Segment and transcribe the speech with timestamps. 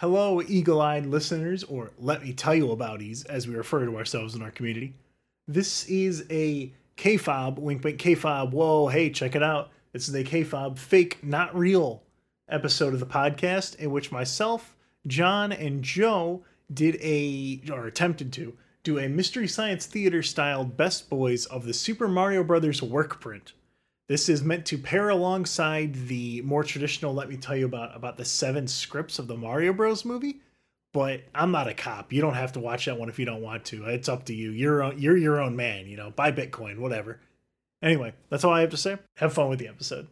[0.00, 3.96] Hello, eagle eyed listeners, or let me tell you about abouties, as we refer to
[3.96, 4.92] ourselves in our community.
[5.48, 8.50] This is a kayfabe, wink wink kayfabe.
[8.50, 9.70] whoa, hey, check it out.
[9.94, 12.02] This is a kayfabe fake, not real
[12.46, 18.54] episode of the podcast in which myself, John, and Joe did a, or attempted to,
[18.82, 23.54] do a Mystery Science Theater styled Best Boys of the Super Mario Brothers work print.
[24.08, 28.16] This is meant to pair alongside the more traditional let me tell you about about
[28.16, 30.40] the seven scripts of the Mario Bros movie.
[30.92, 32.12] But I'm not a cop.
[32.12, 33.84] You don't have to watch that one if you don't want to.
[33.86, 34.50] It's up to you.
[34.52, 36.10] You're you're your own man, you know.
[36.10, 37.20] Buy Bitcoin, whatever.
[37.82, 38.96] Anyway, that's all I have to say.
[39.16, 40.06] Have fun with the episode.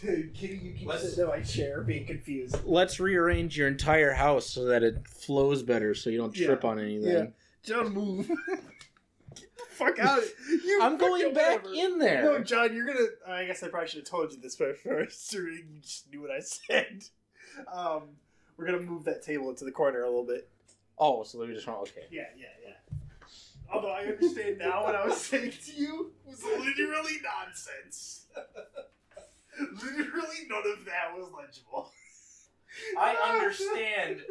[0.00, 2.56] Kitty, you keep Let's- sitting in my chair being confused.
[2.64, 6.46] Let's rearrange your entire house so that it flows better, so you don't Yeah.
[6.46, 7.10] trip on anything.
[7.12, 7.26] Yeah.
[7.64, 8.30] John, move.
[9.86, 10.22] Get the fuck out.
[10.64, 11.74] You I'm going back whatever.
[11.74, 12.22] in there.
[12.22, 13.06] No, John, you're gonna.
[13.26, 16.30] I guess I probably should have told you this first, so you just knew what
[16.30, 17.04] I said.
[17.72, 18.02] Um,
[18.56, 20.48] we're gonna move that table into the corner a little bit.
[20.98, 22.06] Oh, so we just want okay.
[22.10, 22.98] Yeah, yeah, yeah.
[23.72, 28.26] Although I understand now what I was saying to you was literally nonsense.
[29.60, 31.90] literally none of that was legible.
[32.98, 34.22] I understand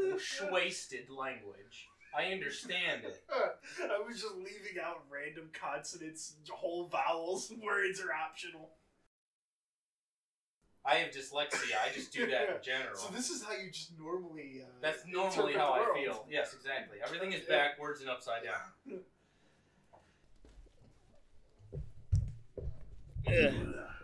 [0.52, 1.90] wasted language.
[2.18, 3.24] I understand it.
[3.32, 8.70] I was just leaving out random consonants, whole vowels, words are optional.
[10.84, 11.76] I have dyslexia.
[11.86, 12.96] I just do that in general.
[12.96, 14.64] So this is how you just normally.
[14.64, 16.26] Uh, That's normally how I feel.
[16.30, 16.98] Yes, exactly.
[17.06, 19.00] Everything is backwards and upside down.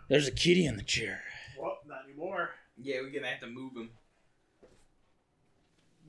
[0.08, 1.22] There's a kitty in the chair.
[1.58, 2.50] Well, not anymore.
[2.80, 3.90] Yeah, we're gonna have to move him.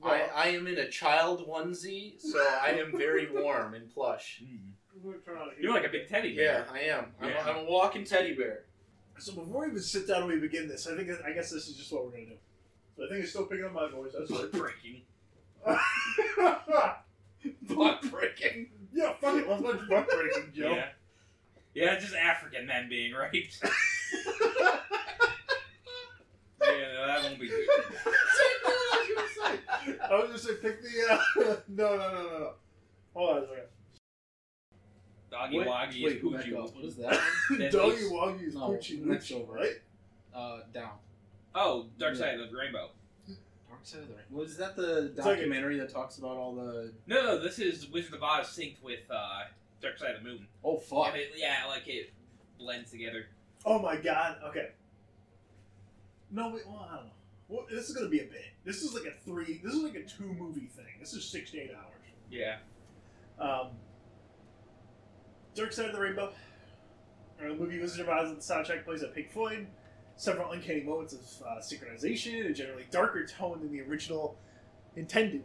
[0.02, 4.42] Well, I, I am in a child onesie, so I am very warm and plush.
[4.42, 6.66] I'm gonna turn on the You're like a big teddy bear.
[6.68, 6.74] Yeah, bear.
[6.74, 7.06] I am.
[7.20, 7.46] I'm, Yeah.
[7.46, 8.64] a, I'm a walking teddy bear.
[9.18, 11.68] So before we even sit down and we begin this, I think I guess this
[11.68, 12.36] is just what we're gonna do.
[12.96, 14.12] So I think it's still picking up my voice.
[14.18, 14.60] That's Butt good.
[14.60, 15.02] breaking.
[17.68, 18.68] Butt breaking.
[18.92, 19.48] yeah, fuck it.
[19.48, 20.70] Let's watch butt breaking, Joe.
[20.74, 20.88] Yeah.
[21.74, 23.58] Yeah, just African men being raped.
[23.62, 23.68] yeah,
[26.62, 27.66] no, that won't be good.
[30.10, 30.88] I was gonna say pick the.
[31.12, 31.56] Uh...
[31.68, 32.50] no, no, no, no, no.
[33.14, 33.64] Hold on a second.
[35.30, 36.58] Doggy Wait, Woggy is go back Poochie.
[36.64, 36.74] up.
[36.74, 37.20] What is that?
[37.58, 39.52] That Doggy is- Woggy is No, Poochie next Moochie, over.
[39.52, 39.74] right?
[40.34, 40.90] Uh, down.
[41.54, 42.90] Oh, Dark Side of the Rainbow.
[43.68, 44.24] Dark Side of the Ring.
[44.30, 46.92] Was that the It's like a- documentary that talks about all the?
[47.06, 49.42] No, no, this is Wizard of Oz synced with uh,
[49.80, 50.46] Dark Side of the Moon.
[50.64, 51.08] Oh fuck!
[51.08, 52.12] And it, yeah, like it
[52.58, 53.26] blends together.
[53.64, 54.38] Oh my god.
[54.48, 54.70] Okay.
[56.32, 56.66] No, wait.
[56.66, 57.12] Well, I don't know.
[57.50, 58.52] Well, this is gonna be a bit.
[58.64, 59.60] This is like a three.
[59.62, 60.84] This is like a two movie thing.
[61.00, 61.94] This is six to eight hours.
[62.30, 62.58] Yeah.
[63.40, 63.70] Um,
[65.54, 66.32] Dark Side of the Rainbow.
[67.40, 69.66] The movie Wizard of Oz and the soundtrack plays at Pink Floyd.
[70.16, 74.38] Several uncanny moments of uh, synchronization, a generally darker tone than the original
[74.94, 75.44] intended.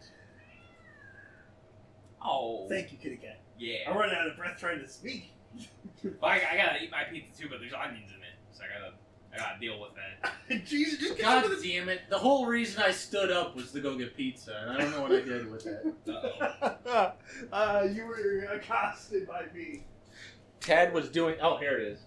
[2.22, 2.68] Oh.
[2.68, 3.40] Thank you, Kitty Cat.
[3.58, 3.90] Yeah.
[3.90, 5.32] I'm running out of breath trying to speak.
[6.04, 8.80] Well, I, I gotta eat my pizza too, but there's onions in it, so I
[8.80, 8.94] gotta,
[9.36, 10.66] I gotta deal with that.
[10.66, 11.68] Jesus, just get God some of this.
[11.70, 12.02] damn it!
[12.10, 15.02] The whole reason I stood up was to go get pizza, and I don't know
[15.02, 15.94] what I did with that.
[16.86, 17.12] Uh-oh.
[17.52, 19.84] uh, you were accosted by me.
[20.62, 21.36] Tad was doing.
[21.42, 22.00] Oh, here it is.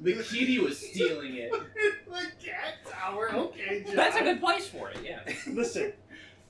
[0.00, 1.50] The kitty was stealing it.
[1.50, 3.30] the cat tower.
[3.32, 3.96] Okay, John.
[3.96, 4.98] That's a good place for it.
[5.04, 5.20] Yeah.
[5.46, 5.92] Listen,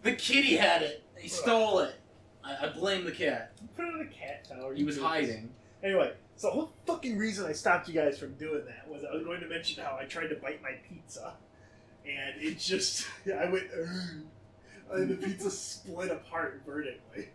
[0.02, 1.04] The kitty had it.
[1.16, 1.94] He stole it.
[2.44, 3.52] I, I blame the cat.
[3.76, 4.74] put it on a cat tower.
[4.74, 5.02] He you was doofus.
[5.02, 5.50] hiding.
[5.82, 9.14] Anyway, so the whole fucking reason I stopped you guys from doing that was I
[9.14, 11.34] was going to mention how I tried to bite my pizza,
[12.04, 13.64] and it just I went,
[14.92, 17.28] and the pizza split apart vertically.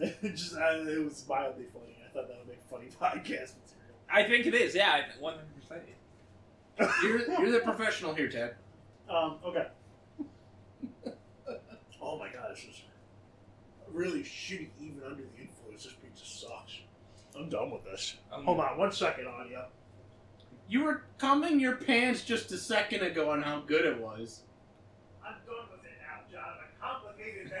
[0.00, 1.96] It just uh, it was mildly funny.
[2.04, 3.94] I thought that would make funny podcast material.
[4.08, 4.74] I think it is.
[4.74, 5.82] Yeah, one hundred percent.
[7.02, 8.56] You're, you're the professional here, Ted.
[9.08, 9.66] Um, okay.
[12.02, 12.82] oh my god, this is
[13.92, 15.84] really shitty even under the influence.
[15.84, 16.80] This pizza sucks.
[17.36, 18.16] I'm done with this.
[18.32, 19.66] Um, Hold on one second, audio.
[20.68, 24.42] You were combing your pants just a second ago on how good it was.
[25.24, 26.44] I'm done with it now, John.
[26.58, 27.60] I'm a complicated man.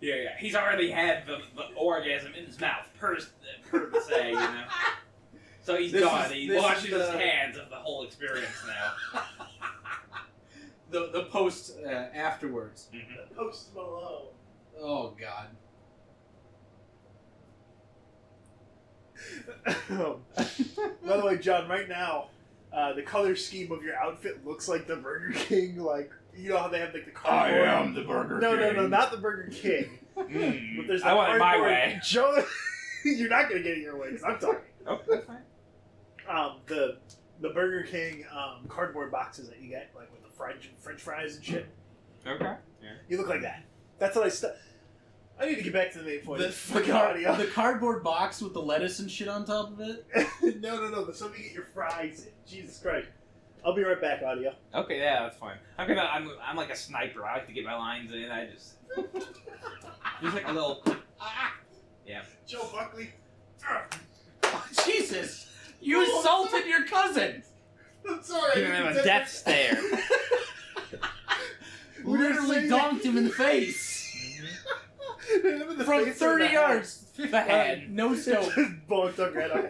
[0.00, 0.30] Yeah, yeah.
[0.38, 3.16] He's already had the, the orgasm in his mouth, per,
[3.70, 4.64] per se, you know.
[5.62, 6.26] So he's This done.
[6.26, 9.22] is- he this washes is his the- hands of the whole experience now.
[10.90, 12.88] the the post uh, afterwards.
[12.92, 13.34] Mhm.
[13.34, 14.26] Post Malone.
[14.78, 15.46] Oh God.
[19.64, 22.28] By the way, John, right now,
[22.72, 25.78] uh, the color scheme of your outfit looks like the Burger King.
[25.78, 27.68] Like you know how they have like the cardboard.
[27.68, 28.50] I am the Burger King.
[28.50, 29.98] No, no, no, not the Burger King.
[30.14, 30.76] Mm.
[30.76, 31.98] But there's I want it my way.
[32.04, 32.40] Joe,
[33.04, 34.60] you're not gonna get it your way because I'm talking.
[34.86, 35.38] Oh, that's fine.
[36.28, 36.98] Um, the
[37.40, 41.34] the Burger King um, cardboard boxes that you get, like with the French French fries
[41.34, 41.66] and shit.
[42.24, 42.44] Okay.
[42.80, 42.90] Yeah.
[43.08, 43.64] You look like that.
[43.98, 44.28] That's what I.
[44.28, 44.52] St-
[45.38, 46.40] I need to get back to the main point.
[46.40, 49.80] The, the, fucking car- the cardboard box with the lettuce and shit on top of
[49.80, 50.06] it.
[50.60, 51.04] no, no, no.
[51.04, 52.32] The something you get your fries in.
[52.46, 53.08] Jesus Christ.
[53.64, 54.54] I'll be right back, audio.
[54.74, 55.56] Okay, yeah, that's fine.
[55.78, 56.02] I'm gonna.
[56.02, 56.30] I'm.
[56.46, 57.24] I'm like a sniper.
[57.24, 58.30] I like to get my lines in.
[58.30, 58.74] I just.
[60.22, 60.82] Just like a little.
[61.20, 61.54] Ah!
[62.06, 62.22] Yeah.
[62.46, 63.10] Joe Buckley.
[64.46, 65.50] Oh, Jesus!
[65.80, 67.42] You oh, assaulted your cousin!
[68.08, 68.60] I'm sorry.
[68.60, 69.80] Give him a death stare.
[72.04, 73.93] We Literally saying- donked him in the face!
[75.84, 77.00] From face or 30 yards!
[77.16, 77.90] The head.
[77.90, 78.50] no scope.
[78.90, 79.68] Bonked up right on.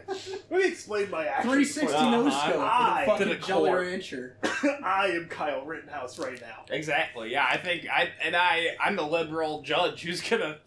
[0.50, 1.50] Let me explain my action.
[1.50, 2.10] 360 Uh-huh.
[2.10, 3.80] no scope I- with To a the fucking Jolly core.
[3.80, 4.36] Rancher.
[4.84, 6.64] I am Kyle Rittenhouse right now.
[6.70, 7.30] Exactly.
[7.32, 8.68] Yeah, I think I and I.
[8.80, 10.58] I'm the liberal judge who's gonna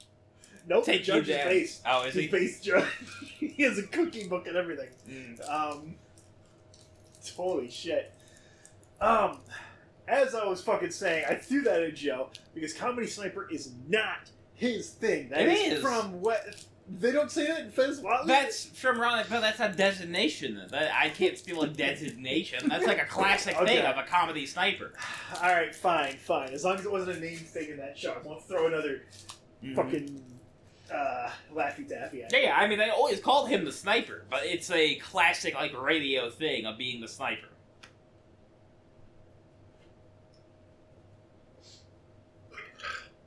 [0.67, 1.47] Nope, take judge you is down.
[1.47, 1.81] based.
[1.85, 2.29] Oh, is He's he?
[2.29, 2.85] based judge.
[3.39, 4.89] he has a cooking book and everything.
[5.09, 5.49] Mm.
[5.49, 5.95] Um,
[7.35, 8.13] holy shit.
[9.01, 9.39] Um,
[10.07, 14.29] as I was fucking saying, I threw that at Joe because Comedy Sniper is not
[14.57, 15.29] his thing.
[15.29, 15.81] That It is, is.
[15.81, 16.43] from what
[16.99, 18.27] they don't say that in Fez Whatley.
[18.27, 20.61] That's from Ron, but that's a designation.
[20.71, 22.67] That I can't steal a designation.
[22.69, 23.77] That's like a classic Okay.
[23.77, 24.93] thing of a comedy sniper.
[25.41, 25.73] all right.
[25.75, 26.49] Fine, fine.
[26.49, 29.03] As long as it wasn't a name thing in that show, I won't throw another
[29.63, 29.75] Mhm.
[29.75, 30.23] fucking
[30.93, 34.71] uh, Laffy Taffy Yeah, yeah, I mean they always called him the sniper, but it's
[34.71, 37.49] a classic like radio thing of being the sniper.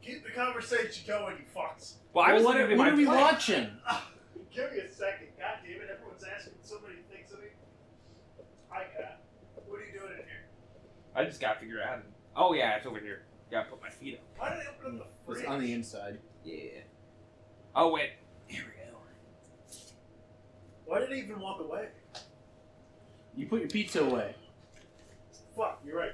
[0.03, 1.95] Keep the conversation going, you fucks.
[2.13, 3.17] Well, I was what looking what are we plate.
[3.17, 3.71] watching?
[4.55, 5.29] Give me a second.
[5.39, 7.47] God damn it, everyone's asking so many things of me.
[8.69, 9.23] Hi, Kat.
[9.67, 10.47] What are you doing in here?
[11.15, 12.03] I just gotta figure out how to.
[12.37, 13.23] Oh yeah, it's over here.
[13.51, 14.21] Gotta put my feet up.
[14.39, 15.41] Why did I open up the fridge?
[15.41, 16.19] It's on the inside.
[16.45, 16.81] Yeah.
[17.75, 18.11] Oh wait.
[18.47, 18.99] Here we go.
[20.87, 21.89] Why did I even walk away?
[23.37, 24.35] You put your pizza away.
[25.57, 26.13] Fuck, you're right.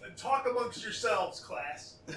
[0.00, 1.96] Then talk amongst yourselves, class.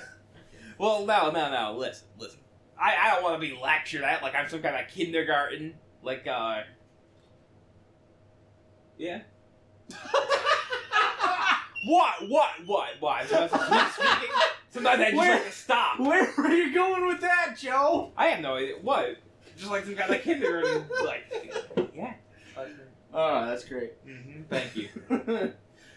[0.77, 1.73] Well, no, no, no.
[1.77, 2.39] Listen, listen.
[2.77, 5.73] I, I don't want to be lectured at like I'm some kind of kindergarten.
[6.03, 6.63] Like, uh.
[8.97, 9.21] Yeah.
[11.87, 12.15] What?
[12.29, 12.49] What?
[12.65, 12.89] What?
[12.99, 13.29] What?
[13.29, 14.35] Sometimes I speaking.
[14.71, 15.99] Sometimes I just Where- like to stop.
[15.99, 18.11] Where are you going with that, Joe?
[18.17, 18.75] I have no idea.
[18.81, 19.17] What?
[19.57, 20.85] Just like some kind of kindergarten.
[21.05, 21.23] Like,
[21.95, 22.13] yeah.
[23.13, 23.93] Oh, that's great.
[24.03, 25.53] hmm Thank you.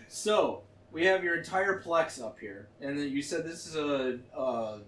[0.08, 0.62] so
[0.93, 4.81] we have your entire plex up here, and then you said this is a, a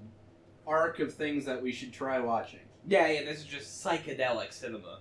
[0.66, 2.60] arc of things that we should try watching.
[2.86, 3.24] Yeah, yeah.
[3.24, 5.00] This is just psychedelic cinema.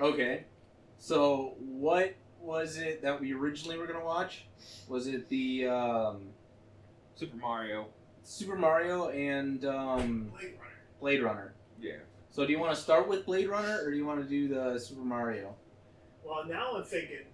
[0.00, 0.44] Okay.
[0.98, 4.44] So what was it that we originally were gonna watch?
[4.88, 6.28] Was it the um,
[7.18, 7.88] Super Mario.
[8.22, 10.74] Super Mario and um, Blade Runner.
[11.00, 11.54] Blade Runner?
[11.80, 11.96] Yeah.
[12.30, 14.46] So do you want to start with Blade Runner, or do you want to do
[14.46, 15.56] the Super Mario?
[16.22, 17.24] Well, now I'm thinking.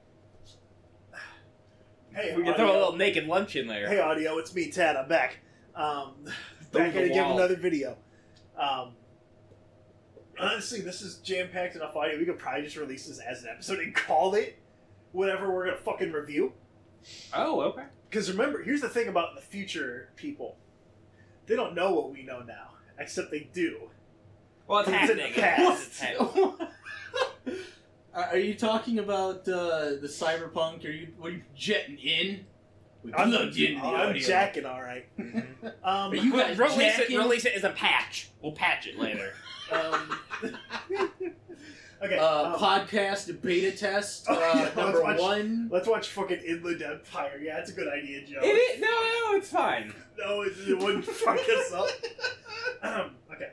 [2.14, 3.88] Hey, We can throw a little naked lunch in there.
[3.88, 4.96] Hey, audio, it's me, Tad.
[4.96, 5.38] I'm back.
[5.75, 6.14] Um,
[6.72, 7.34] back again wall.
[7.37, 7.96] with another video.
[8.56, 8.93] Um,
[10.38, 12.16] honestly, this is jam packed enough audio.
[12.19, 14.56] We could probably just release this as an episode and call it
[15.11, 16.52] whatever we're gonna fucking review.
[17.34, 17.84] Oh, okay.
[18.08, 20.56] Because remember, here's the thing about the future people:
[21.46, 23.90] they don't know what we know now, except they do.
[24.69, 25.32] Well, it's It's happening.
[25.34, 25.87] past.
[25.88, 26.55] It's happening.
[28.14, 30.84] Are are you talking about uh, the cyberpunk?
[30.84, 32.46] Are you what are you jetting in?
[33.02, 34.26] We I'm, plugged into the I'm audio.
[34.26, 35.06] jacking, all right.
[35.85, 36.97] Um, Are you guys release it.
[37.02, 37.18] jacking?
[37.18, 38.30] Release it as a patch.
[38.40, 39.33] We'll patch it later.
[39.71, 40.18] um,
[42.02, 42.16] okay.
[42.18, 45.68] uh, um, podcast beta test Oh, uh, yeah, let's number watch- one.
[45.71, 47.38] Let's watch fucking Inland Empire.
[47.42, 48.40] Yeah, it's a good idea, Joe.
[48.42, 49.92] It is, no, no, it's fine.
[50.18, 51.88] No, it, it wouldn't fuck us up.
[52.83, 53.50] Um, okay.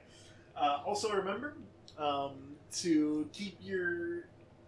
[0.55, 1.55] Uh, also, remember
[1.97, 2.33] um,
[2.77, 4.25] to keep your.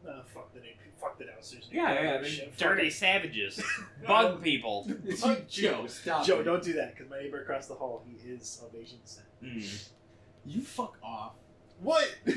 [0.07, 0.73] Uh, fuck the name.
[0.99, 1.67] Fuck the downstairs.
[1.71, 2.93] Yeah, yeah, they're Shit, fuck dirty it.
[2.93, 3.61] savages,
[4.07, 4.89] bug people.
[5.49, 6.25] Joe, stop.
[6.25, 6.43] Joe, it.
[6.43, 9.25] don't do that because my neighbor across the hall, he is of Asian descent.
[9.43, 9.89] Mm.
[10.45, 11.33] You fuck off.
[11.81, 12.07] What?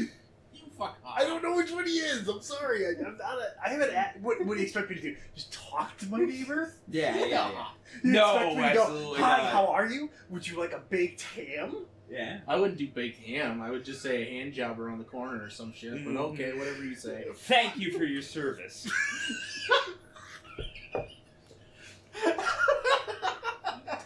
[0.54, 1.14] You fuck off.
[1.18, 2.26] I don't know which one he is.
[2.26, 2.86] I'm sorry.
[2.86, 3.38] I, I'm not.
[3.38, 3.90] A, I haven't.
[3.90, 5.16] A, what, what do you expect me to do?
[5.34, 6.72] Just talk to my neighbor?
[6.88, 7.66] Yeah, yeah, yeah.
[8.02, 10.08] You No, expect me to go, absolutely Hi, not." how are you?
[10.30, 11.84] Would you like a baked ham?
[12.10, 12.38] Yeah.
[12.46, 13.60] I wouldn't do baked ham.
[13.60, 15.92] I would just say a hand job around the corner or some shit.
[15.92, 16.16] But Mm-hmm.
[16.16, 16.32] Mhm.
[16.34, 17.24] okay, whatever you say.
[17.34, 18.88] Thank you for your service.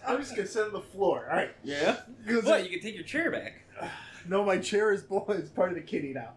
[0.06, 1.28] I'm just gonna sit on the floor.
[1.30, 1.50] All right.
[1.62, 1.96] Yeah.
[2.26, 2.64] Because What?
[2.64, 3.54] You can take your chair back.
[4.28, 6.32] No, my chair is is part of the kitty now.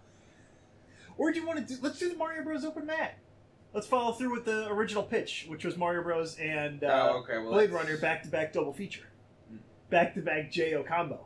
[1.17, 1.79] Or do you want to do?
[1.82, 2.63] Let's do the Mario Bros.
[2.63, 3.17] Open Mat.
[3.74, 6.38] Let's follow through with the original pitch, which was Mario Bros.
[6.38, 7.39] and uh, oh, okay.
[7.39, 9.03] Well, Blade that's- Runner back to back double feature,
[9.50, 9.58] Hmm.
[9.89, 11.25] back to back Jo combo.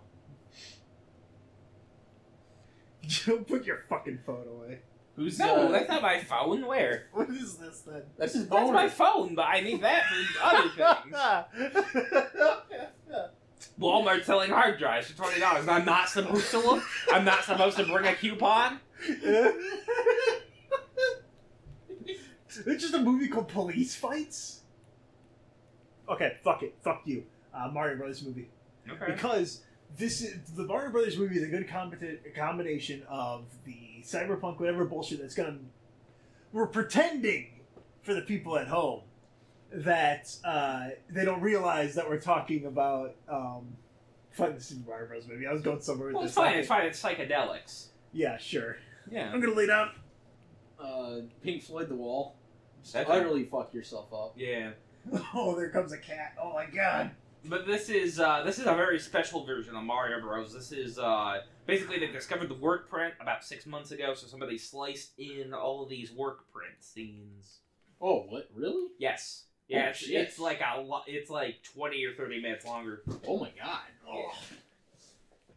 [3.26, 4.80] Don't put your fucking phone away.
[5.16, 6.66] Who's No, uh, that's not my phone.
[6.68, 7.08] Where?
[7.14, 8.04] What is this then?
[8.18, 10.70] that's his That's my phone, but I need that for other
[13.10, 13.30] things.
[13.80, 15.68] Walmart selling hard drives for twenty dollars.
[15.68, 16.84] I'm not supposed to look.
[17.12, 18.80] I'm not supposed to bring a coupon.
[22.66, 24.62] It's just a movie called Police Fights.
[26.10, 27.24] Okay, fuck it, fuck you.
[27.54, 28.50] Uh, Mario Brothers movie
[28.90, 29.06] Okay.
[29.12, 29.62] because
[29.98, 34.86] this is the Mario Brothers movie is a good combina- combination of the cyberpunk whatever
[34.86, 35.58] bullshit that's gonna.
[36.54, 37.48] We're pretending
[38.04, 39.02] for the people at home
[39.72, 43.16] that uh, they don't realize that we're talking about.
[43.28, 43.76] Um,
[44.32, 45.28] Fun the Super Mario Bros.
[45.28, 45.48] movie.
[45.48, 46.32] I was going somewhere with Well, this.
[46.32, 46.58] it's fine.
[46.58, 46.86] It's fine.
[46.86, 47.88] It's psychedelics.
[48.14, 48.78] Yeah, sure.
[49.10, 49.32] Yeah.
[49.34, 49.90] I'm gonna lay down.
[50.80, 52.36] Uh, Pink Floyd, The Wall.
[52.84, 54.34] Just utterly fuck yourself up.
[54.38, 54.72] Yeah.
[55.34, 56.36] Oh, there comes a cat.
[56.42, 57.12] Oh my god.
[57.46, 60.54] But this is uh, this is a very special version of Mario Bros.
[60.54, 64.58] This is uh, basically they discovered the work print about six months ago, so somebody
[64.58, 67.60] sliced in all of these work print scenes.
[68.02, 68.50] Oh, what?
[68.56, 68.88] Really?
[69.00, 69.44] Yes.
[69.70, 70.12] Yeah, Oh, it's, shit.
[70.16, 73.04] it's like a lo- it's like twenty or thirty minutes longer.
[73.28, 73.82] Oh my god.
[74.10, 74.32] Oh.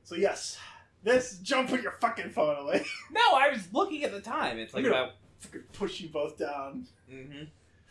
[0.05, 0.59] So yes,
[1.03, 2.85] this jump put your fucking phone away.
[3.13, 4.59] No, I was looking at the time.
[4.59, 4.91] It's like Yeah.
[4.91, 5.13] about.
[5.41, 6.87] Fucking push you both down.
[7.09, 7.45] hmm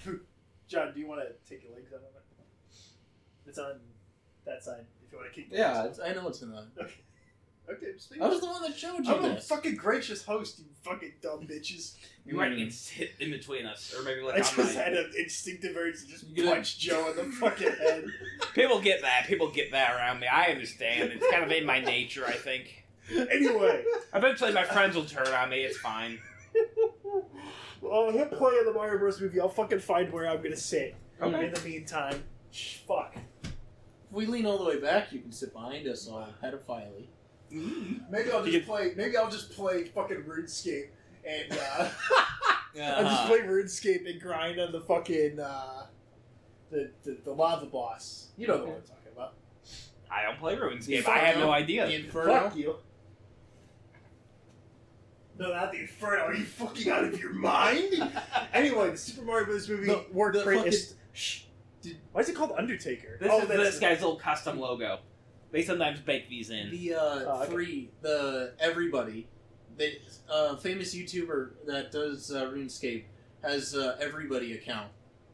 [0.67, 2.18] John, do you want to take your legs out of it?
[3.49, 3.79] It's on
[4.45, 4.85] that side.
[5.05, 5.49] If you want to keep.
[5.49, 5.61] going.
[5.61, 6.57] Yeah, legs it's, I know it's gonna.
[6.79, 6.89] out.
[7.71, 8.19] Okay, speak.
[8.19, 9.47] I was the one that showed you I'm a this.
[9.47, 11.93] fucking gracious host, you fucking dumb bitches.
[12.25, 14.65] You might need to sit in between us, or maybe like I on just my-
[14.83, 18.05] had an instinctive urge to just You gonna- punch Joe in the fucking head.
[18.55, 19.25] People get that.
[19.27, 20.25] People get that around me.
[20.27, 21.11] I understand.
[21.11, 22.25] It's kind of in my nature.
[22.25, 22.85] I think.
[23.11, 23.83] Anyway,
[24.15, 25.61] Eventually, my friends will turn on me.
[25.61, 26.19] It's fine.
[27.81, 29.21] well, hit play on the Mario Bros.
[29.21, 29.39] movie.
[29.39, 30.95] I'll fucking find where I'm gonna sit.
[31.21, 31.45] Okay.
[31.45, 33.15] In the meantime, shh, fuck.
[34.09, 37.05] If we lean all the way back, you can sit behind us all pedophile
[37.51, 38.93] Maybe I'll You just play.
[38.95, 40.87] Maybe I'll just play fucking RuneScape
[41.27, 41.89] and uh, I'll
[42.73, 43.27] just Uh-huh.
[43.27, 45.85] play RuneScape and grind on the fucking uh,
[46.71, 48.27] the, the the lava boss.
[48.37, 49.33] You know the one I'm talking about.
[50.11, 51.07] I don't play RuneScape.
[51.07, 51.87] I have no idea.
[51.87, 52.33] The Inferno.
[52.33, 52.75] Fuck you.
[55.37, 56.23] No, not the Inferno.
[56.25, 57.93] Are you fucking out of your mind?
[58.53, 59.69] anyway, the Super Mario Bros.
[59.69, 60.57] movie The- worked the great.
[60.57, 61.41] fucking- It's- Shh.
[61.81, 63.17] Did- Why is it called Undertaker?
[63.19, 64.99] This oh, is this guy's little custom logo.
[65.51, 66.69] They sometimes bake these in.
[66.71, 67.51] The uh, Oh, okay.
[67.51, 69.27] three, the everybody,
[69.77, 69.93] the
[70.31, 73.03] uh, famous YouTuber that does uh, RuneScape
[73.43, 74.89] has uh, everybody account.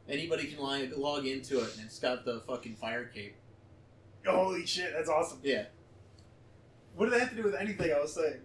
[0.07, 3.35] Anybody can log, log into it, and it's got the fucking fire cape.
[4.25, 5.39] Holy shit, that's awesome.
[5.43, 5.65] Yeah,
[6.95, 8.39] What did that have to do with anything I was saying?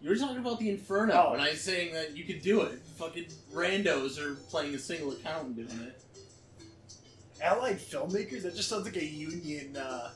[0.00, 1.32] you were talking about the Inferno, Oh.
[1.32, 2.78] and I was saying that you could do it.
[2.98, 3.24] Fucking
[3.54, 6.03] randos are playing a single account and doing it.
[7.44, 8.42] Allied filmmakers?
[8.42, 9.76] That just sounds like a union.
[9.76, 10.10] Uh,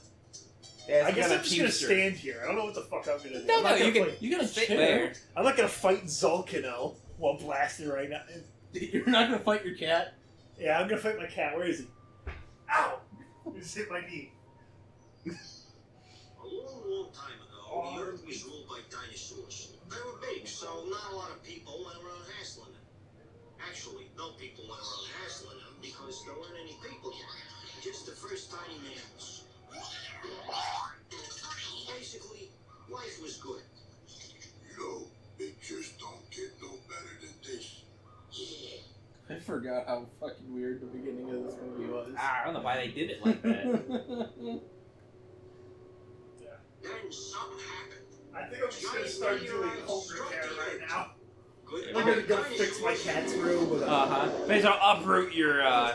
[0.89, 2.41] Yeah, I guess got a I'm just gonna stand here.
[2.43, 3.47] I don't know what the fuck I'm gonna do.
[3.47, 5.13] No, I'm no, not you gonna can fight- You gotta sit there.
[5.37, 8.23] I'm not gonna fight Zalcano while blasting right now.
[8.73, 10.15] You're not gonna fight your cat.
[10.59, 11.55] Yeah, I'm gonna fight my cat.
[11.57, 11.87] Where is he?
[12.73, 13.01] Ow!
[13.47, 14.33] I just hit my knee.
[15.27, 15.31] A
[16.47, 19.73] long, long time ago, the Earth was ruled by dinosaurs.
[19.91, 22.83] They were big, so not a lot of people went around hassling them.
[23.69, 27.83] Actually, no people went around hassling them because there weren't any people yet.
[27.83, 29.45] Just the first tiny mammals.
[31.89, 32.51] Basically,
[32.89, 33.63] life was good.
[34.77, 35.07] Yo,
[35.39, 37.83] it just don't get no better than this.
[38.33, 39.37] Yeah.
[39.37, 42.15] I forgot how fucking weird the beginning of this movie was.
[42.17, 44.61] Ah, I don't know why they did it like that.
[46.81, 48.07] Then something happened.
[48.35, 51.11] I think I'm just gonna start doing cult care right now.
[51.71, 53.87] Good I'm gonna go fix my cat's room with a.
[53.89, 54.31] uh huh.
[54.47, 55.93] They shall uproot your uh.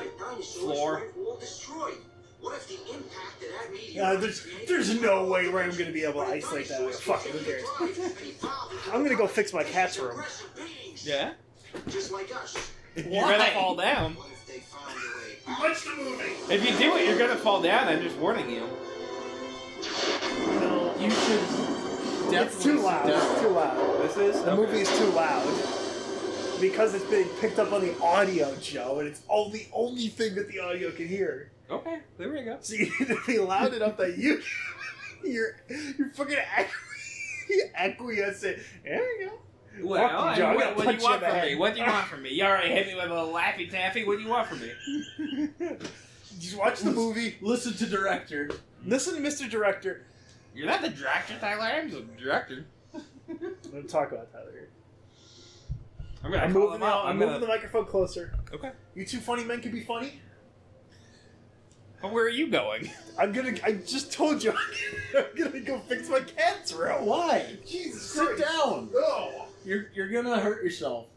[0.59, 1.03] floor.
[1.25, 1.95] All destroyed.
[2.41, 5.91] What if the impact of that meteor Yeah, there's there's no way where I'm gonna
[5.91, 6.83] be able to isolate that.
[6.83, 7.63] Like, fuck it, who cares?
[8.91, 10.21] I'm gonna go fix my cat's room.
[11.03, 11.33] Yeah.
[11.87, 12.71] Just like us.
[12.95, 14.15] You're gonna fall down.
[14.15, 15.69] What if they find a way?
[15.69, 16.53] Watch the movie.
[16.53, 17.87] If you do it, you're gonna fall down.
[17.87, 18.67] I'm just warning you.
[22.43, 23.09] It's too loud.
[23.09, 24.01] It's too loud.
[24.03, 25.45] This is The movie is too loud
[26.61, 30.47] because it's being picked up on the audio, Joe, and it's only only thing that
[30.49, 31.51] the audio can hear.
[31.69, 32.57] Okay, there we go.
[32.61, 34.41] So you need to be loud enough that you
[35.23, 35.57] you're
[35.97, 38.59] you're fucking acqui- acquiescent.
[38.83, 39.33] There we go.
[39.81, 40.53] Well, Fuck you, Joe.
[40.55, 41.45] What, what do you want from head.
[41.47, 41.55] me?
[41.55, 42.29] What do you want from me?
[42.33, 44.05] You already hit me with a little laffy taffy.
[44.05, 45.49] What do you want from me?
[46.39, 47.37] Just watch the movie.
[47.41, 48.51] Listen to director.
[48.85, 49.49] Listen to Mr.
[49.49, 50.05] Director.
[50.53, 51.63] You're not the director, Tyler.
[51.63, 52.65] I'm the director.
[53.73, 54.69] Let's talk about Tyler.
[56.23, 57.39] I'm, gonna I'm moving, the, I'm, I'm moving gonna...
[57.39, 58.33] the microphone closer.
[58.53, 58.71] Okay.
[58.95, 60.21] You two funny men can be funny.
[62.01, 62.91] But where are you going?
[63.17, 63.55] I'm gonna.
[63.63, 64.53] I just told you.
[65.17, 67.05] I'm gonna go fix my cat's room.
[67.05, 67.57] Why?
[67.65, 68.89] Jesus, sit down.
[68.93, 69.47] No.
[69.65, 71.07] You're you're gonna hurt yourself.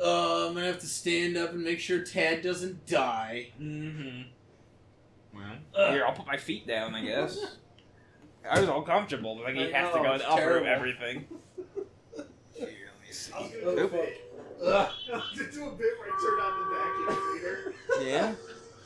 [0.00, 3.52] Um, uh, I'm gonna have to stand up and make sure Tad doesn't die.
[3.60, 4.22] Mm-hmm.
[5.40, 5.92] Well, Ugh.
[5.92, 6.94] here I'll put my feet down.
[6.94, 7.38] I guess.
[8.50, 10.66] I was all comfortable, but like he I has to go it's and uproot terrible.
[10.68, 11.24] everything.
[12.54, 13.32] Here, let me see.
[13.32, 14.30] I was gonna do a bit.
[14.64, 14.90] Ugh.
[15.12, 17.74] I was gonna do a bit where I turn on the vacuum cleaner.
[18.10, 18.32] Yeah.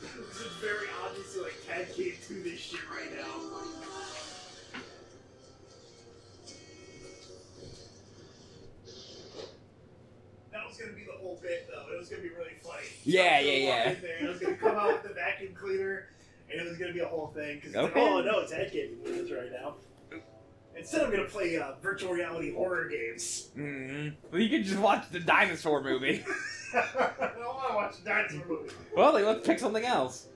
[0.01, 3.23] This is very obviously like Ted can't do this shit right now.
[3.25, 3.71] Oh
[10.51, 11.93] that was gonna be the whole bit though.
[11.93, 12.87] It was gonna be really funny.
[13.03, 13.91] Yeah, I was gonna yeah, walk yeah.
[13.91, 16.07] in there, and I was gonna come out with the vacuum cleaner,
[16.57, 17.57] and it was gonna be a whole thing.
[17.59, 17.99] Because Okay.
[18.01, 19.75] like, oh no, it's can't do this right now.
[20.77, 23.49] Instead, I'm gonna play uh, virtual reality horror games.
[23.57, 24.09] Mm-hmm.
[24.31, 26.23] Well, you could just watch the dinosaur movie.
[26.73, 28.73] I don't want to watch a dinosaur movie.
[28.95, 30.27] well, like, let's pick something else.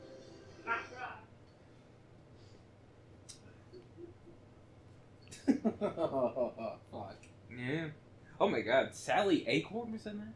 [5.46, 7.18] Fuck.
[7.50, 7.88] Yeah.
[8.40, 10.34] Oh my God, Sally Acorn was in that.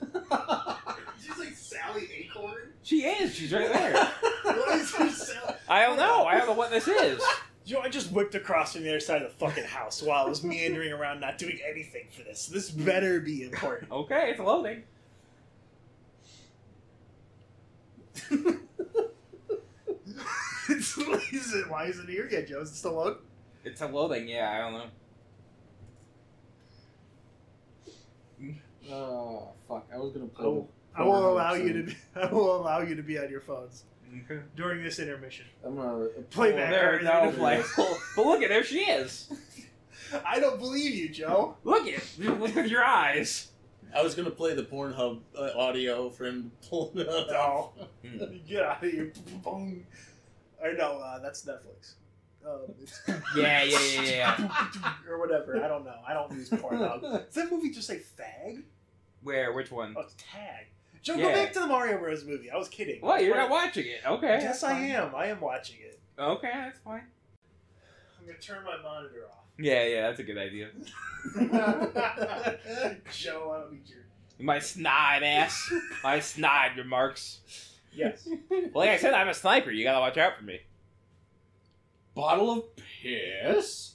[1.20, 2.72] She's like Sally Acorn.
[2.82, 3.34] She is.
[3.34, 4.08] She's right there.
[4.44, 5.54] What is her Sally?
[5.68, 6.24] I don't know.
[6.26, 7.22] I don't know what this is.
[7.64, 10.28] Yo, I just whipped across from the other side of the fucking house while I
[10.28, 12.44] was meandering around, not doing anything for this.
[12.46, 13.90] This better be important.
[13.90, 14.82] Okay, it's loading.
[20.68, 20.96] It's-
[21.32, 22.60] is it- why isn't it here yet, Joe?
[22.60, 23.16] Is it still on?
[23.64, 24.28] It's a loading.
[24.28, 24.86] Yeah, I don't know.
[28.90, 29.86] Oh fuck!
[29.92, 30.44] I was gonna I play.
[30.46, 31.82] will, I will allow you to.
[31.84, 33.84] Be, I will allow you to be on your phones
[34.30, 34.40] Okay.
[34.56, 35.46] during this intermission.
[35.64, 36.70] I'm gonna Playback.
[36.70, 37.40] There, or no anything.
[37.40, 37.62] play.
[38.16, 39.28] but look at there she is.
[40.24, 41.56] I don't believe you, Joe.
[41.64, 43.48] Look at look with your eyes.
[43.96, 47.28] I was gonna play the Pornhub uh, audio for him pulling it up.
[47.28, 47.72] No.
[48.08, 48.24] Hmm.
[48.46, 49.12] Get out of here.
[49.42, 49.84] Boom.
[50.62, 51.94] Or no, uh, that's Netflix.
[52.46, 53.00] Um, it's
[53.36, 54.92] Yeah, yeah, yeah, yeah.
[55.08, 55.62] or whatever.
[55.64, 55.94] I don't know.
[56.06, 57.28] I don't use Pornhub.
[57.28, 58.62] Is that movie just say fag?
[59.24, 59.52] Where?
[59.52, 59.94] Which one?
[59.98, 60.66] Oh, it's tag.
[61.02, 61.22] Joe, Yeah.
[61.24, 62.24] go back to the Mario Bros.
[62.24, 62.50] movie.
[62.50, 63.00] I was kidding.
[63.00, 63.22] What?
[63.24, 64.00] You're not watching it?
[64.06, 64.38] Okay.
[64.40, 65.14] Yes, I am.
[65.14, 65.98] I am watching it.
[66.18, 67.02] Okay, that's fine.
[68.20, 69.38] I'm gonna turn my monitor off.
[69.58, 70.68] Yeah, yeah, that's a good idea.
[73.12, 74.00] Joe, I don't need your.
[74.38, 75.72] My snide ass.
[76.02, 77.40] My snide remarks.
[77.92, 78.26] Yes.
[78.50, 79.70] Well, like I said, I'm a sniper.
[79.70, 80.60] You gotta watch out for me.
[82.14, 83.94] Bottle of piss.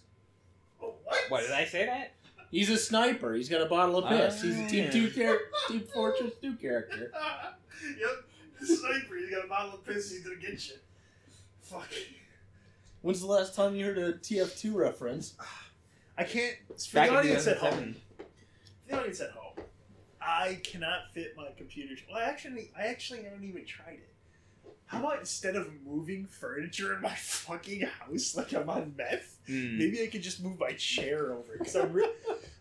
[0.79, 0.95] What?
[1.29, 2.13] What did I say that?
[2.51, 3.33] He's a sniper.
[3.35, 4.39] He's got a bottle of piss.
[4.39, 4.45] Ah.
[4.47, 7.11] He's a Team Two char- Team Fortress Two character.
[7.99, 8.09] yep.
[8.61, 9.15] Sniper.
[9.17, 10.11] He's got a bottle of piss.
[10.11, 10.75] He's gonna get you.
[11.61, 11.87] Fuck.
[13.01, 15.35] When's the last time you heard a TF2 reference?
[16.17, 16.55] I can't.
[16.87, 17.95] For Back the audience at home.
[18.17, 18.23] For
[18.89, 19.53] the audience at home.
[20.21, 21.95] I cannot fit my computer.
[22.11, 24.13] Well, actually, I actually haven't even tried it.
[24.85, 29.77] How about instead of moving furniture in my fucking house like I'm on meth, Hmm.
[29.77, 31.93] maybe I could just move my chair over because I'm.
[31.93, 32.09] Re-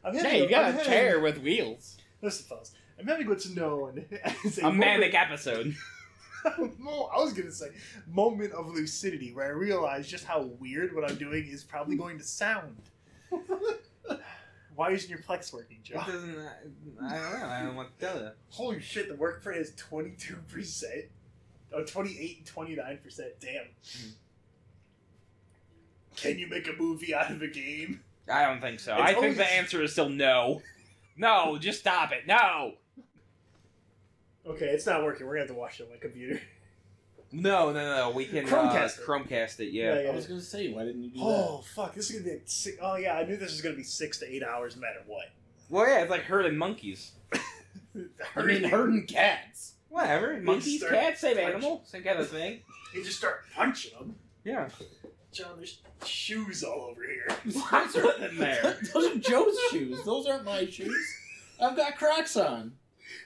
[0.09, 1.97] I'm having Hey, you got I'm a having- chair with wheels.
[2.23, 2.73] Listen, fellas.
[2.99, 4.05] I'm having what's known
[4.45, 5.75] as a, A manic episode.
[6.79, 7.67] Mo- I was gonna say
[8.07, 12.19] moment of lucidity where I realize just how weird what I'm doing is probably going
[12.19, 12.77] to sound.
[14.75, 16.01] Why isn't your Plex working, Joe?
[16.01, 16.39] It doesn't.
[16.39, 17.47] I don't know.
[17.47, 18.31] I don't know what to tell you.
[18.51, 20.85] Holy shit, the work print is 22%.
[21.75, 23.21] Oh, 28 and 29%.
[23.41, 23.53] Damn.
[23.65, 24.09] Hmm.
[26.17, 28.03] Can you make a movie out of a game?
[28.31, 28.93] I don't think so.
[28.93, 30.63] It's I think the answer is still no.
[31.17, 32.27] No, just stop it.
[32.27, 32.75] No.
[34.47, 35.27] Okay, it's not working.
[35.27, 36.41] We're gonna have to watch it on my computer.
[37.31, 38.11] No, no, no.
[38.11, 39.07] We can Chromecast uh, it.
[39.07, 39.73] Chromecast it.
[39.73, 40.01] Yeah.
[40.01, 41.95] Yeah, I was gonna say, why didn't you do Oh, fuck.
[41.95, 42.79] This is gonna be like six.
[42.81, 45.27] Oh, yeah, I knew this was gonna be six to eight hours no matter what.
[45.69, 47.13] Well, yeah, it's like herding monkeys.
[47.31, 47.43] that?
[48.37, 49.75] I mean, herding cats.
[49.91, 50.39] Whatever.
[50.41, 51.55] Monkeys, start cats, same punching.
[51.55, 52.61] animal, same kind of thing.
[52.95, 54.15] You just start punching them.
[54.45, 54.71] Yeah.
[55.33, 57.29] John, there's shoes all over here.
[57.71, 58.79] What's in there?
[58.95, 60.03] Those are Joe's shoes.
[60.05, 60.97] Those aren't my shoes.
[61.61, 62.73] I've got Crocs on.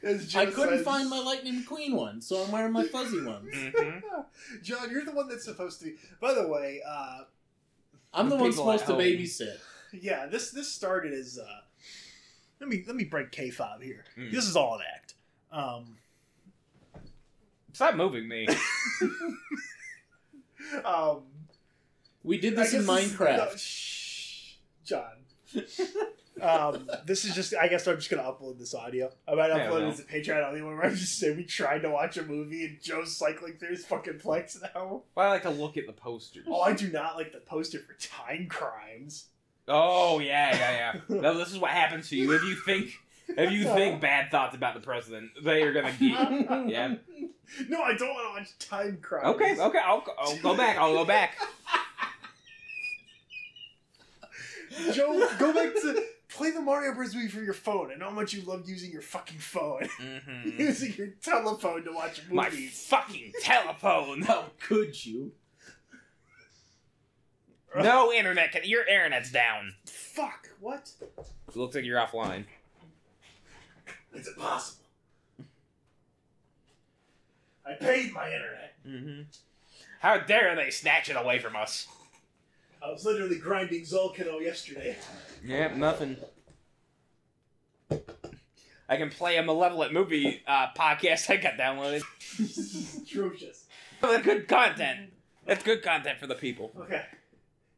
[0.03, 3.23] As Joe I couldn't says- find my Lightning McQueen one, so I'm wearing my fuzzy
[3.25, 3.49] ones.
[3.55, 3.99] hmm
[4.63, 5.95] John, you're the one that's supposed to be.
[6.21, 7.21] By the way, uh,
[8.13, 9.59] I'm the The one supposed to babysit.
[9.93, 11.39] yeah, this this started as.
[11.39, 11.47] Uh,
[12.61, 14.05] let me let me break kayfabe here.
[14.19, 14.31] Mm.
[14.33, 15.15] This is all an act.
[15.53, 15.97] Um,
[17.73, 18.47] Stop moving me.
[20.85, 21.23] um,
[22.25, 23.37] We did this in guess this- Minecraft.
[23.37, 24.55] no, shh,
[24.85, 25.13] John.
[26.41, 27.55] um, this is just.
[27.55, 29.11] I guess I'm just gonna upload this audio.
[29.29, 29.89] I might Yeah, upload well.
[29.89, 32.23] it as a Patreon only one where I just say we tried to watch a
[32.23, 35.03] movie and Joe's cycling through his fucking Plex now.
[35.15, 36.47] Well, I like to look at the posters.
[36.49, 39.27] Oh, I do not like the poster for Time Crimes.
[39.69, 41.21] Oh yeah, yeah, yeah.
[41.21, 42.93] Now, this is what happens to you if you think
[43.29, 45.31] if you think bad thoughts about the president.
[45.45, 46.69] They are gonna get.
[46.69, 46.95] Yeah.
[47.69, 49.27] No, I don't want to watch Time Crimes.
[49.35, 49.79] Okay, okay.
[49.85, 50.79] I'll, I'll go back.
[50.79, 51.37] I'll go back.
[54.93, 57.15] Joe, go back to play the Mario Bros.
[57.15, 57.91] movie from your phone.
[57.93, 59.89] I know how much you love using your fucking phone.
[60.01, 60.51] Mm-hmm.
[60.61, 62.87] using your telephone to watch My movies.
[62.89, 64.23] fucking telephone.
[64.23, 65.33] How could you?
[67.75, 68.53] No internet.
[68.53, 69.75] Can, your internet's down.
[69.87, 70.91] Fuck, what?
[71.55, 72.45] Looks like you're offline.
[74.15, 74.85] It's impossible.
[77.65, 78.75] I paid my internet.
[78.87, 79.23] Mm-hmm.
[80.01, 81.87] How dare they snatch it away from us?
[82.85, 84.97] I was literally grinding Zalcano yesterday.
[85.45, 86.17] Yep, nothing.
[88.89, 92.03] I can play a malevolent movie uh, podcast I got downloaded.
[92.39, 93.67] this is atrocious.
[94.01, 95.13] That's good content.
[95.47, 96.73] That's good content for the people.
[96.79, 97.03] Okay.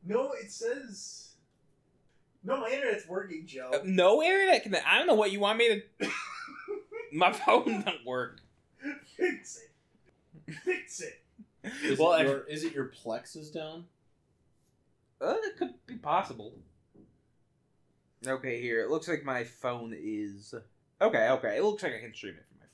[0.06, 1.32] No, it says.
[2.42, 3.70] No, my internet's working, Joe.
[3.74, 4.74] Uh, No internet can.
[4.86, 6.10] I don't know what you want me to.
[7.12, 8.40] My phone doesn't work.
[9.16, 9.60] Fix
[10.46, 10.54] it.
[10.64, 11.22] Fix it.
[11.82, 13.84] Is, well, it if- is it your plexus down?
[15.24, 16.52] Uh, it could be possible.
[18.26, 18.82] Okay, here.
[18.82, 20.54] It looks like my phone is.
[21.00, 21.56] Okay, okay.
[21.56, 22.66] It looks like I can stream it from my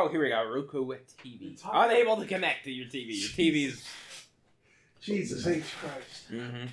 [0.00, 0.06] phone.
[0.06, 0.44] Oh, here we go.
[0.48, 0.86] Roku
[1.22, 1.60] TV.
[1.60, 3.08] Talk- Unable to connect to your TV.
[3.10, 3.84] Your TV's.
[5.00, 5.62] Jesus H.
[5.80, 6.32] Christ.
[6.32, 6.66] Mm-hmm.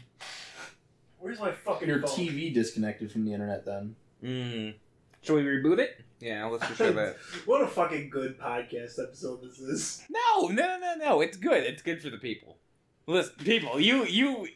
[1.19, 2.09] Where's my fucking Your phone?
[2.09, 3.95] TV disconnected from the internet then.
[4.23, 4.73] Mm.
[5.21, 6.01] Should we reboot it?
[6.19, 7.17] Yeah, let's just show that.
[7.45, 10.03] What a fucking good podcast episode this is.
[10.09, 11.21] No, no, no, no.
[11.21, 11.63] It's good.
[11.63, 12.57] It's good for the people.
[13.07, 14.47] Listen, people, you, you,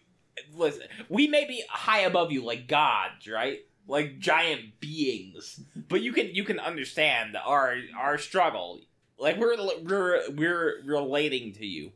[0.55, 0.83] listen.
[1.07, 3.59] We may be high above you, like gods, right?
[3.87, 8.81] Like giant beings, but you can you can understand our our struggle.
[9.17, 11.91] Like we're we're we're relating to you.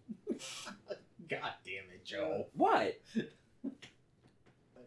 [1.29, 2.47] God damn it, Joe.
[2.53, 2.99] What?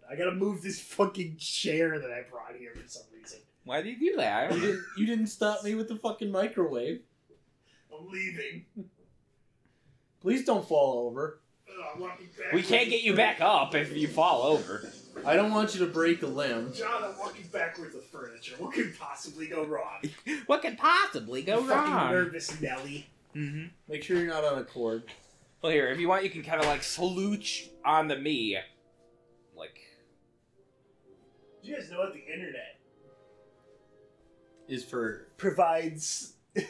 [0.09, 3.39] I gotta move this fucking chair that I brought here for some reason.
[3.65, 4.53] Why do you do that?
[4.53, 7.01] You didn't, you didn't stop me with the fucking microwave.
[7.93, 8.65] I'm leaving.
[10.21, 11.41] Please don't fall over.
[11.79, 14.89] Ugh, I'm walking back we can't get you back up if you fall over.
[15.25, 16.73] I don't want you to break a limb.
[16.73, 18.55] John, I'm walking backwards with furniture.
[18.59, 20.03] What could possibly go wrong?
[20.47, 22.11] What could possibly go You fucking wrong?
[22.13, 23.07] nervous Nelly.
[23.35, 23.67] Mm-hmm.
[23.89, 25.05] Make sure you're not on a cord.
[25.63, 28.59] Well, here, if you want, you can kind of like slouch on the me,
[29.57, 29.81] like.
[31.63, 32.79] Do you guys know what the internet
[34.69, 36.35] Is for provides?
[36.55, 36.67] what,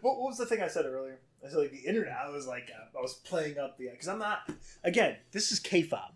[0.00, 1.18] what was the thing I said earlier?
[1.46, 2.16] I said like the internet.
[2.26, 4.50] I was like uh, I was playing up the because I'm not.
[4.84, 6.10] Again, this is kayfabe.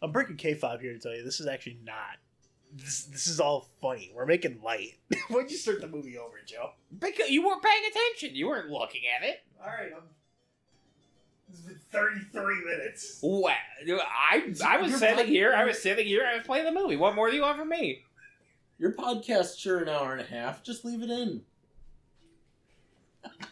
[0.00, 2.16] I'm breaking kayfabe here to tell you this is actually not.
[2.74, 4.12] This, this is all funny.
[4.14, 4.98] We're making light.
[5.28, 6.72] Why'd you start the movie over, Joe?
[6.98, 8.36] Because you weren't paying attention.
[8.36, 9.42] You weren't looking at it.
[9.60, 10.02] All right, I'm.
[11.50, 13.18] It's been 33 minutes.
[13.22, 13.54] What?
[13.90, 15.54] I I was Your sitting pod- here.
[15.54, 16.26] I was sitting here.
[16.30, 16.96] I was playing the movie.
[16.96, 18.04] What more do you want from me?
[18.78, 20.62] your podcast's Sure, an hour and a half.
[20.62, 21.40] Just leave it in.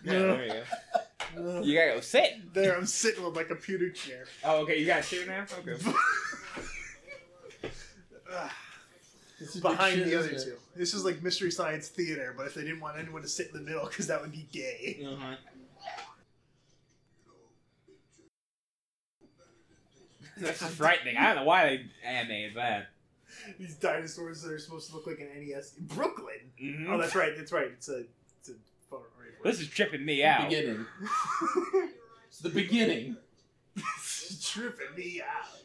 [0.05, 0.63] Yeah, there you go.
[1.37, 2.55] You gotta go sit.
[2.55, 4.25] There, I'm sitting with my computer chair.
[4.45, 4.79] Oh, okay.
[4.79, 5.45] You got to sit now.
[5.59, 5.77] Okay.
[9.39, 10.57] This is behind the other two.
[10.75, 13.53] This is like Mystery Science Theater, but if they didn't want anyone to sit in
[13.53, 15.07] the middle, because that would be gay.
[15.07, 15.37] Uh-huh.
[20.39, 21.19] That's just frightening.
[21.19, 22.89] I don't know why they animated that.
[23.59, 26.51] These dinosaurs that are supposed to look like an NES in Brooklyn.
[26.63, 26.89] Mhm.
[26.89, 27.37] Oh, that's right.
[27.37, 27.67] That's right.
[27.67, 28.05] It's a,
[28.41, 28.55] it's a
[28.91, 29.05] photo.
[29.21, 30.27] Right This is tripping me it?
[30.27, 30.49] out.
[30.51, 30.87] Beginning.
[32.29, 33.17] It's the beginning.
[33.75, 35.57] this is tripping me out.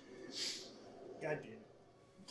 [1.22, 1.68] God damn it.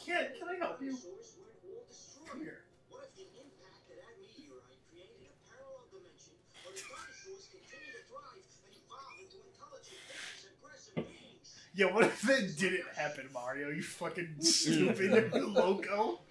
[0.01, 0.97] Can, can I help you?
[0.97, 2.29] Dinosaurs weren't all destroyed.
[2.31, 2.65] Come here.
[2.89, 6.33] What if the impact of that meteorite created a parallel dimension
[6.65, 11.49] where the dinosaurs continue to thrive and evolve into intelligent, vicious, aggressive beings?
[11.77, 13.69] Yeah, what if that didn't happen, Mario?
[13.69, 16.25] You fucking stupid loco.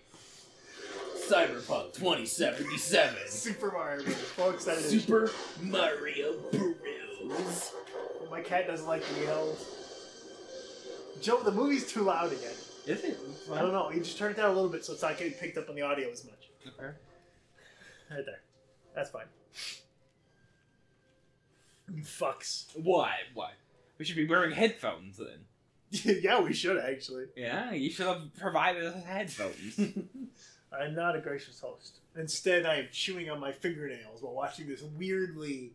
[1.30, 3.16] Cyberpunk 2077.
[3.28, 4.16] Super Mario Bros.
[4.16, 4.84] Full excited.
[4.84, 5.30] Super
[5.62, 7.72] Mario Bros.
[8.32, 9.56] My cat doesn't like to be held.
[11.22, 12.56] Joe, the movie's too loud again.
[12.88, 13.20] Is it?
[13.54, 13.92] I don't know.
[13.92, 15.76] You just turn it down a little bit so it's not getting picked up on
[15.76, 16.50] the audio as much.
[16.66, 16.94] Okay.
[18.10, 18.42] Right there.
[18.96, 19.26] That's fine.
[21.94, 22.66] You fucks.
[22.76, 23.14] Why?
[23.36, 23.52] Why?
[24.00, 25.46] We should be wearing headphones then.
[26.24, 27.26] yeah, we should actually.
[27.36, 29.80] Yeah, you should have provided us headphones.
[30.78, 32.00] I'm not a gracious host.
[32.16, 35.72] Instead, I am chewing on my fingernails while watching this weirdly.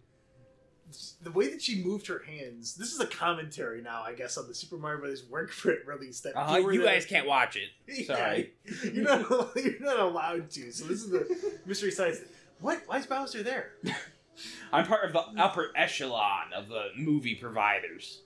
[1.23, 2.75] The way that she moved her hands.
[2.75, 6.21] This is a commentary now, I guess, on the Super Mario Brothers work print release.
[6.21, 7.71] That uh, fewer you guys can't watch it.
[7.89, 8.53] Yeah, Sorry.
[8.93, 9.29] you're not.
[9.57, 10.71] You're not allowed to.
[10.73, 12.19] So this is the mystery science.
[12.61, 12.83] What?
[12.87, 13.73] Why is Bowser there?
[14.73, 18.21] I'm part of the upper echelon of the movie providers.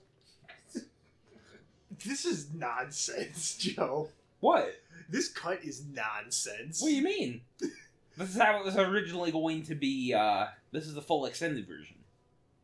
[2.04, 4.08] This is nonsense, Joe.
[4.40, 4.74] What?
[5.08, 6.82] This cut is nonsense.
[6.82, 7.40] What do you mean?
[8.16, 10.12] this is how it was originally going to be.
[10.14, 11.96] Uh, this is the full extended version.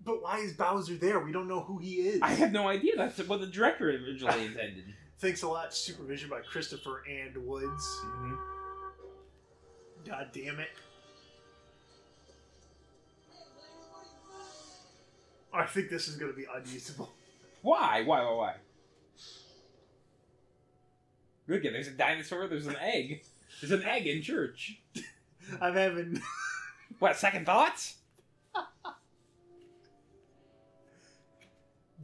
[0.04, 1.20] But why is Bowser there?
[1.20, 2.20] We don't know who he is.
[2.20, 2.92] I have no idea.
[2.96, 4.84] That's what the director originally intended.
[5.18, 5.72] Thanks a lot.
[5.74, 8.00] Supervision by Christopher and Woods.
[8.04, 8.38] Mhm.
[10.06, 10.68] God damn it.
[15.52, 17.10] I think this is going to be unusable.
[17.62, 18.02] Why?
[18.04, 18.22] Why?
[18.24, 18.32] Why?
[18.32, 18.54] Why?
[21.46, 22.46] Look at there's a dinosaur.
[22.48, 23.22] There's an egg.
[23.60, 24.80] There's an egg in church.
[25.60, 26.22] I'm having.
[26.98, 27.16] What?
[27.16, 27.96] Second thoughts?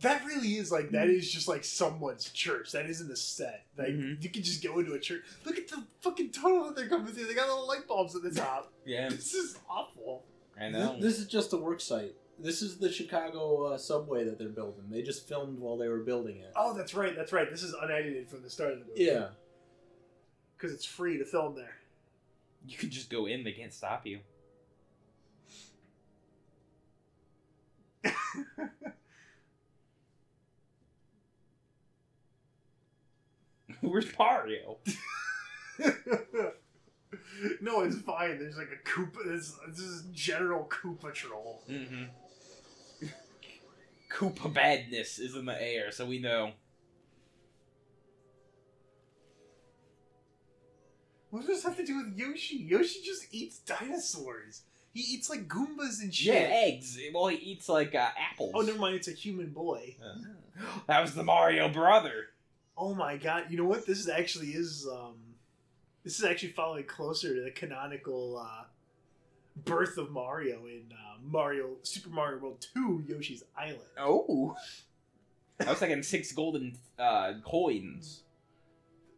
[0.02, 2.72] That really is like that is just like someone's church.
[2.72, 3.66] That isn't a set.
[3.76, 4.22] Like Mhm.
[4.22, 5.22] you can just go into a church.
[5.44, 7.26] Look at the fucking tunnel that they're coming through.
[7.26, 8.72] They got little light bulbs at the top.
[8.86, 10.24] Yeah, This is awful.
[10.58, 10.94] I know.
[10.94, 12.14] This, this is just a work site.
[12.42, 14.84] This is the Chicago uh, subway that they're building.
[14.90, 16.52] They just filmed while they were building it.
[16.56, 17.14] Oh, that's right.
[17.14, 17.50] That's right.
[17.50, 19.02] This is unedited from the start of the movie.
[19.04, 19.28] Yeah.
[20.56, 21.76] because it's free to film there.
[22.66, 23.44] you can just go in.
[23.44, 24.20] They can't stop you.
[33.80, 34.76] Where's Pario?
[37.60, 38.38] no, it's fine.
[38.38, 39.24] There's like a Koopa.
[39.24, 41.62] This, this is General Koopa Troll.
[41.68, 42.04] Mm-hmm.
[44.10, 46.52] Koopa badness is in the air, so we know.
[51.30, 52.56] What does this have to do with Yoshi?
[52.56, 54.62] Yoshi just eats dinosaurs.
[54.92, 56.50] He eats like Goombas and Yeah, shit.
[56.50, 56.98] eggs.
[57.14, 58.50] Well, he eats like uh, apples.
[58.54, 58.96] Oh, never mind.
[58.96, 59.96] It's a human boy.
[60.88, 62.26] That was the Mario brother.
[62.76, 63.44] Oh my god!
[63.48, 63.86] You know what?
[63.86, 65.14] This is actually is um,
[66.04, 68.64] this is actually following closer to the canonical uh,
[69.64, 73.80] birth of Mario in uh, Mario Super Mario World Two: Yoshi's Island.
[73.98, 74.56] Oh.
[75.60, 78.22] I was thinking six golden uh, coins.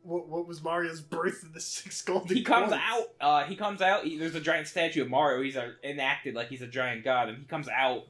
[0.03, 2.35] What, what was Mario's birth in the six golden?
[2.37, 2.83] He comes coins?
[2.85, 3.05] out.
[3.21, 4.05] Uh, he comes out.
[4.05, 5.41] He, there's a giant statue of Mario.
[5.43, 8.07] He's uh, enacted like he's a giant god, and he comes out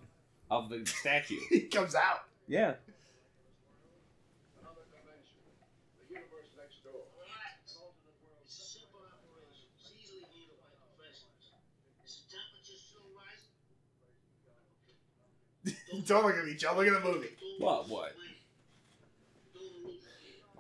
[0.50, 1.36] of the statue.
[1.50, 2.24] he comes out.
[2.48, 2.72] yeah.
[4.60, 5.36] Another dimension.
[6.00, 7.04] The universe next door.
[7.60, 9.68] It's a simple operation.
[9.76, 11.52] It's easily handled by professionals.
[12.08, 13.52] Is the temperature still rising?
[16.06, 16.74] Don't look at me, Joe.
[16.76, 17.28] Look at the movie.
[17.58, 17.88] What?
[17.88, 18.12] What?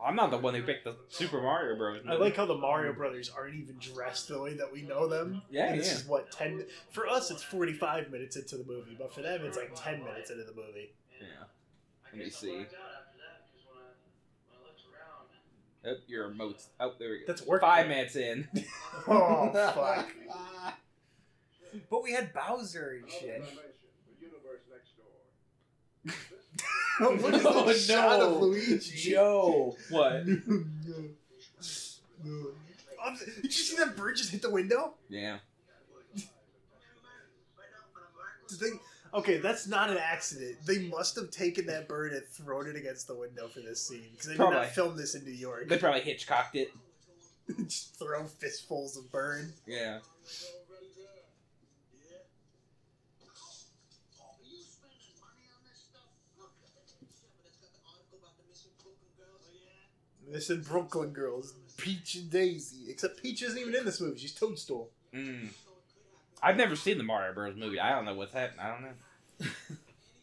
[0.04, 2.02] I'm not the one who picked the Super Mario Bros.
[2.08, 5.42] I like how the Mario Brothers aren't even dressed the way that we know them.
[5.48, 5.94] Yeah, And this yeah.
[5.98, 6.64] is what ten.
[6.90, 10.30] For us, it's forty-five minutes into the movie, but for them, it's like ten minutes
[10.30, 10.90] into the movie.
[11.20, 11.26] Yeah.
[12.12, 12.66] Let me see.
[15.84, 16.66] Oh, your emotes.
[16.78, 17.24] Oh, there we go.
[17.28, 17.68] That's working.
[17.68, 18.48] Five minutes in.
[19.08, 20.08] Oh fuck!
[21.90, 23.20] But we had Bowser and shit.
[23.36, 23.56] dimension.
[24.20, 25.06] The universe next door.
[26.98, 28.34] What is Oh, that shot no.
[28.36, 28.96] of Luigi?
[28.96, 29.76] Joe.
[29.90, 30.26] what?
[30.26, 31.08] no, no,
[32.24, 32.50] no.
[33.16, 34.94] Did you see that bird just hit the window?
[35.08, 35.38] Yeah.
[38.48, 38.70] Did they?
[39.14, 40.56] Okay, that's not an accident.
[40.64, 44.08] They must have taken that bird and thrown it against the window for this scene
[44.12, 44.56] because they did Probably.
[44.58, 45.68] not film this in New York.
[45.68, 46.70] They probably Hitchcocked it.
[47.66, 49.52] just throw fistfuls of bird.
[49.66, 49.98] Yeah.
[60.32, 62.90] This in Brooklyn Girls, Peach and Daisy.
[62.90, 64.18] Except Peach isn't even in this movie.
[64.18, 64.88] She's Toadstool.
[65.14, 65.48] Mm.
[66.42, 67.54] I've never seen the Mario Bros.
[67.56, 67.78] movie.
[67.78, 68.60] I don't know what's happening.
[68.64, 69.46] I don't know.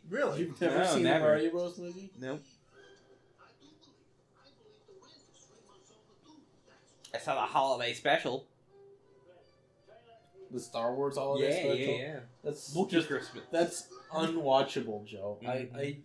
[0.10, 0.40] Really?
[0.40, 1.20] You've never No, seen never.
[1.20, 1.78] the Mario Bros.
[1.78, 2.10] movie?
[2.20, 2.42] Nope.
[2.42, 4.26] I do believe it.
[4.42, 6.42] I believe the rent is three months overdue.
[7.12, 8.46] That's I saw the holiday special.
[10.50, 11.94] The Star Wars holiday yeah, special.
[11.94, 12.20] yeah, yeah.
[12.44, 13.44] That's Wookiee just Christmas.
[13.52, 15.38] that's unwatchable, Joe.
[15.44, 15.48] Mhm.
[15.48, 15.98] I, I,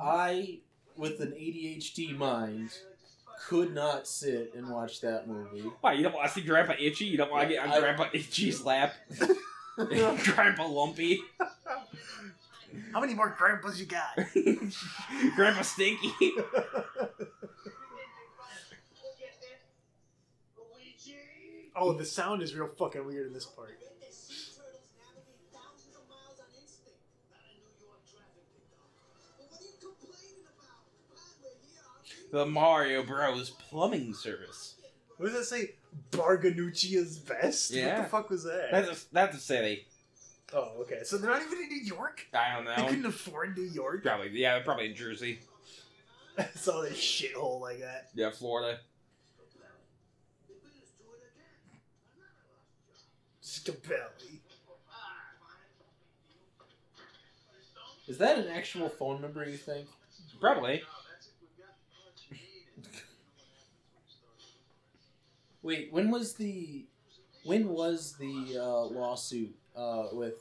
[0.00, 0.58] I,
[0.96, 2.70] with an ADHD mind,
[3.46, 5.60] could not sit and watch that movie.
[5.80, 7.04] Why you don't want to see Grandpa Itchy?
[7.06, 8.94] You don't want to get on I- Grandpa Itchy's lap?
[9.76, 11.20] Grandpa Lumpy,
[12.92, 14.16] How many more grandpas you got?
[15.36, 16.10] Grandpa Stinky.
[21.80, 23.78] Oh, the sound is real fucking weird in this part.
[32.30, 33.50] The Mario Bros.
[33.50, 34.74] plumbing service.
[35.16, 35.74] What does that say?
[36.12, 37.74] Barganuccia's vest?
[37.74, 38.68] What the fuck was that?
[38.70, 39.86] That's a, that's a city.
[40.52, 41.00] oh, okay.
[41.04, 42.26] So they're not even in New York?
[42.34, 42.76] I don't know.
[42.76, 44.02] They couldn't afford New York?
[44.02, 45.40] Probably yeah, they're probably in Jersey.
[46.38, 48.10] it's all this shithole like that.
[48.14, 48.78] Yeah, Florida.
[50.46, 51.80] They beat us to it again.
[52.16, 52.36] Another
[53.42, 53.74] lost job.
[53.74, 54.38] Scapelli.
[58.06, 59.44] Is that an actual phone number?
[59.48, 59.86] You think?
[60.40, 60.82] Probably.
[65.62, 66.86] Wait, when was the
[67.44, 70.34] when was the uh, lawsuit uh, with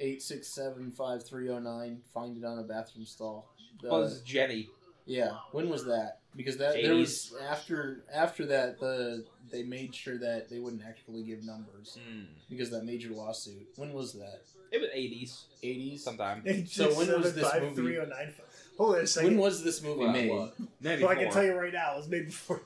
[0.00, 2.00] eight six seven five three zero nine?
[2.12, 3.48] Find it on a bathroom stall.
[3.82, 4.68] The- Was Jenny
[5.06, 6.18] yeah, when was that?
[6.36, 11.22] because that there was after after that the they made sure that they wouldn't actually
[11.22, 12.26] give numbers Mm.
[12.50, 13.66] because that major lawsuit.
[13.76, 14.42] When was that?
[14.70, 16.04] It was eighties Eighties.
[16.04, 16.42] sometime.
[16.66, 17.74] So when was this movie?
[17.74, 18.44] 3095.
[18.76, 19.30] Hold on a second.
[19.30, 20.30] When was this movie Well, made?
[20.30, 20.54] what?
[20.82, 22.60] well, I can tell you right now, it was made before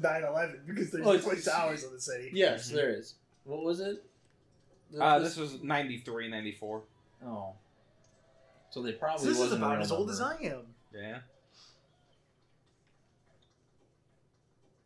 [0.00, 2.30] 9/11 because there's Oh, oh, it's- towers on the city.
[2.32, 2.74] Yes, Mhm.
[2.74, 3.14] there is.
[3.44, 4.04] What was it?
[4.98, 6.82] Uh, this was 93, 94.
[7.24, 7.54] Oh.
[8.70, 10.34] So they probably So this is wasn't a about real as old as number.
[10.34, 10.74] I am.
[10.92, 11.20] Yeah.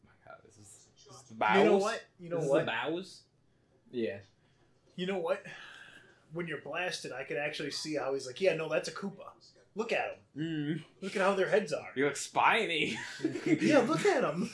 [0.05, 1.57] my God, this is, this is the bows.
[1.59, 2.05] You know what?
[2.19, 2.59] You know This is what?
[2.61, 3.21] the bows.
[3.91, 4.19] Yeah.
[4.97, 5.45] You know what?
[6.33, 9.29] When you're blasted, I could actually see how he's like, yeah, no, that's a Koopa.
[9.77, 10.43] Look at him.
[10.43, 10.83] Mm.
[11.03, 11.89] Look at how their heads are.
[11.95, 12.99] You look spiny.
[13.47, 14.51] yeah, look at them.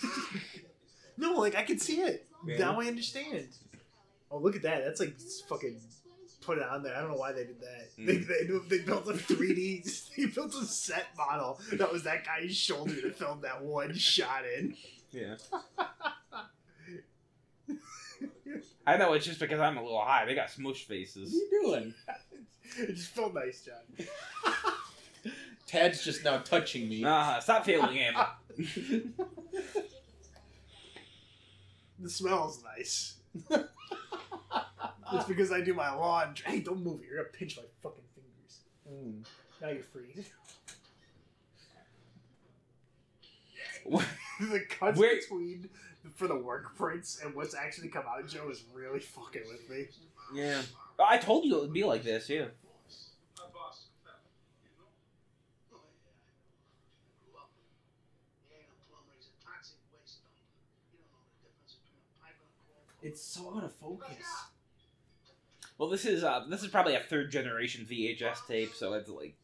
[1.17, 2.27] no, like I can see it.
[2.45, 2.59] Yeah.
[2.59, 3.49] Now I understand.
[4.31, 4.85] Oh, look at that.
[4.85, 5.15] That's like
[5.49, 5.81] fucking
[6.41, 6.97] put it on there.
[6.97, 7.97] I don't know why they did that.
[7.97, 8.07] Mm.
[8.07, 10.11] They, they, they built a 3D.
[10.17, 14.43] they built a set model that was that guy's shoulder to film that one shot
[14.59, 14.77] in.
[15.13, 15.37] yeah.
[18.85, 20.25] I know it's just because I'm a little high.
[20.25, 21.33] They got smush faces.
[21.33, 21.95] What are you doing?
[22.79, 24.07] It just felt nice, John.
[25.67, 27.05] Tad's just now touching me.
[27.05, 28.15] Uh, stop feeling him.
[31.99, 33.15] The smell's nice.
[35.13, 36.45] It's because I do my laundry.
[36.51, 37.07] Hey, don't move it.
[37.07, 38.61] You're gonna pinch my fucking fingers.
[38.91, 39.25] Mm.
[39.61, 40.25] Now you're free.
[43.85, 44.05] What?
[44.41, 45.69] the cuts Where- between
[46.17, 49.87] for the work prints and what's actually come out, Joe, is really fucking with me.
[50.35, 50.63] yeah.
[50.99, 52.47] I told you it would be like this, yeah.
[63.03, 64.17] It's so out of focus.
[65.79, 69.35] Well, this is uh, this is probably a third generation VHS tape, so it's like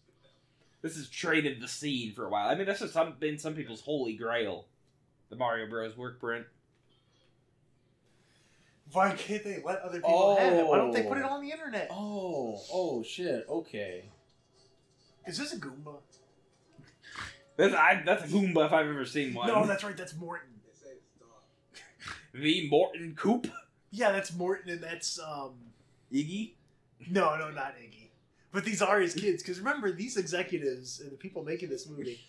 [0.82, 2.48] this has traded the scene for a while.
[2.48, 4.66] I mean, this has some, been some people's holy grail,
[5.30, 5.96] the Mario Bros.
[5.96, 6.46] work print.
[8.92, 10.66] Why can't they let other people have it?
[10.66, 11.34] Why don't they put it Oh.
[11.34, 11.88] on the internet?
[11.90, 13.44] Oh, oh shit.
[13.48, 14.04] Okay.
[15.26, 15.96] Is this a Goomba?
[17.56, 19.48] That's I, that's a Goomba if I've ever seen one.
[19.48, 19.96] No, that's right.
[19.96, 20.48] That's Morton.
[22.32, 23.48] The Morton Coop
[23.90, 25.52] Yeah, that's Morton, and that's um.
[26.12, 26.52] Iggy.
[27.10, 28.08] No, no, not Iggy.
[28.52, 29.42] But these are his kids.
[29.42, 32.20] Because remember, these executives and the people making this movie,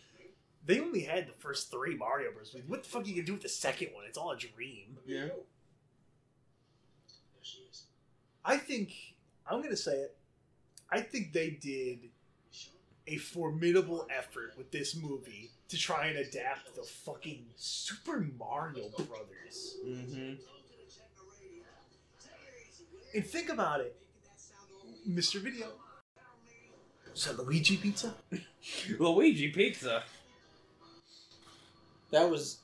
[0.66, 2.54] they only had the first three Mario Bros.
[2.54, 2.70] movies.
[2.70, 4.06] What the fuck are you gonna do with the second one?
[4.06, 4.98] It's all a dream.
[5.06, 5.28] Yeah.
[5.28, 5.34] There
[7.42, 7.84] she is.
[8.44, 8.94] I think
[9.50, 10.16] I'm gonna say it.
[10.92, 12.10] I think they did
[13.08, 19.78] a formidable effort with this movie to try and adapt the fucking Super Mario Brothers.
[19.86, 20.34] Mm-hmm.
[23.16, 23.96] And think about it,
[25.10, 25.42] Mr.
[25.42, 25.68] Video.
[27.16, 28.14] Is that Luigi Pizza?
[29.00, 30.04] Luigi Pizza.
[32.12, 32.60] That was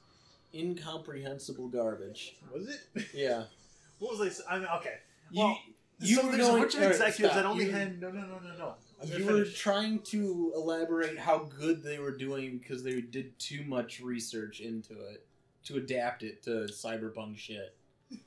[0.53, 2.35] incomprehensible garbage.
[2.53, 3.05] Was it?
[3.13, 3.43] Yeah.
[3.97, 4.27] What was I?
[4.27, 4.95] s- I mean, okay.
[5.31, 5.57] You, Well,
[6.01, 7.33] you so were there's a going- bunch of executives stop.
[7.35, 8.75] that only You- had no, no, no, no, no
[9.09, 13.99] you were trying to elaborate how good they were doing because they did too much
[13.99, 15.25] research into it
[15.65, 17.75] to adapt it to cyberpunk shit,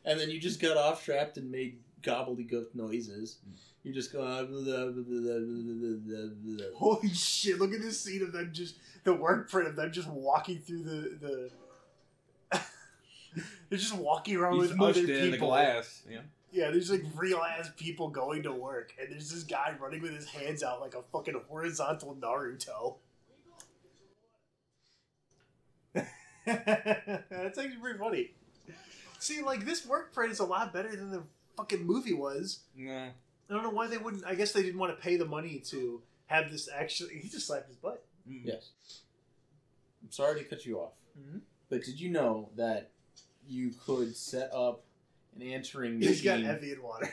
[0.05, 3.39] and then you just got off trapped and made gobbledygook noises.
[3.83, 4.23] You just go.
[4.23, 7.59] Ah, blah, blah, blah, Holy shit!
[7.59, 10.83] Look at this scene of them just the work print of them just walking through
[10.83, 11.51] the
[12.51, 12.61] the.
[13.69, 15.31] They're just walking around He's with other people.
[15.31, 16.21] The glass, yeah.
[16.51, 20.15] Yeah, there's like real ass people going to work, and there's this guy running with
[20.15, 22.97] his hands out like a fucking horizontal Naruto.
[26.47, 28.31] That's actually pretty funny.
[29.19, 31.23] See, like this work print is a lot better than the
[31.57, 32.61] fucking movie was.
[32.77, 33.09] Yeah.
[33.51, 34.25] I don't know why they wouldn't.
[34.27, 37.19] I guess they didn't want to pay the money to have this actually.
[37.19, 38.05] He just slapped his butt.
[38.31, 38.41] Mm.
[38.45, 38.71] Yes.
[40.03, 41.41] I'm sorry to cut you off, Mhm.
[41.69, 42.91] but did you know that
[43.47, 44.85] you could set up
[45.41, 46.57] an answering He's got machine?
[46.57, 47.11] Evian water.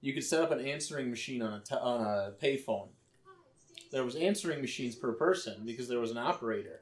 [0.00, 2.88] You could set up an answering machine on a t- on a payphone.
[3.92, 6.80] There was answering machines per person because there was an operator.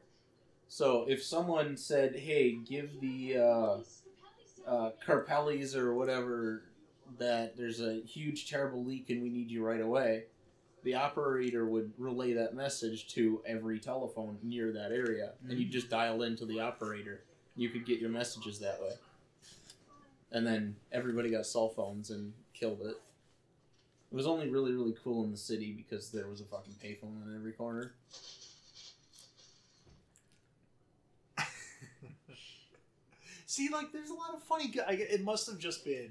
[0.69, 3.79] So if someone said, "Hey, give the uh,
[4.66, 6.64] uh, Carpellis or whatever
[7.18, 10.24] that there's a huge terrible leak and we need you right away,"
[10.85, 15.91] the operator would relay that message to every telephone near that area, and you just
[15.91, 17.24] dial into the operator.
[17.57, 18.93] You could get your messages that way.
[20.31, 22.97] And then everybody got cell phones and killed it.
[24.11, 27.26] It was only really, really cool in the city because there was a fucking payphone
[27.26, 27.93] in every corner.
[33.47, 34.68] See, like, there's a lot of funny.
[34.68, 36.11] gu- I, it must have just been.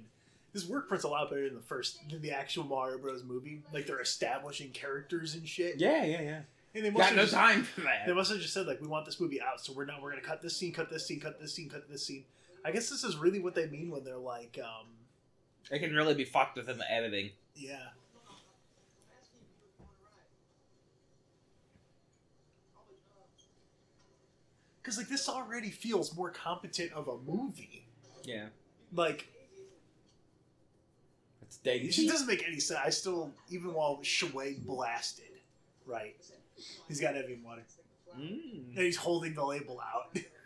[0.54, 3.24] This work print's a lot better than the first, than the actual Mario Bros.
[3.24, 3.62] movie.
[3.74, 5.76] Like, they're establishing characters and shit.
[5.78, 6.40] Yeah, yeah, yeah.
[6.76, 8.06] And they must Got have no just, time for that.
[8.06, 10.02] They must have just said like, we want this movie out, so we're not.
[10.02, 12.28] We're gonna cut this scene, cut this scene, cut this scene, cut this scene, cut
[12.28, 12.37] this scene.
[12.68, 14.88] I guess this is really what they mean when they're like, um,
[15.72, 17.32] It can really be fucked within the editing.
[17.56, 17.78] yeah.
[24.82, 27.86] Because like this already feels more competent of a movie.
[28.24, 28.48] Yeah.
[28.94, 29.28] Like
[31.42, 32.80] It's it doesn't make any sense.
[32.84, 35.26] I still, even while Shui blasted,
[35.86, 36.16] right?
[36.88, 37.64] He's got Evian water,
[38.18, 38.70] Mm.
[38.70, 40.18] and he's holding the label out.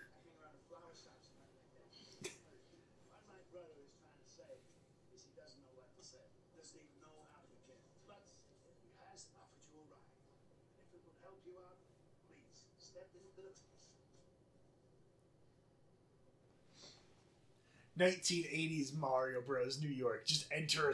[18.01, 19.79] Nineteen eighties Mario Bros.
[19.79, 20.25] New York.
[20.25, 20.93] Just enter a,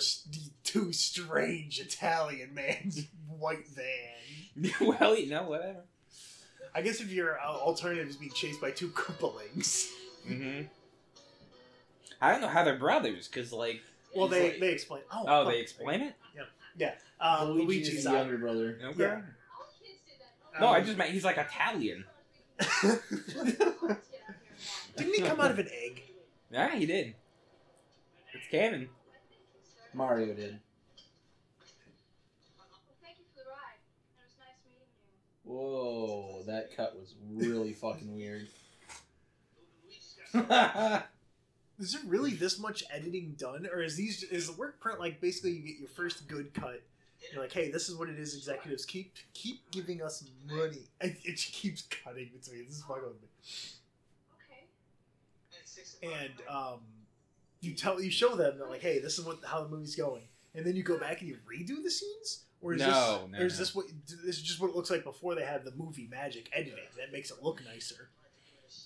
[0.66, 4.72] two strange Italian man's white van.
[5.00, 5.86] well, you know, whatever.
[6.76, 9.88] I guess if your uh, alternative is being chased by two Koopalings.
[10.30, 10.64] Mm-hmm.
[12.22, 13.80] I don't know how they're brothers, because, like,
[14.14, 15.04] Well, they like- they explain.
[15.10, 16.14] Oh, oh, they explain it?
[16.36, 16.42] Yeah.
[16.76, 16.94] Yeah.
[17.22, 18.78] Uh, Luigi Luigi's the younger brother.
[18.84, 19.04] Okay.
[19.04, 19.22] Yeah.
[20.60, 22.04] No, I Um, just meant he's like Italian.
[24.98, 26.04] Didn't he come out of an egg?
[26.52, 27.16] Yeah, he did.
[28.34, 28.90] It's canon.
[29.94, 30.60] Mario did.
[35.44, 38.48] Whoa, that cut was really fucking weird.
[41.80, 45.22] Is there really this much editing done, or is these is the work print like
[45.22, 46.82] basically you get your first good cut?
[47.32, 48.36] You're like, hey, this is what it is.
[48.36, 50.88] Executives keep keep giving us money.
[51.00, 52.66] And it just keeps cutting between.
[52.66, 53.28] This is fucking with me.
[56.04, 56.80] And um,
[57.62, 60.24] you tell you show them that like, hey, this is what how the movie's going,
[60.56, 63.40] and then you go back and you redo the scenes, or is No, this no,
[63.40, 63.60] or is no.
[63.60, 66.50] this what this is just what it looks like before they had the movie magic
[66.54, 68.10] editing that makes it look nicer?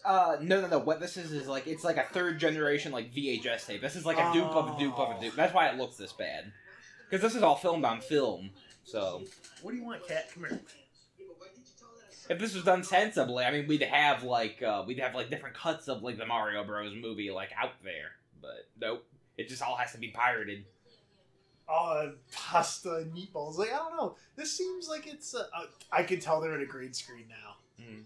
[0.06, 0.80] Uh, no, no, no.
[0.80, 3.82] What this is is like it's like a third generation like VHS tape.
[3.82, 5.36] This is like a dupe of a dupe of a dupe.
[5.36, 6.52] That's why it looks this bad.
[7.10, 8.52] Because this is all filmed on film.
[8.84, 9.24] So
[9.62, 10.30] What do you want, Cat?
[10.34, 10.62] Come here.
[12.32, 15.56] If this was done sensibly, I mean, we'd have like uh, we'd have like different
[15.56, 16.94] cuts of like the Mario Bros.
[17.00, 18.12] movie like out there.
[18.42, 19.06] But nope,
[19.38, 20.64] it just all has to be pirated.
[21.70, 23.58] oh, pasta and meatballs.
[23.58, 24.16] Like I don't know.
[24.36, 25.36] This seems like it's.
[25.36, 28.04] Uh, uh, I can tell they're in a green screen now Mm.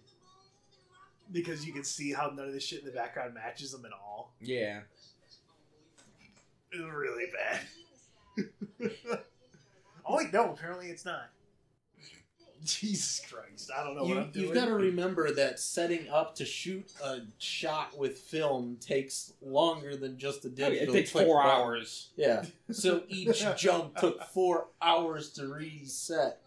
[1.34, 3.91] because you can see how none of this shit in the background matches them at
[3.91, 4.32] all.
[4.39, 4.82] Yeah.
[6.71, 7.59] It's really bad.
[10.05, 10.51] oh wait, no.
[10.51, 11.30] Apparently it's not.
[12.80, 13.72] Jesus Christ!
[13.76, 14.45] I don't know what You, I'm doing.
[14.45, 19.95] you've got to remember that setting up to shoot a shot with film takes longer
[19.95, 20.93] than just a digital.
[20.93, 21.51] it takes four button.
[21.51, 22.09] hours.
[22.16, 22.43] Yeah.
[22.72, 26.41] So each jump took four hours to reset.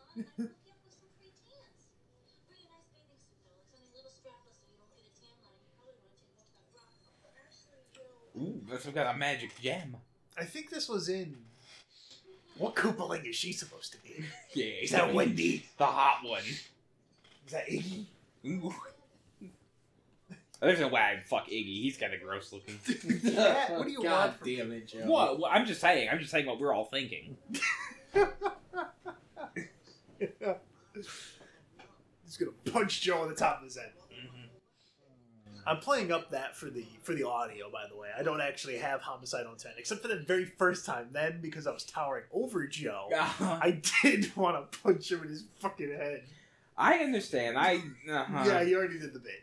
[8.36, 9.96] Ooh, that's some kind of magic gem.
[10.36, 11.36] I think this was in.
[12.58, 14.24] What Koopaling is she supposed to be?
[14.54, 15.64] Yeah, Is that Wendy?
[15.78, 16.42] The hot one.
[16.42, 18.06] Is that Iggy?
[18.46, 18.74] Ooh.
[20.60, 21.82] There's no way I'd fuck Iggy.
[21.82, 22.78] He's kind of gross looking.
[23.22, 24.98] Yeah, what do you God want from damn it, Joe.
[25.04, 25.38] What?
[25.38, 26.08] Well, I'm just saying.
[26.10, 27.36] I'm just saying what we're all thinking.
[32.24, 33.92] He's gonna punch Joe on the top of his head.
[35.68, 38.08] I'm playing up that for the for the audio, by the way.
[38.18, 41.08] I don't actually have homicide on ten, except for the very first time.
[41.12, 45.44] Then, because I was towering over Joe, I did want to punch him in his
[45.60, 46.22] fucking head.
[46.76, 47.58] I understand.
[47.58, 47.82] I.
[48.10, 48.44] Uh-huh.
[48.46, 49.42] Yeah, he already did the bit.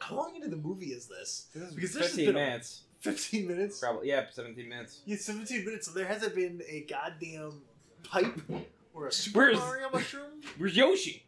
[0.00, 1.46] How long into the movie is this?
[1.54, 2.82] This is Because this has 15 been a- minutes.
[3.00, 3.78] Fifteen minutes.
[3.78, 4.08] Probably.
[4.08, 5.02] Yeah, 17 minutes.
[5.06, 5.86] Yeah, seventeen minutes.
[5.86, 7.62] So there hasn't been a goddamn
[8.02, 8.40] pipe
[8.92, 10.42] or a Super Where's- Mario mushroom.
[10.58, 11.24] Where's Yoshi?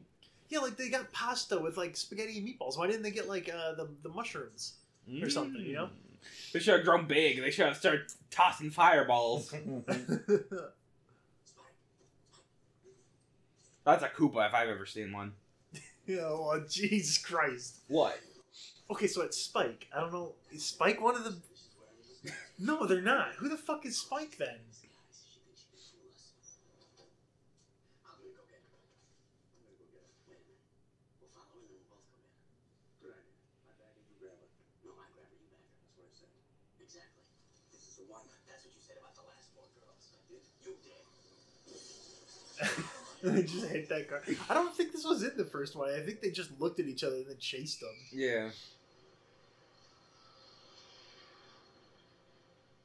[0.51, 2.77] Yeah, like they got pasta with like spaghetti and meatballs.
[2.77, 4.75] Why didn't they get like uh, the the mushrooms?
[5.23, 5.87] Or something, you know?
[5.87, 6.53] Mm.
[6.53, 7.41] They should have grown big.
[7.41, 9.53] They should have started tossing fireballs.
[13.85, 15.33] That's a Koopa if I've ever seen one.
[16.11, 17.79] oh, Jesus Christ.
[17.89, 18.21] What?
[18.91, 19.89] Okay, so it's Spike.
[19.95, 20.35] I don't know.
[20.53, 21.37] Is Spike one of the?
[22.59, 23.33] No, they're not.
[23.39, 24.59] Who the fuck is Spike then?
[43.31, 44.23] I just hate that car.
[44.49, 45.91] I don't think this was in the first one.
[45.91, 47.91] I think they just looked at each other and then chased them.
[48.13, 48.51] Yeah.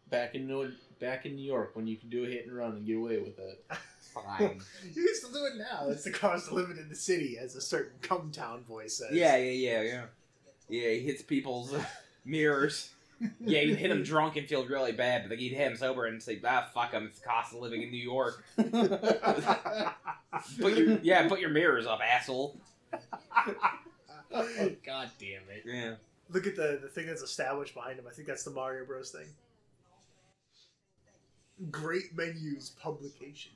[0.10, 2.74] Back in New back in New York when you can do a hit and run
[2.74, 3.66] and get away with it.
[4.14, 4.62] Fine.
[4.94, 5.90] You can still do it now.
[5.90, 9.10] It's the cost of living in the city, as a certain come town voice says.
[9.12, 10.06] yeah, yeah, yeah, yeah.
[10.70, 11.84] Yeah, he hits people's uh,
[12.26, 12.92] mirrors.
[13.40, 16.06] Yeah, you hit him drunk and feel really bad, but then you'd hit him sober
[16.06, 18.44] and say, ah, fuck him, it's the cost of living in New York.
[20.60, 22.58] Put your, yeah, put your mirrors up, asshole.
[24.34, 25.64] oh, God damn it.
[25.66, 25.94] Yeah.
[26.30, 28.06] Look at the, the thing that's established behind him.
[28.10, 29.12] I think that's the Mario Bros.
[29.12, 29.28] thing.
[31.72, 33.54] Great Menus publication.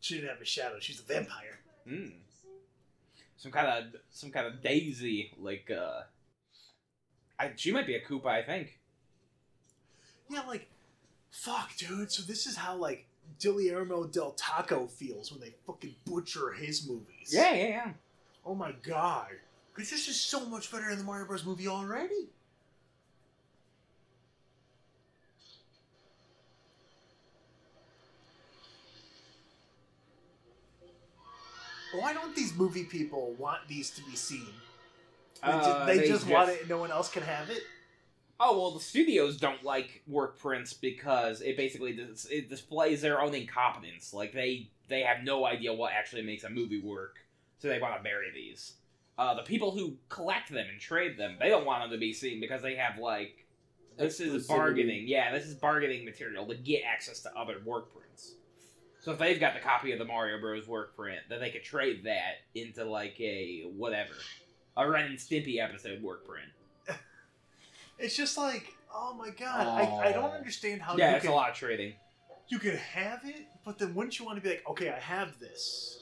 [0.00, 0.78] She didn't have a shadow.
[0.80, 1.60] She's a vampire.
[1.86, 2.08] Hmm.
[3.42, 6.02] Some kind of some kind of daisy, like uh
[7.40, 8.78] I, she might be a Koopa, I think.
[10.30, 10.68] Yeah, like,
[11.32, 12.12] fuck, dude.
[12.12, 13.04] So this is how like
[13.40, 17.32] Guillermo del Taco feels when they fucking butcher his movies.
[17.32, 17.90] Yeah, yeah, yeah.
[18.46, 19.30] Oh my god.
[19.74, 21.44] Because this is so much better than the Mario Bros.
[21.44, 22.28] movie already.
[31.92, 34.46] Why don't these movie people want these to be seen?
[35.42, 37.62] They, ju- Uh, they they just want it and no one else can have it?
[38.40, 43.20] Oh well, the studios don't like work prints because it basically dis- it displays their
[43.20, 44.12] own incompetence.
[44.14, 47.18] Like they they have no idea what actually makes a movie work,
[47.58, 48.74] so they want to bury these.
[49.18, 52.12] Uh, the people who collect them and trade them, they don't want them to be
[52.12, 53.46] seen because they have like
[53.98, 55.06] this is bargaining.
[55.06, 58.34] Yeah, this is bargaining material to get access to other work prints.
[59.02, 60.66] So if they've got the copy of the Mario Bros.
[60.66, 64.14] work print, then they could trade that into like a whatever,
[64.76, 66.48] a Ren and Stimpy episode work print.
[67.98, 71.32] It's just like, oh my god, I, I don't understand how yeah, you it's can,
[71.32, 71.94] a lot of trading.
[72.48, 75.38] you could have it, but then wouldn't you want to be like, okay, I have
[75.38, 75.98] this.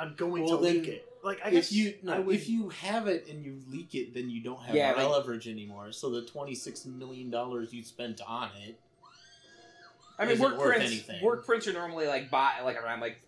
[0.00, 1.04] I'm going Well, to leak it.
[1.22, 3.94] Like I guess If you I no, would, if you have it and you leak
[3.94, 5.92] it, then you don't have Yeah, leverage anymore.
[5.92, 8.80] So the twenty six million dollars you spent on it,
[10.22, 10.86] I mean, work prints.
[10.86, 11.22] anything.
[11.22, 13.20] Work prints are normally like buy like around like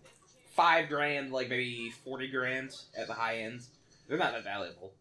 [0.55, 3.69] five grand, like maybe forty grand at the high ends.
[4.07, 4.93] They're not that valuable.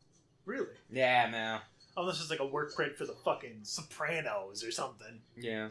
[0.47, 1.59] really, Yeah, no.
[2.01, 5.21] unless it's like a work print for the fucking Sopranos or something.
[5.37, 5.69] Yeah.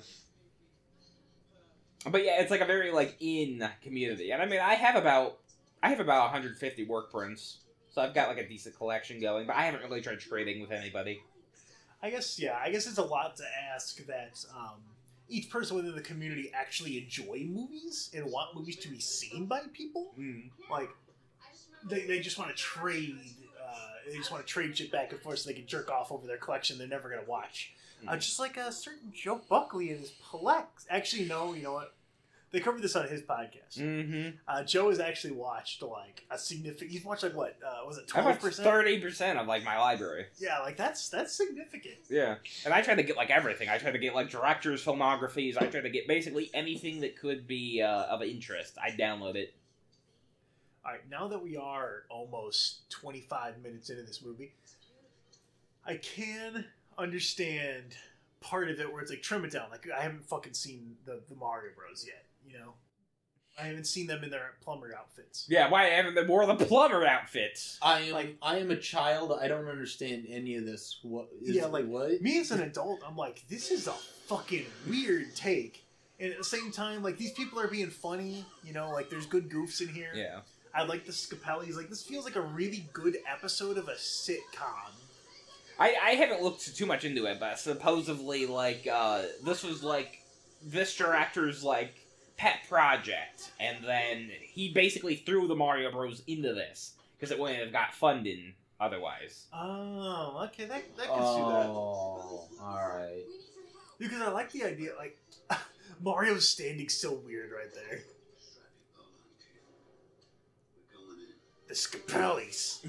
[2.10, 5.40] But yeah, it's like a very like in community, and I mean, I have about
[5.82, 7.60] I have about 150 work prints,
[7.90, 9.48] so I've got like a decent collection going.
[9.48, 11.22] But I haven't really tried trading with anybody.
[12.02, 13.44] I guess yeah, I guess it's a lot to
[13.74, 14.82] ask that um,
[15.34, 19.62] each person within the community actually enjoy movies and want movies to be seen by
[19.74, 20.14] people.
[20.20, 20.50] Mm.
[20.70, 20.90] Like
[21.90, 23.18] they, they just want to trade.
[23.62, 23.78] Uh,
[24.10, 26.28] they just want to trade shit back and forth so they can jerk off over
[26.28, 27.74] their collection they're never gonna watch.
[28.08, 28.20] Uh, Mhm.
[28.20, 30.66] just like a certain Joe Buckley and his Plex.
[30.90, 31.96] Actually, no, you know what?
[32.54, 33.80] They covered this on his podcast.
[33.80, 34.38] Mm-hmm.
[34.48, 36.92] Uh, Joe has actually watched like a significant.
[36.92, 38.68] He's watched like what uh, was it twelve percent?
[38.68, 40.28] thirty percent of like my library.
[40.38, 41.96] Yeah, like that's that's significant.
[42.12, 43.70] Yeah, and I tried to get like everything.
[43.70, 45.58] I tried to get like directors' filmographies.
[45.60, 48.78] I tried to get basically anything that could be uh, of interest.
[48.78, 49.56] I download it.
[50.86, 54.54] All right, now that we are almost 25 minutes into this movie,
[55.88, 56.66] I can
[57.00, 57.96] understand
[58.42, 59.72] part of it where it's like trim it down.
[59.72, 62.74] Like I haven't fucking seen the the Mario Bros yet, you know.
[63.60, 65.46] I haven't seen them in their plumber outfits.
[65.48, 67.78] Yeah, why haven't they wore the plumber outfits?
[67.84, 69.32] I am Like- I am a child.
[69.40, 70.98] I don't understand any of this.
[71.04, 71.28] What?
[71.40, 72.20] Is, Yeah, like, what?
[72.20, 73.94] Me as an adult, I'm like, this is a
[74.28, 75.84] fucking weird take.
[76.20, 79.28] And at the same time, like these people are being funny, you know, like there's
[79.28, 80.12] good goofs in here.
[80.16, 80.40] Yeah.
[80.74, 81.76] I like the Scapellis.
[81.76, 84.94] Like this feels like a really good episode of a sitcom.
[85.78, 90.20] I, I haven't looked too much into it, but supposedly, like, uh, this was, like,
[90.64, 91.96] this director's, like,
[92.38, 96.24] pet project, and then he basically threw the Mario Bros.
[96.28, 99.48] into this, because it wouldn't have got funding otherwise.
[99.54, 101.68] Oh, okay, that that can see that.
[101.70, 103.24] Oh, all right.
[104.00, 105.18] Because I like the idea, like
[106.02, 108.02] Mario's standing so weird right there.
[111.68, 112.86] The Scapellis.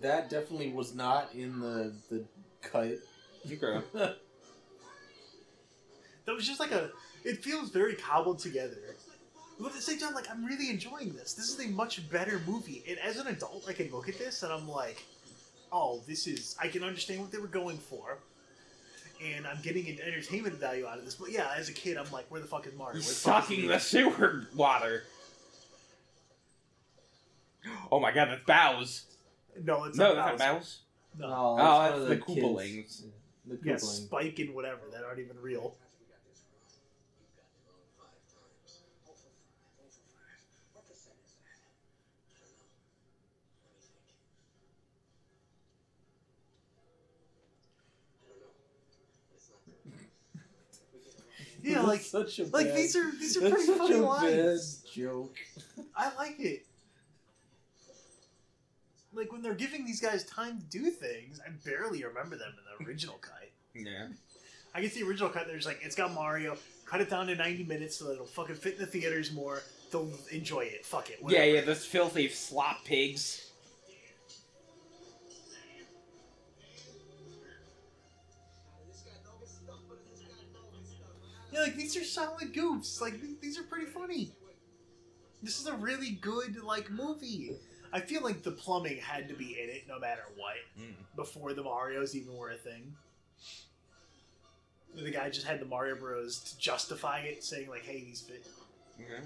[0.00, 2.24] That definitely was not in the the
[2.62, 2.98] cut.
[3.46, 3.82] Okay.
[6.26, 6.90] That was just like a.
[7.24, 8.96] It feels very cobbled together.
[9.58, 11.34] But at the same time, like I'm really enjoying this.
[11.34, 12.82] This is a much better movie.
[12.88, 15.02] And as an adult, I can look at this and I'm like,
[15.70, 16.56] oh, this is.
[16.60, 18.18] I can understand what they were going for.
[19.22, 21.14] And I'm getting an entertainment value out of this.
[21.14, 22.96] But yeah, as a kid, I'm like, where the fuck is Mario?
[22.96, 25.02] He's Where the sucking the sewer water.
[27.92, 29.04] Oh my god, that's Bows.
[29.62, 30.78] No, it's No, not that's not Bows.
[31.18, 31.26] No.
[31.26, 32.28] Oh, one that's of the kids.
[32.28, 33.02] Koopalings.
[33.46, 33.64] The Koopalings.
[33.64, 35.74] Yeah, Spike and whatever that aren't even real.
[51.72, 54.02] Yeah, like such a like bad, these are these are that's pretty such funny a
[54.02, 54.76] lines.
[54.76, 55.36] bad joke.
[55.96, 56.66] I like it.
[59.12, 62.84] Like when they're giving these guys time to do things, I barely remember them in
[62.84, 63.50] the original cut.
[63.74, 64.08] Yeah.
[64.74, 66.56] I guess the original cut, there's like it's got Mario.
[66.86, 69.62] Cut it down to 90 minutes so that it'll fucking fit in the theaters more.
[69.92, 70.84] They'll enjoy it.
[70.84, 71.18] Fuck it.
[71.26, 73.49] Yeah, yeah, those filthy slop pigs.
[81.62, 83.00] Like these are solid goofs.
[83.00, 84.32] Like th- these are pretty funny.
[85.42, 87.56] This is a really good like movie.
[87.92, 90.94] I feel like the plumbing had to be in it no matter what Mm.
[91.16, 92.94] before the Mario's even were a thing.
[94.94, 98.44] The guy just had the Mario Bros to justify it, saying like, "Hey, these fit."
[99.00, 99.22] Okay.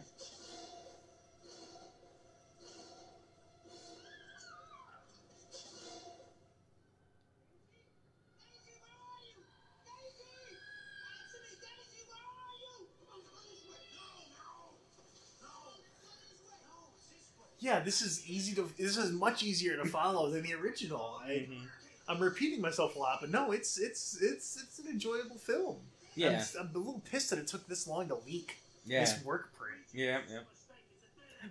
[17.65, 18.71] Yeah, this is easy to.
[18.77, 21.19] This is much easier to follow than the original.
[21.25, 21.67] I, Mhm.
[22.07, 25.77] I'm repeating myself a lot, but no, it's it's it's it's an enjoyable film.
[26.15, 26.31] I'm, Yeah.
[26.33, 29.01] s- I'm a little pissed that it took this long to leak Yeah.
[29.03, 29.81] this work print.
[29.95, 30.41] Yeah, yeah.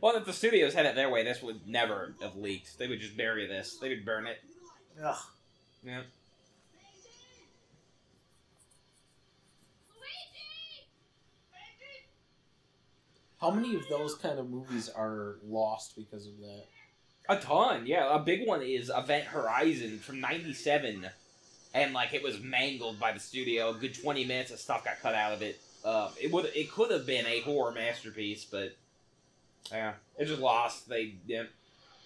[0.01, 2.77] Well, if the studios had it their way, this would never have leaked.
[2.77, 3.77] They would just bury this.
[3.77, 4.39] They would burn it.
[5.01, 5.17] Ugh.
[5.83, 6.03] Yeah.
[13.43, 16.63] How many of those kind of movies are lost because of that?
[17.27, 18.15] A ton, yeah.
[18.15, 21.05] A big one is Event Horizon from '97,
[21.73, 23.71] and like it was mangled by the studio.
[23.71, 25.59] A good 20 minutes of stuff got cut out of it.
[25.83, 28.77] Uh, it would, it could have been a horror masterpiece, but
[29.69, 30.87] yeah, it just lost.
[30.87, 31.43] They, yeah,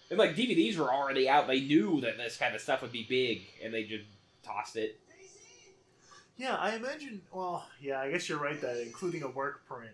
[0.09, 1.45] and like DVDs were already out.
[1.45, 4.05] They knew that this kind of stuff would be big, and they just
[4.41, 4.99] tossed it.
[6.35, 7.21] Yeah, I imagine.
[7.31, 9.93] Well, yeah, I guess you're right that including a work print,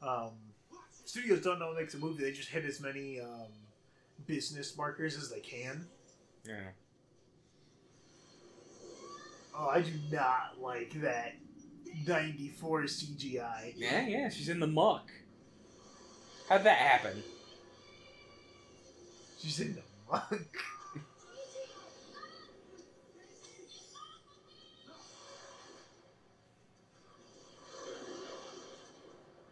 [0.00, 0.30] um,
[1.06, 2.22] studios don't know what makes a movie.
[2.22, 3.48] They just hit as many um,
[4.26, 5.86] business markers as they can.
[6.46, 6.60] Yeah.
[9.58, 11.34] Oh, I do not like that
[12.06, 13.72] '94 CGI.
[13.74, 14.28] Yeah, yeah.
[14.28, 15.10] She's in the muck.
[16.48, 17.22] How'd that happen?
[19.38, 20.32] She's in the muck.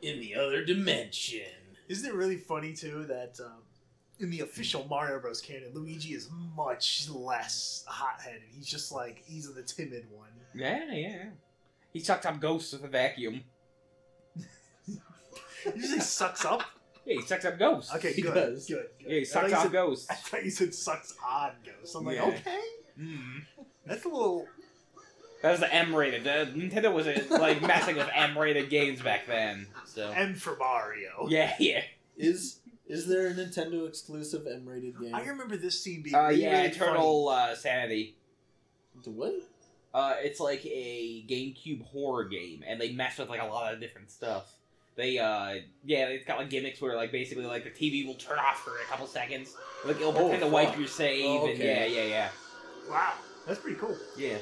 [0.04, 1.42] In the other dimension.
[1.88, 3.62] Isn't it really funny too that um,
[4.20, 5.40] in the official Mario Bros.
[5.40, 8.42] canon, Luigi is much less hot-headed.
[8.50, 10.28] He's just like he's the timid one.
[10.54, 11.24] Yeah, yeah.
[11.92, 13.42] He sucked up ghosts with a vacuum.
[15.64, 16.62] He usually sucks up.
[17.06, 17.94] Yeah, he sucks up ghosts.
[17.94, 18.66] Okay, He good, does.
[18.66, 19.10] good, good.
[19.10, 20.10] Yeah, he sucks up said- ghosts.
[20.10, 21.94] I thought you said sucks on ghosts.
[21.94, 22.24] I'm like, Yeah.
[22.26, 22.60] okay,
[23.00, 23.42] Mm.
[23.86, 24.46] that's a little.
[25.44, 26.24] That was the M-rated.
[26.24, 29.66] The Nintendo was uh, like messing with M-rated games back then.
[29.84, 31.26] So M for Mario.
[31.28, 31.82] yeah, yeah.
[32.16, 35.14] Is is there a Nintendo exclusive M-rated game?
[35.14, 38.16] I remember this scene being Uh, really, yeah, really Eternal uh, Sanity.
[39.02, 39.34] The what?
[39.92, 43.80] Uh, it's like a GameCube horror game, and they mess with like a lot of
[43.80, 44.50] different stuff.
[44.96, 48.38] They, uh, yeah, it's got like gimmicks where like basically like the TV will turn
[48.38, 51.58] off for a couple seconds, like it'll Oh, pretend to wipe your save, Oh, and
[51.58, 52.28] yeah, yeah, yeah.
[52.88, 53.12] Wow,
[53.46, 53.94] that's pretty cool.
[54.16, 54.38] yeah.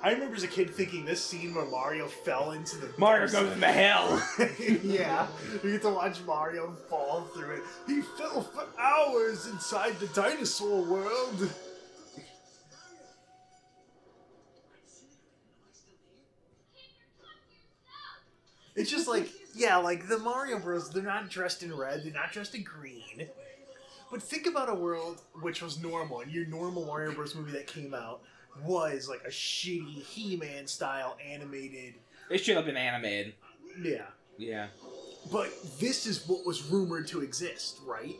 [0.00, 3.52] I remember as a kid thinking this scene where Mario fell into the Mario goes
[3.52, 4.22] into hell.
[4.84, 5.26] yeah,
[5.64, 7.62] we get to watch Mario fall through it.
[7.86, 11.50] He fell for hours inside the dinosaur world.
[18.76, 20.90] It's just like, yeah, like the Mario Bros.
[20.90, 22.04] They're not dressed in red.
[22.04, 23.26] They're not dressed in green.
[24.12, 27.34] But think about a world which was normal, and your normal Mario Bros.
[27.34, 28.20] movie that came out
[28.64, 31.94] was like a shitty He-Man style animated.
[32.30, 33.34] It should have been animated.
[33.82, 34.06] Yeah.
[34.36, 34.68] Yeah.
[35.32, 38.16] But this is what was rumored to exist, right?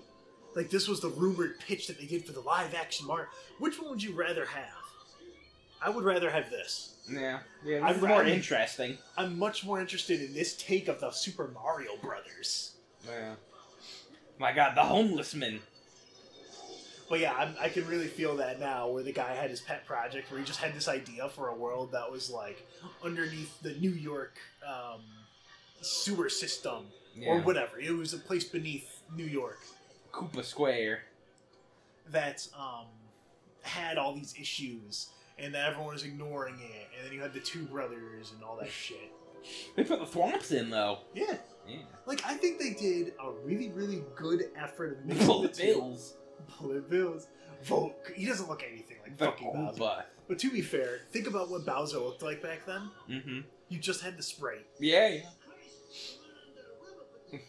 [0.55, 3.29] Like this was the rumored pitch that they did for the live action Mario.
[3.59, 4.65] Which one would you rather have?
[5.81, 6.97] I would rather have this.
[7.09, 7.39] Yeah.
[7.65, 7.89] Yeah.
[7.91, 8.99] Is more rather- interesting.
[9.17, 12.73] I'm much more interested in this take of the Super Mario Brothers.
[13.07, 13.35] Yeah.
[14.39, 15.61] My God, the homeless man.
[17.09, 19.87] But yeah, I'm, I can really feel that now, where the guy had his pet
[19.87, 22.67] project, where he just had this idea for a world that was like
[23.03, 24.37] underneath the New York
[24.67, 25.01] um,
[25.81, 26.85] sewer system
[27.17, 27.31] Yeah.
[27.31, 27.79] or whatever.
[27.81, 29.59] It was a place beneath New York
[30.13, 31.01] Koopa Square.
[32.11, 32.87] that um,
[33.63, 36.89] had all these issues, and that everyone was ignoring it.
[36.97, 39.13] And then you had the two brothers and all that shit.
[39.77, 40.99] They put the thwomps in though.
[41.15, 41.37] Yeah,
[41.67, 41.77] Yeah.
[42.07, 45.97] like I think they did a really, really good effort of mixing the Bullet two.
[46.61, 47.27] Bullet bills.
[47.65, 47.95] Vote.
[48.15, 50.05] He doesn't look anything like fucking Bowser.
[50.29, 52.91] But to be fair, think about what Bowser looked like back then.
[53.11, 53.41] Mm-hmm.
[53.69, 54.59] You just had the spray.
[54.79, 55.23] Yeah, yeah.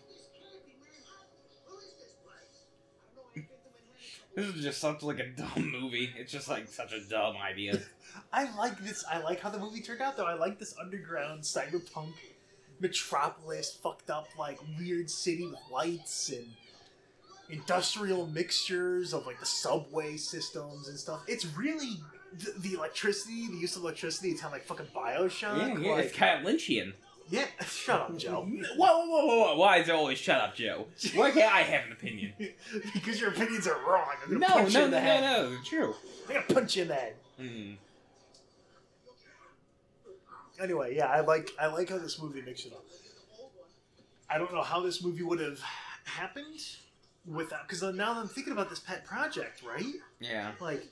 [4.36, 6.12] This is just such like a dumb movie.
[6.16, 7.80] It's just like such a dumb idea.
[8.34, 9.04] I like this.
[9.12, 10.28] I like how the movie turned out, though.
[10.28, 12.14] I like this underground cyberpunk
[12.80, 16.48] metropolis, fucked up like weird city with lights and
[17.50, 21.22] industrial mixtures of like the subway systems and stuff.
[21.28, 21.98] It's really
[22.38, 24.30] the, the electricity, the use of electricity.
[24.30, 25.58] It's kind of like fucking Bioshock.
[25.58, 25.92] yeah, yeah.
[25.94, 26.94] like- It's kind of Lynchian.
[27.30, 27.46] yeah.
[27.68, 28.42] Shut up, Joe.
[28.78, 29.56] Whoa, whoa, whoa, whoa!
[29.58, 30.86] Why is it always shut up, Joe?
[31.16, 32.34] Why can't I have an opinion?
[32.94, 34.08] because your opinions are wrong.
[34.24, 35.22] I'm gonna No, punch you no, in no, head.
[35.22, 35.58] no, no.
[35.64, 35.96] True.
[36.28, 37.16] I'm gonna punch you in the head.
[37.42, 37.76] Mm.
[40.62, 42.84] anyway, yeah, I like I like how this movie mixes it up.
[44.30, 45.60] I don't know how this movie would have
[46.04, 46.60] happened
[47.30, 49.94] without because now that I'm thinking about this pet project, right?
[50.20, 50.52] Yeah.
[50.60, 50.88] Like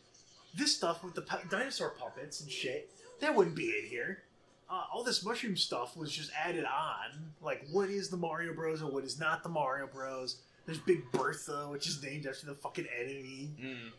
[0.55, 2.89] this stuff with the pu- dinosaur puppets and shit,
[3.21, 4.23] that wouldn't be in here.
[4.69, 7.31] Uh, all this mushroom stuff was just added on.
[7.41, 8.81] Like, what is the Mario Bros.
[8.81, 10.41] and what is not the Mario Bros.
[10.65, 13.51] There's Big Bertha, which is named after the fucking enemy.
[13.63, 13.91] Mm.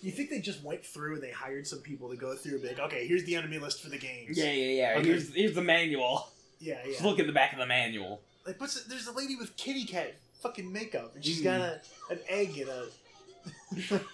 [0.00, 2.62] You think they just went through and they hired some people to go through and
[2.62, 4.38] be like, okay, here's the enemy list for the games.
[4.38, 4.98] Yeah, yeah, yeah.
[4.98, 5.08] Okay.
[5.08, 6.28] Here's here's the manual.
[6.60, 6.92] yeah, yeah.
[6.92, 8.20] Just look at the back of the manual.
[8.46, 10.14] Like, what's there's a lady with kitty cat
[10.44, 11.44] fucking makeup, and she's Mm.
[11.44, 11.80] got a
[12.10, 14.00] an egg in a.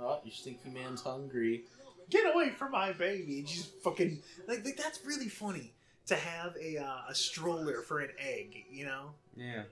[0.00, 1.64] Oh, your stinky man's hungry.
[2.10, 3.40] Get away from my baby!
[3.40, 5.72] And she's fucking like, like that's really funny
[6.06, 8.64] to have a uh, a stroller for an egg.
[8.70, 9.62] You know, Yeah.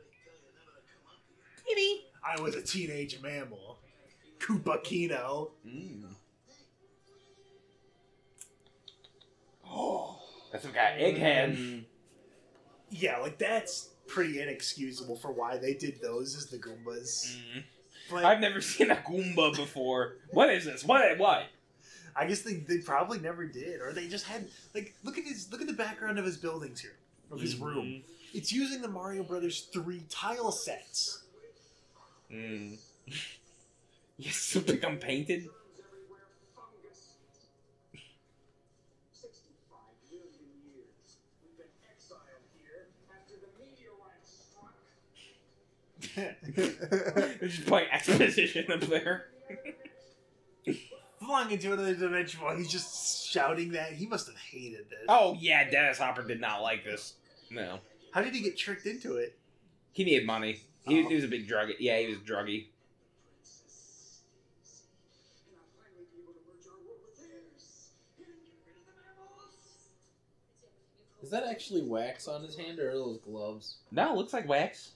[2.28, 3.78] I was a teenage mammal,
[4.40, 5.52] Koopa Kino.
[5.66, 6.02] Mm.
[10.56, 11.56] That's some guy egghead.
[11.56, 11.84] Mm.
[12.90, 17.36] Yeah, like that's pretty inexcusable for why they did those as the Goombas.
[17.36, 17.62] Mm.
[18.10, 20.16] But I've never seen a Goomba before.
[20.30, 20.84] What is this?
[20.84, 21.18] What?
[21.18, 21.44] What?
[22.14, 25.50] I guess they, they probably never did, or they just had like look at his
[25.52, 26.96] look at the background of his buildings here,
[27.30, 28.02] of his room.
[28.32, 31.24] It's using the Mario Brothers three tile sets.
[32.32, 32.78] Mm.
[34.16, 35.48] yes, to become painted.
[46.56, 49.26] They're just playing exposition up there.
[51.20, 53.92] Flying into another dimension while he's just shouting that.
[53.92, 55.04] He must have hated this.
[55.08, 57.14] Oh yeah, Dennis Hopper did not like this.
[57.50, 57.78] No,
[58.12, 59.38] How did he get tricked into it?
[59.92, 60.60] he needed money.
[60.86, 61.08] He, Oh.
[61.08, 61.68] he was a big drug.
[61.78, 62.66] Yeah, he was druggy.
[71.22, 73.78] Is that actually wax on his hand or are those gloves?
[73.90, 74.92] No, it looks like wax.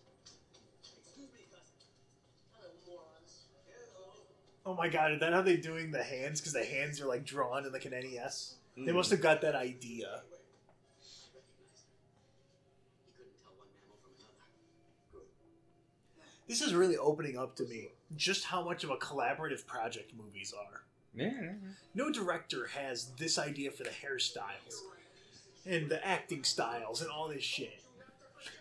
[4.65, 6.41] Oh my god, is that how they're doing the hands?
[6.41, 8.57] Because the hands are like drawn in like an NES.
[8.79, 8.87] Mm.
[8.87, 10.23] They must have got that idea.
[16.47, 20.53] This is really opening up to me just how much of a collaborative project movies
[20.53, 20.83] are.
[21.15, 21.53] Yeah.
[21.95, 24.75] No director has this idea for the hairstyles
[25.65, 27.83] and the acting styles and all this shit.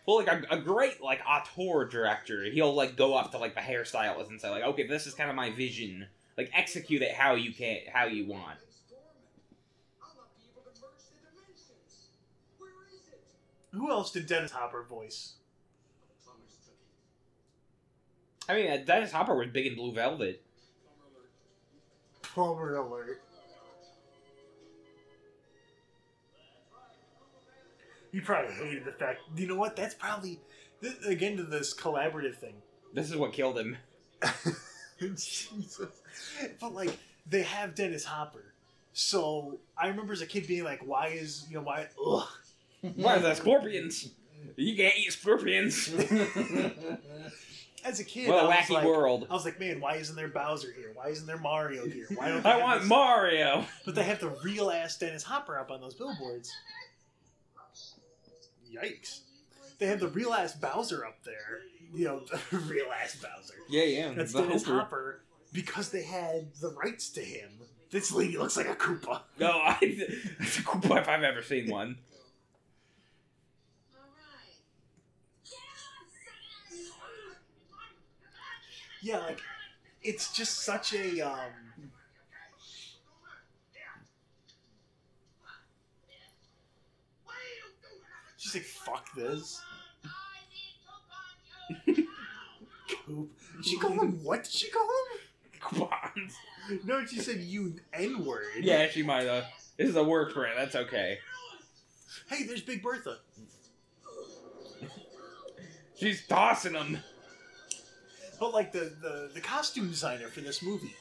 [0.05, 3.61] Well, like a, a great like auteur director, he'll like go up to like the
[3.61, 6.07] hairstylist and say like, okay, this is kind of my vision.
[6.37, 8.57] Like execute it how you can, how you want.
[13.71, 15.33] Who else did Dennis Hopper voice?
[18.47, 20.41] I mean, uh, Dennis Hopper was big in Blue Velvet.
[22.23, 23.21] Plumber alert.
[28.11, 29.21] You probably hated the fact.
[29.35, 29.75] You know what?
[29.75, 30.39] That's probably
[30.81, 32.55] th- again to this collaborative thing.
[32.93, 33.77] This is what killed him.
[34.99, 35.77] Jesus.
[36.59, 36.97] But like
[37.29, 38.53] they have Dennis Hopper.
[38.93, 42.27] So I remember as a kid being like, why is you know why ugh.
[42.95, 44.09] Why are the scorpions?
[44.55, 45.89] You can't eat scorpions.
[47.85, 49.27] As a kid, what a I was wacky like, world.
[49.29, 50.91] I was like, man, why isn't there Bowser here?
[50.93, 52.07] Why isn't there Mario here?
[52.13, 53.65] Why don't they I want Mario.
[53.85, 56.51] But they have the real ass Dennis Hopper up on those billboards.
[58.73, 59.21] Yikes.
[59.79, 61.61] They have the real ass Bowser up there.
[61.93, 63.55] You know, the real ass Bowser.
[63.69, 64.13] Yeah, yeah.
[64.13, 64.79] That's the Dennis Hooper.
[64.79, 65.21] Hopper
[65.53, 67.49] because they had the rights to him.
[67.91, 69.21] This lady looks like a Koopa.
[69.39, 71.97] No, I, it's a cool if I've ever seen one.
[79.01, 79.39] Yeah, like
[80.03, 81.68] it's just such a um
[88.49, 89.61] She's like, fuck this.
[93.05, 93.29] Coop.
[93.57, 95.19] Did she call him what did she call him?
[95.59, 96.35] coupons.
[96.85, 98.43] No, she said you N word.
[98.61, 99.45] Yeah, she might have.
[99.77, 100.53] This is a word for it.
[100.57, 101.19] That's okay.
[102.27, 103.17] Hey, there's Big Bertha.
[105.95, 106.99] She's tossing them.
[108.39, 110.95] But like the, the, the costume designer for this movie,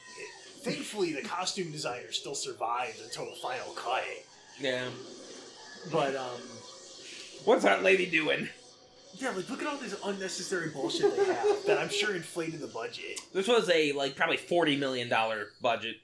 [0.61, 4.03] thankfully the costume designer still survived until the final cut.
[4.59, 4.85] Yeah.
[5.91, 6.41] But um,
[7.45, 8.49] What's that lady doing?
[9.15, 12.67] yeah, like look at all this unnecessary bullshit they have that I'm sure inflated the
[12.67, 13.19] budget.
[13.33, 15.97] This was a like probably forty million dollar budget,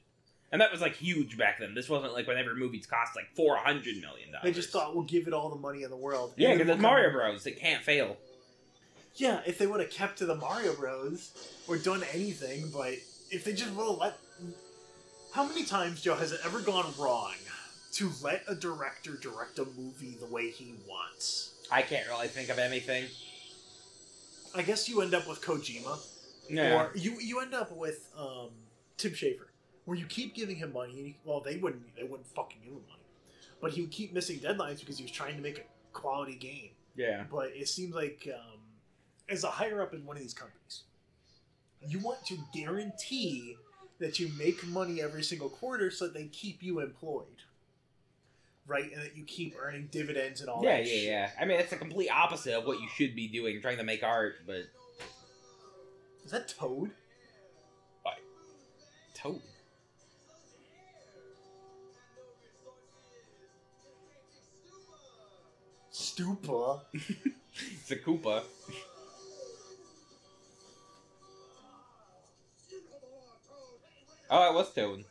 [0.52, 1.76] and that was like huge back then.
[1.76, 4.44] This wasn't like whenever movies cost like four hundred million dollars.
[4.44, 6.34] They just thought we'll give it all the money in the world.
[6.36, 7.46] yeah, because it's we'll Mario Bros.
[7.46, 8.18] It can't fail.
[9.16, 11.32] Yeah, if they would have kept to the Mario Bros.
[11.68, 12.96] or done anything, but
[13.32, 14.18] if they just would have let.
[15.32, 17.34] How many times, Joe, has it ever gone wrong
[17.96, 21.54] to let a director direct a movie the way he wants?
[21.72, 23.06] I can't really think of anything.
[24.54, 26.00] I guess you end up with Kojima,
[26.50, 26.76] Yeah.
[26.86, 28.50] or you you end up with um,
[28.98, 29.48] Tim Schafer,
[29.86, 30.94] where you keep giving him money.
[30.94, 33.04] And he, well, they wouldn't they wouldn't fucking give him money,
[33.62, 36.70] but he would keep missing deadlines because he was trying to make a quality game.
[36.96, 37.24] yeah.
[37.30, 38.60] But it seems like um,
[39.30, 40.84] as a higher up in one of these companies,
[41.86, 43.58] you want to guarantee
[44.00, 47.44] that you make money every single quarter so that they keep you employed.
[48.68, 51.04] Right, and that you keep earning dividends and all Yeah, that yeah, shit.
[51.04, 51.30] yeah.
[51.40, 54.04] I mean, it's the complete opposite of what you should be doing, trying to make
[54.04, 54.64] art, but
[56.26, 56.90] Is that Toad?
[58.02, 58.16] What?
[59.14, 59.42] Toad.
[65.92, 66.82] Stupa.
[67.58, 68.44] It's a Koopa.
[74.30, 75.06] Oh, it was Toad.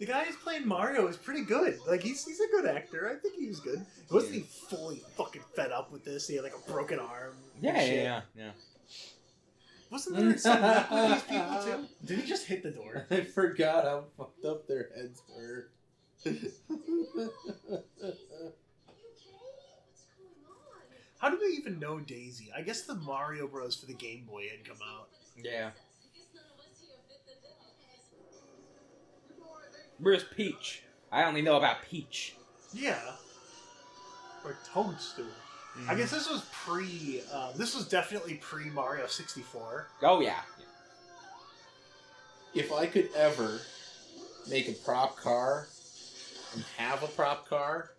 [0.00, 1.78] The guy who's playing Mario is pretty good.
[1.86, 3.08] Like he's he's a good actor.
[3.10, 3.84] I think he was good.
[4.10, 6.26] Wasn't he fully fucking fed up with this?
[6.26, 7.34] He had like a broken arm.
[7.56, 8.04] and Yeah, yeah, shit.
[8.04, 8.50] yeah, yeah.
[9.90, 11.86] Wasn't there some link with these people too?
[12.06, 13.06] Did he just hit the door?
[13.10, 15.68] I forgot how fucked up their heads were.
[21.18, 22.50] How do they even know Daisy?
[22.56, 25.08] I guess the Mario Bros for the Game Boy had come out.
[25.36, 25.70] Yeah.
[30.00, 30.82] Where's Peach?
[31.12, 32.34] I only know about Peach.
[32.72, 32.98] Yeah.
[34.44, 35.26] Or Toadstool.
[35.88, 37.22] I guess this was pre.
[37.32, 39.86] Uh, this was definitely pre Mario sixty four.
[40.02, 40.40] Oh yeah.
[42.54, 43.60] if I could ever
[44.48, 45.68] make a prop car
[46.54, 47.90] and have a prop car,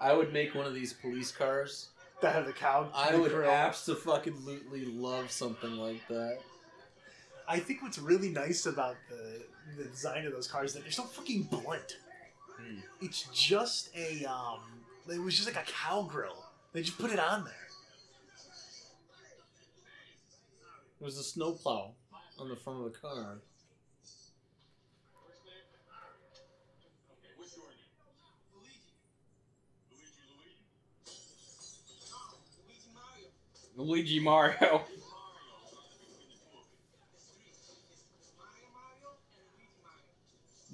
[0.00, 1.88] I would make one of these police cars.
[2.22, 2.88] That had the cow.
[2.94, 3.50] I the would grill.
[3.50, 6.38] absolutely love something like that.
[7.48, 9.42] I think what's really nice about the
[9.76, 11.96] the design of those cars is that they're so fucking blunt.
[12.58, 12.78] Hmm.
[13.00, 14.60] It's just a um.
[15.10, 16.44] It was just like a cow grill.
[16.72, 17.54] They just put it on there.
[21.00, 21.92] It was a snowplow
[22.38, 23.38] on the front of the car.
[33.76, 34.84] Luigi Mario.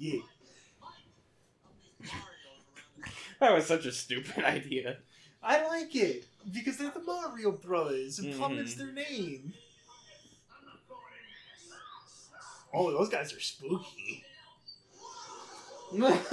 [0.03, 0.19] Yeah.
[3.39, 4.97] That was such a stupid idea.
[5.41, 8.37] I like it because they're the Mario Brothers and Mhm.
[8.37, 9.53] Plummet's their name.
[12.73, 14.23] Oh, those guys are spooky.
[15.93, 16.25] That's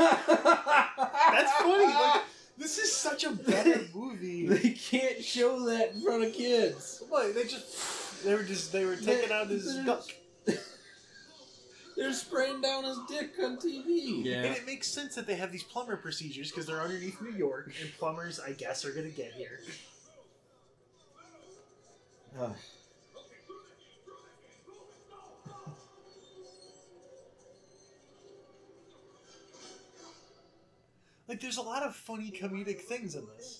[1.58, 1.84] funny.
[1.92, 2.22] Like,
[2.56, 4.46] this is such a better movie.
[4.46, 7.02] they can't show that in front of kids.
[7.08, 10.04] What, they just they were just they were taking out his They're- guck.
[12.00, 14.24] They're spraying down his dick on TV.
[14.24, 14.36] Yeah.
[14.36, 17.74] And it makes sense that they have these plumber procedures because they're underneath New York,
[17.78, 19.60] and plumbers, I guess, are gonna get here.
[22.40, 22.56] Ugh.
[31.28, 33.59] Like, there's a lot of funny comedic things in this.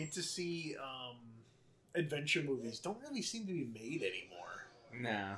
[0.00, 1.16] Fantasy um,
[1.94, 4.66] adventure movies don't really seem to be made anymore.
[4.98, 5.36] Nah.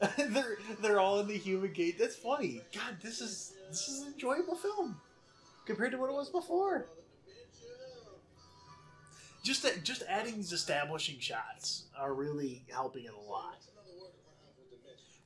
[0.32, 1.98] they're they're all in the human gate.
[1.98, 2.62] That's funny.
[2.74, 4.98] God, this is this is an enjoyable film
[5.66, 6.86] compared to what it was before.
[9.44, 13.58] just that, just adding these establishing shots are really helping it a lot.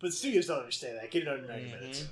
[0.00, 1.10] But the studios don't understand that.
[1.10, 1.80] Get it under 90 Mhm.
[1.80, 2.04] minutes.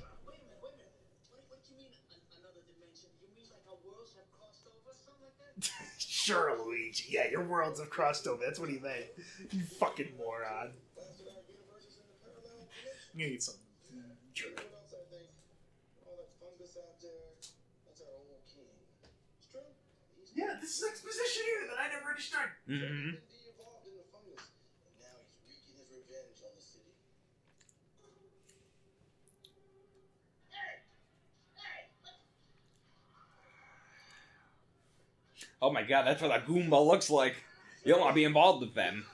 [6.23, 7.03] Sure, Luigi.
[7.09, 8.41] Yeah, your worlds have crossed over.
[8.45, 9.03] That's what he meant.
[9.51, 10.71] You fucking moron.
[13.11, 13.55] I'm gonna eat some.
[20.33, 22.49] Yeah, this is exposition here that I never understood.
[22.69, 23.17] Mhm.
[35.63, 37.37] Oh my god, that's what a Goomba looks like.
[37.85, 39.05] You don't want to be involved with them.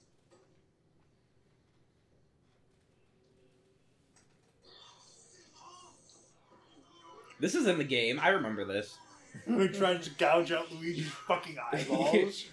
[7.45, 8.19] This is in the game.
[8.19, 8.97] I remember this.
[9.45, 12.15] We're trying to gouge out Luigi's fucking eyeballs.
[12.15, 12.49] Evil,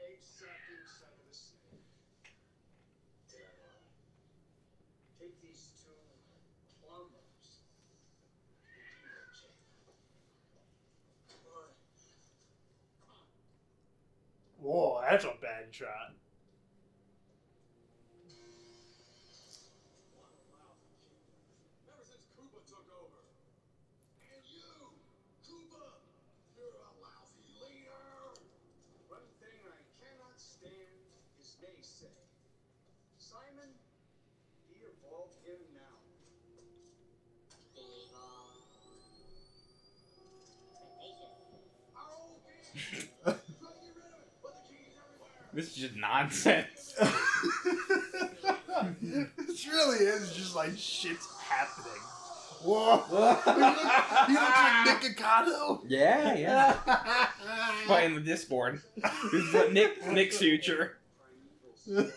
[0.00, 2.32] egg-sucking son of a snake.
[3.28, 3.84] Did I lie?
[5.20, 5.92] Take these two
[6.80, 7.48] plumbers.
[14.58, 16.14] Whoa, that's a bad shot.
[45.58, 46.92] This is just nonsense.
[49.02, 52.00] this really is just like shit's happening.
[52.62, 52.98] Whoa!
[54.28, 55.82] he looks like Nick Ocado.
[55.88, 56.76] Yeah, yeah.
[57.86, 58.82] Playing the Discord.
[59.32, 60.98] This is what Nick Nick's future.
[61.88, 62.12] This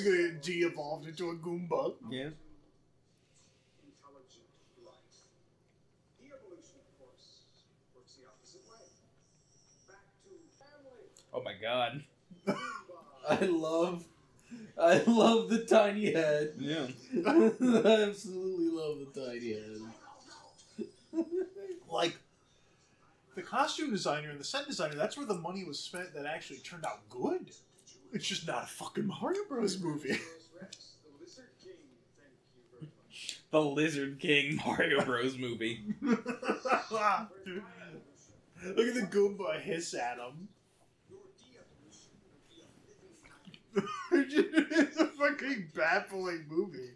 [0.00, 1.92] gonna get de-evolved into a Goomba.
[2.10, 2.30] Yeah.
[3.84, 4.48] Intelligent
[4.82, 4.96] life.
[6.18, 7.44] De-evolution, of course,
[7.94, 8.88] works the opposite way.
[9.86, 11.12] Back to family.
[11.32, 12.02] Oh my god.
[13.28, 14.04] I love,
[14.80, 16.54] I love the tiny head.
[16.58, 16.86] Yeah.
[17.26, 17.52] I
[18.08, 19.80] absolutely love the tiny head.
[21.90, 22.18] Like
[23.34, 26.58] the costume designer and the set designer, that's where the money was spent that actually
[26.58, 27.50] turned out good.
[28.12, 29.80] It's just not a fucking Mario Bros.
[29.80, 30.10] movie.
[30.60, 31.76] Rex, the Lizard King,
[32.18, 33.40] thank you very much.
[33.50, 35.38] The Lizard King Mario Bros.
[35.38, 35.82] movie.
[36.02, 36.18] Look
[38.88, 40.48] at the Goomba hiss at him.
[41.08, 43.16] Your de-evolution will be a living
[44.12, 46.92] it's a fucking baffling movie.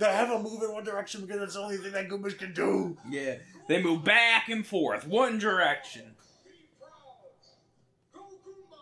[0.00, 2.54] They have them move in one direction because that's the only thing that Goombas can
[2.54, 2.96] do.
[3.10, 3.34] Yeah.
[3.68, 6.14] They move back and forth, one direction.
[6.42, 6.90] Be proud.
[8.14, 8.78] Go Goomba.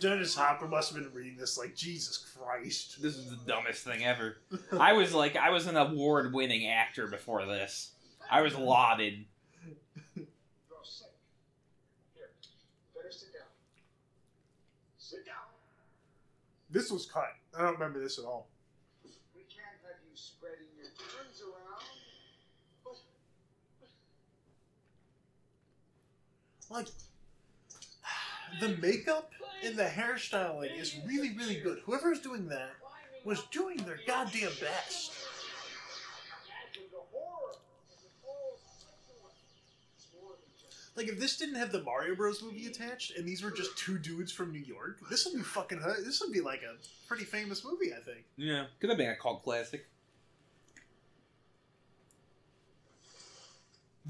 [0.00, 3.00] Dennis Hopper must have been reading this like Jesus Christ.
[3.02, 4.36] This is the dumbest thing ever.
[4.72, 7.92] I was like, I was an award-winning actor before this.
[8.30, 9.24] I was lauded.
[10.14, 10.26] You're
[10.82, 11.06] sick.
[12.14, 12.30] Here,
[12.94, 13.48] better sit down.
[14.98, 15.34] Sit down.
[16.70, 17.34] This was cut.
[17.56, 18.48] I don't remember this at all.
[19.04, 21.82] We can't have you spreading your germs around.
[26.70, 26.88] Like
[28.60, 29.32] the makeup
[29.64, 31.78] and the hairstyling is really, really good.
[31.84, 32.70] Whoever's doing that
[33.24, 35.12] was doing their goddamn best.
[36.90, 37.58] the horror of
[38.02, 39.24] the whole situation.
[39.96, 43.26] It's more than just Like if this didn't have the Mario Bros movie attached and
[43.26, 45.80] these were just two dudes from New York, this would be fucking.
[46.04, 46.76] This would be like a
[47.08, 48.24] pretty famous movie, I think.
[48.36, 49.86] Yeah, could have been a cult classic.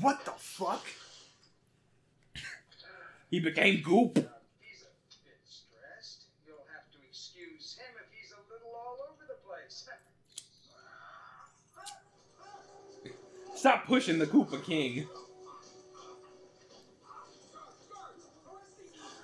[0.01, 0.85] What the fuck?
[3.31, 4.15] He became Goop.
[4.15, 4.95] He's a
[5.27, 6.27] bit stressed.
[6.47, 9.89] You'll have to excuse him if he's a little all over the place.
[13.65, 15.09] Stop pushing the Koopa King.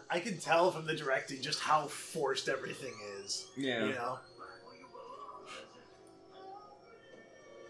[0.09, 3.49] I can tell from the directing just how forced everything is.
[3.55, 3.85] Yeah.
[3.85, 4.19] You know.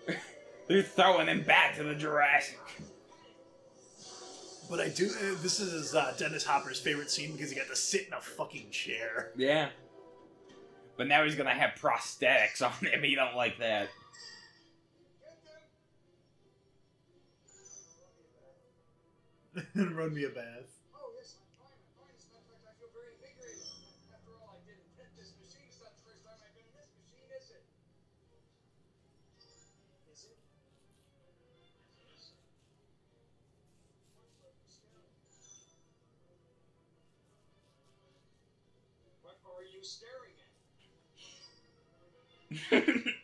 [0.69, 2.61] They're throwing him back to the Jurassic.
[4.71, 5.07] But I do.
[5.07, 8.21] Uh, this is uh, Dennis Hopper's favorite scene because he got to sit in a
[8.21, 9.33] fucking chair.
[9.37, 9.71] Yeah.
[10.97, 13.03] But now he's gonna have prosthetics on him.
[13.03, 13.89] He don't like that.
[19.75, 20.71] and run me a bath.
[20.95, 21.75] Oh, yes, I'm fine.
[21.75, 22.15] I'm fine.
[22.15, 23.67] As a matter of fact, I feel very invigorated.
[24.15, 25.67] After all, I did invent this machine.
[25.67, 27.63] It's not the first time I've been in this machine, is it?
[30.07, 30.39] Is it?
[39.23, 40.55] What are you staring at?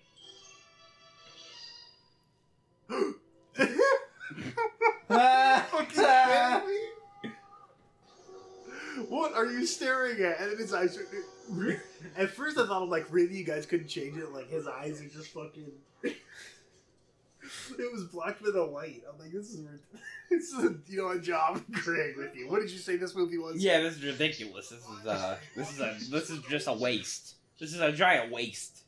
[9.09, 10.41] What are you staring at?
[10.41, 10.99] And his eyes.
[10.99, 11.83] Are,
[12.17, 14.33] at first, I thought, I'm like, really, you guys couldn't change it?
[14.33, 15.71] Like his eyes are just fucking.
[16.03, 19.03] it was black with a white.
[19.11, 19.67] I'm like, this is
[20.31, 22.51] this is a, you know a job, Greg, with you.
[22.51, 23.63] What did you say this movie was?
[23.63, 24.71] yeah, this is ridiculous.
[24.71, 27.35] This is uh, this is a, this is just a waste.
[27.59, 28.85] This is a giant waste.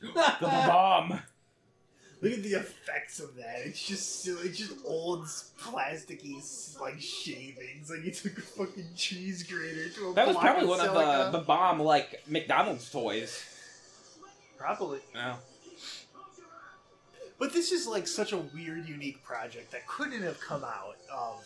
[0.00, 1.20] the bomb.
[2.22, 3.62] Look at the effects of that.
[3.64, 4.48] It's just silly.
[4.48, 5.24] It's just old
[5.58, 7.90] plasticky like shavings.
[7.90, 10.92] Like you took a fucking cheese grater to a That was block probably one of
[10.94, 13.42] the, the bomb like McDonald's toys.
[14.58, 14.98] Probably.
[15.16, 15.38] Oh.
[17.38, 21.42] But this is like such a weird, unique project that couldn't have come out of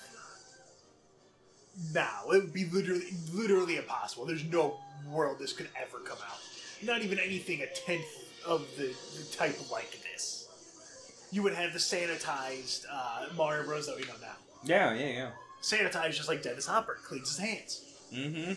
[1.94, 2.22] now.
[2.32, 4.26] It would be literally, literally impossible.
[4.26, 6.38] There's no world this could ever come out.
[6.82, 8.04] Not even anything a tenth
[8.44, 10.03] of the, the type like this.
[11.34, 14.36] You would have the sanitized uh, Mario Bros that we know now.
[14.62, 15.30] Yeah, yeah, yeah.
[15.60, 17.82] Sanitized just like Dennis Hopper cleans his hands.
[18.14, 18.52] Mm-hmm.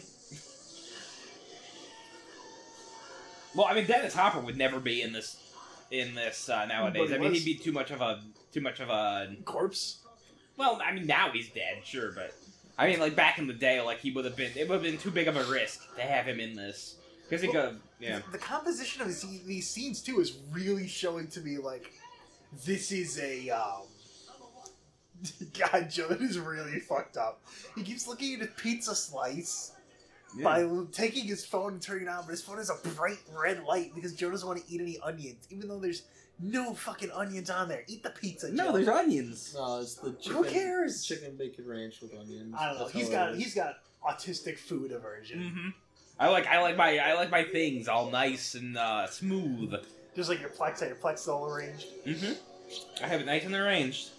[3.57, 5.41] Well, I mean, Dennis Hopper would never be in this
[5.89, 7.11] in this uh, nowadays.
[7.11, 7.43] I mean, was.
[7.43, 8.21] he'd be too much of a
[8.53, 9.35] too much of a.
[9.43, 9.97] Corpse.
[10.55, 12.35] Well, I mean, now he's dead, sure, but
[12.77, 14.51] I mean, like back in the day, like he would have been.
[14.55, 17.41] It would have been too big of a risk to have him in this because
[17.41, 17.79] he could.
[17.99, 18.19] Yeah.
[18.31, 21.91] The composition of these, these scenes too is really showing to me like
[22.65, 23.83] this is a um
[25.59, 27.41] God, Joe, that is really fucked up.
[27.75, 29.71] He keeps looking at his pizza slice
[30.43, 33.63] by taking his phone and turning it on, but his phone has a bright red
[33.63, 36.03] light because Joe doesn't want to eat any onions, even though there's
[36.39, 37.83] no fucking onions on there.
[37.87, 38.53] Eat the pizza, Joe.
[38.55, 39.55] No, there's onions.
[39.57, 40.33] No, it's the chicken.
[40.33, 41.03] Who cares?
[41.03, 42.53] Chicken bacon ranch with onions.
[42.55, 42.79] I don't know.
[42.83, 43.43] That's He's how got it is.
[43.43, 45.39] he's got autistic food aversion.
[45.39, 45.69] Mm-hmm.
[46.19, 49.73] I like I like my I like my things all nice and uh, smooth.
[50.17, 51.85] Just like your plex, how your plex all arranged.
[52.03, 53.03] Mm-hmm.
[53.03, 54.09] I have it nice and arranged.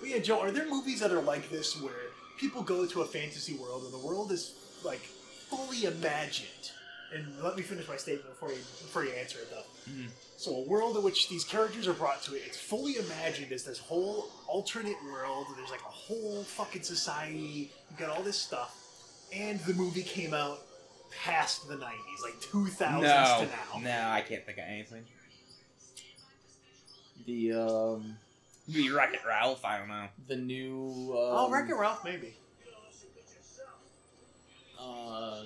[0.00, 1.94] But yeah, Joe, are there movies that are like this where
[2.40, 4.52] people go to a fantasy world and the world is
[4.84, 6.72] like fully imagined?
[7.14, 9.92] And let me finish my statement before you before you answer it though.
[9.92, 10.08] Mhm.
[10.36, 13.62] So a world in which these characters are brought to it, it's fully imagined as
[13.62, 15.46] this whole alternate world.
[15.56, 17.70] There's like a whole fucking society.
[17.92, 18.76] You got all this stuff,
[19.32, 20.66] and the movie came out
[21.22, 23.80] past the '90s, like 2000s No, to now.
[23.80, 25.04] no, I can't think of anything.
[27.26, 28.16] the um
[28.66, 29.64] Maybe Wreck It Ralph.
[29.64, 30.06] I don't know.
[30.26, 31.10] the new.
[31.12, 32.34] Um, Oh, Wreck-It Ralph, maybe.
[34.80, 35.42] Uh,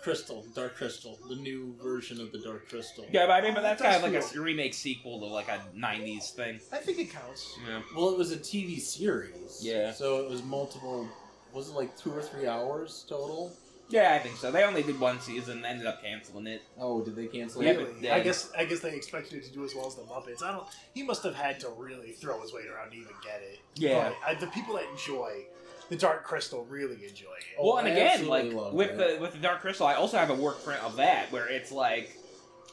[0.00, 3.04] Crystal, Dark Crystal, the new version of the Dark Crystal.
[3.12, 5.48] Yeah, but I mean, but Oh, that's kind of like a remake sequel to like
[5.48, 6.60] a '90s thing.
[6.72, 7.58] I think it counts.
[7.68, 7.82] Yeah.
[7.96, 9.58] Well, it was a TV series.
[9.62, 9.92] Yeah.
[9.92, 11.08] So it was multiple
[11.52, 13.52] was it like two or three hours total?
[13.90, 14.50] Yeah, I think so.
[14.50, 16.60] They only did one season, and ended up canceling it.
[16.78, 17.76] Oh, did they cancel Yeah, it?
[17.78, 18.00] but Really?
[18.02, 20.42] then- I guess I guess they expected it to do as well as the Muppets.
[20.42, 20.66] I don't.
[20.92, 23.60] He must have had to really throw his weight around to even get it.
[23.76, 24.12] Yeah.
[24.26, 25.44] But, uh, the people that enjoy
[25.88, 27.44] the Dark Crystal really enjoy it.
[27.58, 29.14] Oh, well, and I again, like with that.
[29.16, 31.72] the with the Dark Crystal, I also have a work print of that where it's
[31.72, 32.14] like,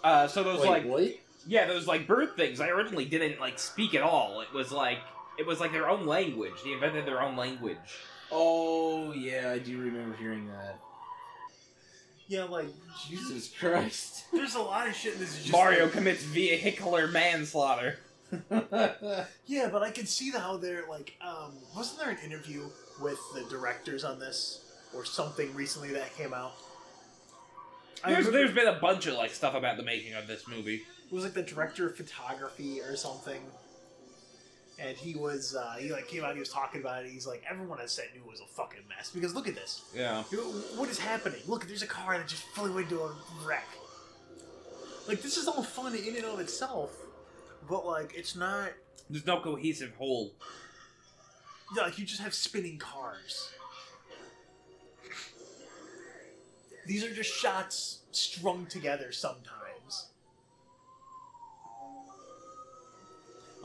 [0.04, 1.10] uh, so those Wait, like what?
[1.48, 2.60] yeah, those like bird things.
[2.60, 4.42] I originally didn't like speak at all.
[4.42, 5.00] It was like
[5.40, 6.56] it was like their own language.
[6.66, 7.78] They invented their own language.
[8.32, 10.80] Oh yeah, I do remember hearing that.
[12.28, 12.68] Yeah, like
[13.08, 14.26] Jesus Christ.
[14.34, 15.14] there's a lot of shit.
[15.14, 17.98] in This is just Mario like- commits vehicular manslaughter.
[19.46, 21.14] yeah, but I can see how they're like.
[21.22, 22.64] Um, wasn't there an interview
[23.02, 24.62] with the directors on this
[24.96, 26.54] or something recently that came out?
[28.04, 30.48] I There's remember- there's been a bunch of like stuff about the making of this
[30.48, 30.82] movie.
[31.08, 33.42] it was like the director of photography or something
[34.80, 37.44] and he was uh, he like came out he was talking about it he's like
[37.50, 39.84] everyone on set knew it was a fucking mess because look at this.
[39.96, 40.24] Yeah.
[40.76, 41.40] what is happening?
[41.48, 43.12] Look there's a car that just flew into a
[43.46, 43.68] wreck.
[45.08, 46.98] Like this is all fun in and of itself
[47.70, 48.72] but like it's not
[49.10, 50.34] There's no cohesive whole.
[51.76, 53.50] yeah, like you just have spinning cars.
[56.86, 59.65] These are just shots strung together sometimes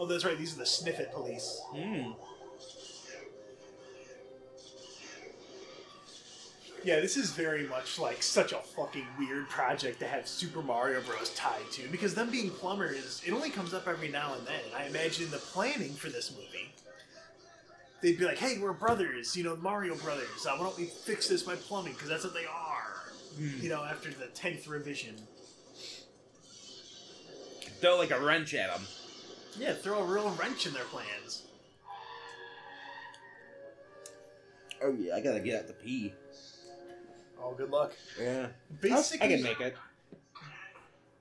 [0.00, 2.10] oh that's right these are the sniffet police Hmm.
[6.82, 11.02] Yeah, this is very much like such a fucking weird project to have Super Mario
[11.02, 11.28] Bros.
[11.34, 14.62] tied to because them being plumbers, it only comes up every now and then.
[14.74, 16.72] I imagine in the planning for this movie,
[18.00, 20.46] they'd be like, "Hey, we're brothers, you know, Mario brothers.
[20.46, 21.92] Uh, why don't we fix this by plumbing?
[21.92, 25.16] Because that's what they are." You know, after the tenth revision.
[27.80, 28.86] Throw like a wrench at them.
[29.58, 31.42] Yeah, throw a real wrench in their plans.
[34.82, 36.12] Oh yeah, I gotta get out to pee.
[37.42, 37.92] Oh, good luck.
[38.20, 38.48] Yeah.
[38.80, 39.76] Basically, I can make it.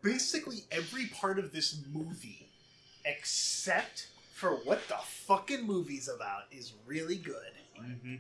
[0.02, 2.50] basically every part of this movie,
[3.06, 7.36] except for what the fucking movie's about, is really good.
[7.82, 8.16] Mm-hmm.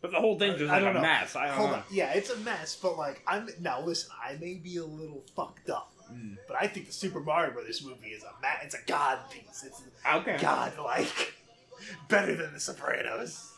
[0.00, 1.00] But the whole thing's just I like don't a know.
[1.02, 1.36] mess.
[1.36, 1.76] I don't Hold know.
[1.76, 4.10] on, yeah, it's a mess, but like I'm now listen.
[4.24, 6.36] I may be a little fucked up, Mm.
[6.46, 9.64] but I think the Super Mario Brothers movie is a ma- It's a god piece.
[9.64, 9.82] It's
[10.14, 10.36] Okay.
[10.40, 11.34] god like
[12.08, 13.50] better than The Sopranos.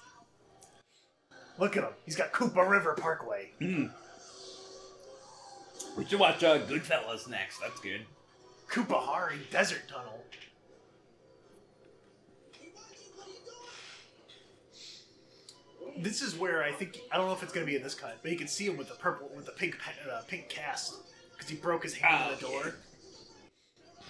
[1.59, 1.93] Look at him.
[2.05, 3.51] He's got Koopa River Parkway.
[3.61, 3.91] Mm.
[5.97, 7.61] We should watch uh, Goodfellas next.
[7.61, 8.03] That's good.
[8.69, 10.21] Koopahari Desert Tunnel.
[15.99, 17.95] This is where I think I don't know if it's going to be in this
[17.95, 19.77] cut, but you can see him with the purple with the pink
[20.11, 20.95] uh, pink cast
[21.45, 22.75] because he broke his hand in the Oh, door.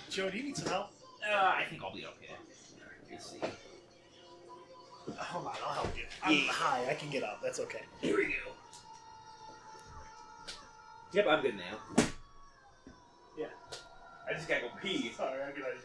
[0.09, 0.91] Joe, do you need some help?
[1.29, 2.31] Uh, I think I'll be okay.
[3.11, 3.39] Let's see.
[3.43, 6.05] Uh, hold on, I'll help you.
[6.23, 6.53] I'm Yeah.
[6.53, 6.89] high.
[6.91, 7.41] I can get up.
[7.43, 7.83] That's okay.
[8.01, 8.53] Here we go.
[11.13, 12.05] Yep, I'm good now.
[13.37, 13.47] Yeah.
[14.29, 15.13] I just gotta go pee.
[15.13, 15.83] Sorry, I'll get out of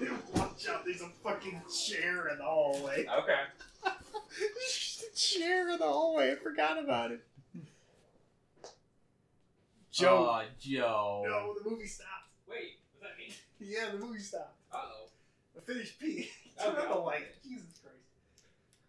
[0.00, 0.18] your way.
[0.34, 0.84] Watch out!
[0.84, 3.06] There's a fucking chair in the hallway.
[3.06, 3.40] Okay.
[3.84, 6.32] There's just a chair in the hallway.
[6.32, 7.20] I forgot about it.
[9.94, 10.24] Joe.
[10.26, 11.22] Aw, Joe.
[11.26, 12.28] no, the movie stopped.
[12.48, 13.32] Wait, was that me?
[13.60, 14.56] Yeah, the movie stopped.
[14.72, 15.08] Uh oh.
[15.56, 16.28] I finished pee.
[16.60, 17.04] Oh, Turn on the God.
[17.06, 17.26] light.
[17.42, 17.96] Jesus Christ.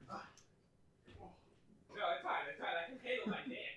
[0.07, 2.45] No, it's fine.
[2.51, 2.75] It's fine.
[2.77, 3.75] I can handle my dick.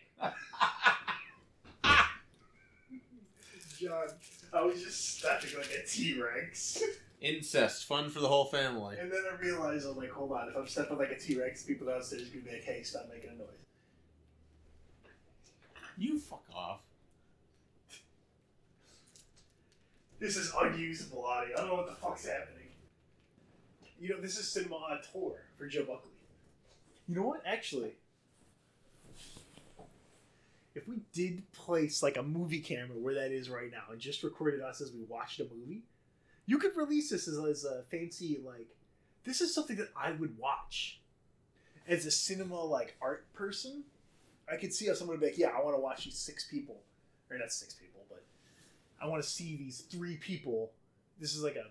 [3.80, 4.08] John,
[4.52, 6.82] I was just stepping like a T Rex.
[7.22, 8.96] Incest, fun for the whole family.
[9.00, 11.62] And then I realized, I'm like, hold on, if I'm stepping like a T Rex,
[11.62, 13.48] people downstairs are going to be like, hey, stop making a noise.
[15.96, 16.80] You fuck off.
[20.18, 21.56] This is unusable audio.
[21.56, 22.66] I don't know what the fuck's happening.
[24.00, 26.10] You know, this is cinema on tour for Joe Buckley.
[27.08, 27.42] You know what?
[27.46, 27.92] Actually,
[30.74, 34.22] if we did place like a movie camera where that is right now and just
[34.22, 35.82] recorded us as we watched a movie,
[36.46, 38.68] you could release this as, as a fancy like.
[39.24, 41.00] This is something that I would watch
[41.86, 43.84] as a cinema like art person.
[44.50, 46.46] I could see how someone would be like, "Yeah, I want to watch these six
[46.46, 46.80] people,
[47.30, 47.97] or not six people,
[49.00, 50.72] I want to see these three people.
[51.20, 51.66] This is like a.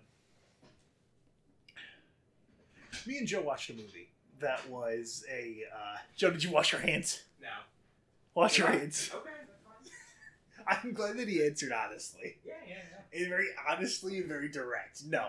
[3.08, 4.10] Me and Joe watched a movie
[4.40, 5.64] that was a.
[5.74, 7.24] Uh, Joe, did you wash your hands?
[7.42, 7.50] No.
[8.34, 9.12] Wash your hands.
[9.14, 9.30] Okay.
[10.68, 12.38] I'm glad that he answered honestly.
[12.46, 12.76] Yeah, yeah,
[13.14, 13.20] yeah.
[13.20, 15.06] And very honestly and very direct.
[15.06, 15.28] No.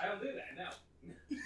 [0.00, 0.56] I don't do that.
[0.56, 1.36] No.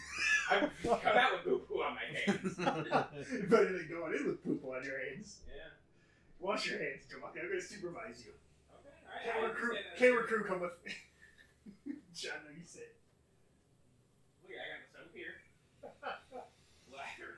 [0.50, 2.56] I come out with poo poo on my hands.
[3.48, 5.38] Better than going in with poop on your hands.
[5.46, 5.70] Yeah.
[6.38, 7.18] Wash your hands, Joe.
[7.26, 8.32] I'm going to supervise you.
[9.10, 9.30] Okay.
[9.30, 9.50] All right.
[9.50, 10.92] I Camera crew, understand camera crew, come with me.
[12.14, 12.94] John, no, you sit.
[14.46, 15.42] Look, I got the soap here.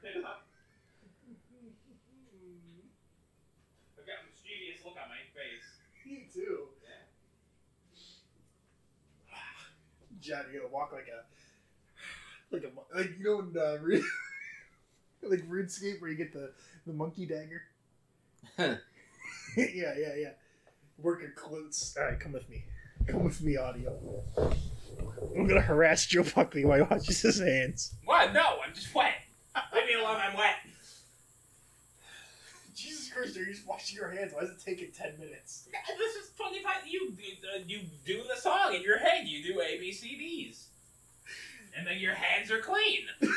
[0.05, 0.47] it up.
[3.99, 5.67] I've got a mischievous look on my face.
[6.05, 6.69] Me too.
[10.21, 11.25] John, you're gonna walk like a
[12.55, 14.05] like a like you know in uh, Ru-
[15.23, 16.53] like RuneScape where you get the
[16.87, 17.63] the monkey dagger.
[18.59, 18.77] yeah,
[19.57, 20.31] yeah, yeah.
[20.99, 21.97] Work your glutes.
[21.97, 22.65] All right, come with me.
[23.07, 24.23] Come with me, audio.
[25.35, 27.95] I'm gonna harass Joe Buckley while he washes his hands.
[28.05, 28.33] What?
[28.33, 29.15] No, I'm just wet.
[29.75, 30.19] Leave me alone.
[30.21, 30.57] I'm wet.
[32.75, 34.33] Jesus Christ, are you just washing your hands?
[34.35, 35.69] Why is it taking ten minutes?
[35.99, 36.87] This is twenty five.
[36.87, 37.13] You
[37.55, 39.27] uh, you do the song in your head.
[39.27, 40.69] You do A B C Ds,
[41.77, 43.01] and then your hands are clean.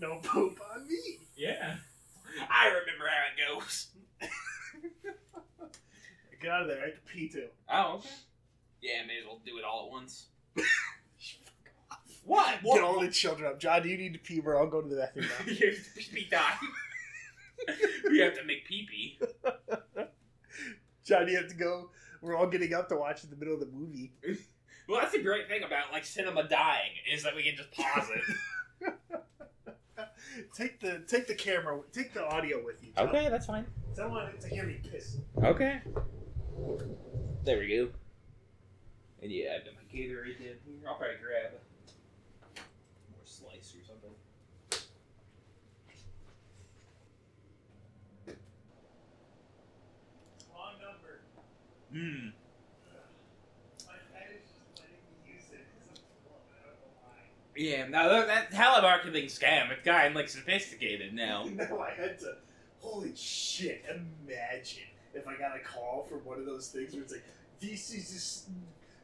[0.00, 1.18] no poop on me.
[1.36, 1.76] Yeah,
[2.50, 3.88] I remember how it goes.
[6.40, 6.80] Get out of there.
[6.82, 7.48] I have to pee too.
[7.68, 8.08] Oh, okay.
[8.82, 10.26] Yeah, may as well do it all at once.
[12.24, 12.62] what?
[12.62, 13.60] Get all the children up.
[13.60, 14.58] John, do you need to pee, bro?
[14.58, 15.52] I'll go to the bathroom now.
[15.52, 15.72] You're
[16.14, 16.58] pee time.
[18.10, 19.20] we have to make pee pee.
[21.04, 21.90] John, you have to go.
[22.22, 24.12] We're all getting up to watch in the middle of the movie.
[24.88, 28.08] Well, that's the great thing about like cinema dying is that we can just pause
[28.80, 28.86] it.
[30.54, 32.92] take the take the camera, take the audio with you.
[32.96, 33.08] John.
[33.08, 33.66] okay, that's fine.
[33.88, 35.18] 'Cause I want it to hear me piss.
[35.42, 35.80] Okay.
[37.44, 37.88] There we go.
[39.22, 40.54] And yeah, I've got my gator right there.
[40.86, 41.52] I'll probably grab
[43.10, 44.10] more slice or something.
[50.52, 51.20] Wrong number.
[51.92, 52.28] Hmm.
[53.86, 56.40] My head is just letting me use it because I'm full.
[56.52, 57.16] I don't know why.
[57.56, 61.46] Yeah, now that, that telemarketing scam, it's gotten like sophisticated now.
[61.54, 62.36] No, I had to.
[62.80, 63.84] Holy shit!
[63.88, 67.24] Imagine if I got a call from one of those things where it's like,
[67.60, 68.48] "This is just,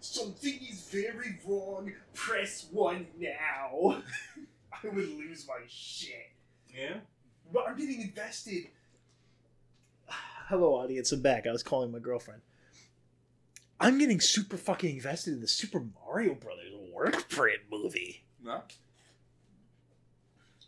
[0.00, 1.92] something is very wrong.
[2.14, 4.02] Press one now."
[4.84, 6.32] I would lose my shit.
[6.74, 6.98] Yeah.
[7.52, 8.68] But I'm getting invested.
[10.48, 11.10] Hello, audience.
[11.12, 11.46] I'm back.
[11.46, 12.42] I was calling my girlfriend.
[13.80, 18.24] I'm getting super fucking invested in the Super Mario Brothers work print movie.
[18.42, 18.62] No.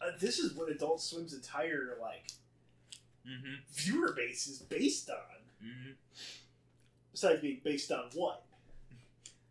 [0.01, 2.31] Uh, this is what Adult Swim's entire like
[3.27, 3.55] Mm-hmm.
[3.73, 5.66] viewer base is based on.
[5.66, 5.90] Mm-hmm.
[7.12, 8.45] Besides being based on what?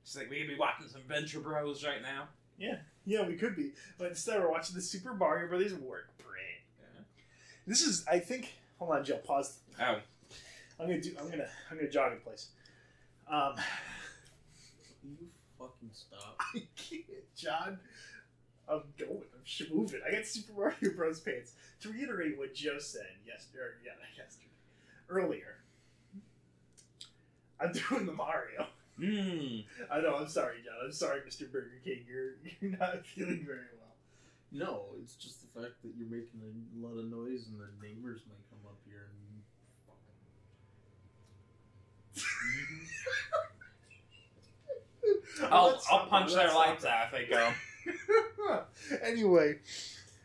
[0.01, 2.29] It's like we could be watching some Venture Bros right now.
[2.57, 6.61] Yeah, yeah, we could be, but instead we're watching the Super Mario Brothers work print.
[6.79, 7.01] Yeah.
[7.67, 8.53] This is, I think.
[8.79, 9.17] Hold on, Jill.
[9.17, 9.59] Pause.
[9.79, 9.99] Oh.
[10.79, 11.11] I'm gonna do.
[11.19, 11.47] I'm gonna.
[11.69, 12.47] I'm gonna jog in place.
[13.29, 13.55] Um,
[15.03, 15.27] You
[15.59, 16.39] fucking stop.
[16.55, 17.79] I can't, John.
[18.69, 19.21] I'm going.
[19.33, 20.01] I'm sh- moving.
[20.07, 21.19] I got Super Mario Bros.
[21.19, 21.53] pants.
[21.81, 24.49] To reiterate what Joe said yesterday, yeah, not yesterday,
[25.09, 25.55] earlier.
[27.59, 28.67] I'm doing the Mario.
[28.99, 29.65] Mm.
[29.91, 30.15] I know.
[30.15, 30.75] I'm sorry, John.
[30.85, 31.51] I'm sorry, Mr.
[31.51, 32.03] Burger King.
[32.07, 33.95] You're you're not feeling very well.
[34.51, 38.21] No, it's just the fact that you're making a lot of noise and the neighbors
[38.27, 39.41] might come up here and
[45.51, 47.51] I'll, I'll punch their lights out if they go.
[48.47, 48.67] That.
[49.03, 49.59] anyway,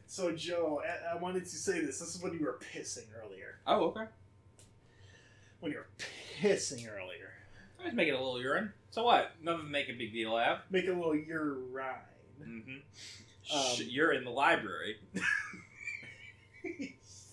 [0.06, 1.98] so Joe, I, I wanted to say this.
[1.98, 3.58] This is when you were pissing earlier.
[3.66, 4.04] Oh, okay.
[5.60, 5.86] When you were
[6.40, 7.32] pissing earlier,
[7.80, 8.72] I was making a little urine.
[8.90, 9.32] So what?
[9.42, 10.70] Nothing to make a big deal out.
[10.70, 11.60] make a little urine.
[12.42, 13.56] Mm-hmm.
[13.56, 14.96] Um, you're in the library.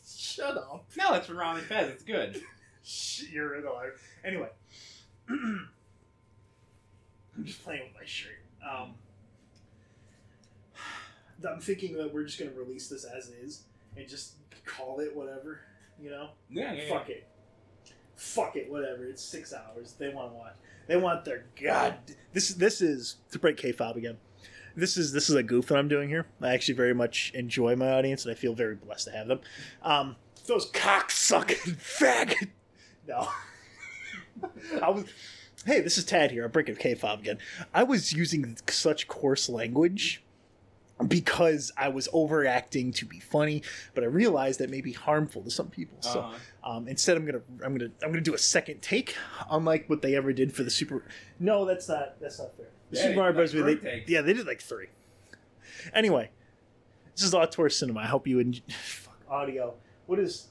[0.08, 0.86] Shut up.
[0.98, 1.90] No, that's from Ron and Fez.
[1.90, 2.42] It's good.
[2.84, 3.98] Sh- You're in the library.
[4.26, 4.50] Anyway,
[5.30, 5.70] I'm
[7.46, 8.40] just playing with my shirt.
[8.70, 8.96] Um,
[11.48, 13.64] I'm thinking that we're just gonna release this as is
[13.96, 14.34] and just
[14.66, 15.62] call it whatever.
[16.02, 16.90] You know, Yeah, yeah.
[16.90, 17.28] fuck it,
[18.16, 19.06] fuck it, whatever.
[19.06, 19.96] It's six hours.
[20.00, 20.54] They want to watch.
[20.88, 21.96] They want their god.
[22.34, 24.18] This this is to break kayfabe again.
[24.76, 26.26] This is this is a goof that I'm doing here.
[26.42, 29.40] I actually very much enjoy my audience, and I feel very blessed to have them.
[29.84, 32.50] Um, those cocksucking faggot.
[33.08, 33.28] No.
[34.82, 35.06] I was.
[35.66, 36.46] Hey, this is Tad here.
[36.46, 37.38] I'm breaking kayfabe again.
[37.74, 40.24] I was using such coarse language
[41.08, 43.62] because I was overacting to be funny,
[43.94, 45.98] but I realized that may be harmful to some people.
[46.02, 46.72] So Uh-huh.
[46.78, 49.16] um, instead, I'm gonna I'm gonna I'm gonna do a second take,
[49.50, 51.04] unlike what they ever did for the Super.
[51.40, 52.68] No, that's not that's not fair.
[52.92, 53.54] The Yeah, Super they Mario did, Bros.
[53.56, 54.88] like, They, three yeah, they did like three.
[55.94, 56.32] Anyway,
[57.16, 58.02] this is Auteur Cinema.
[58.02, 58.62] I hope you enjoy.
[58.84, 59.76] Fuck audio.
[60.08, 60.48] What is?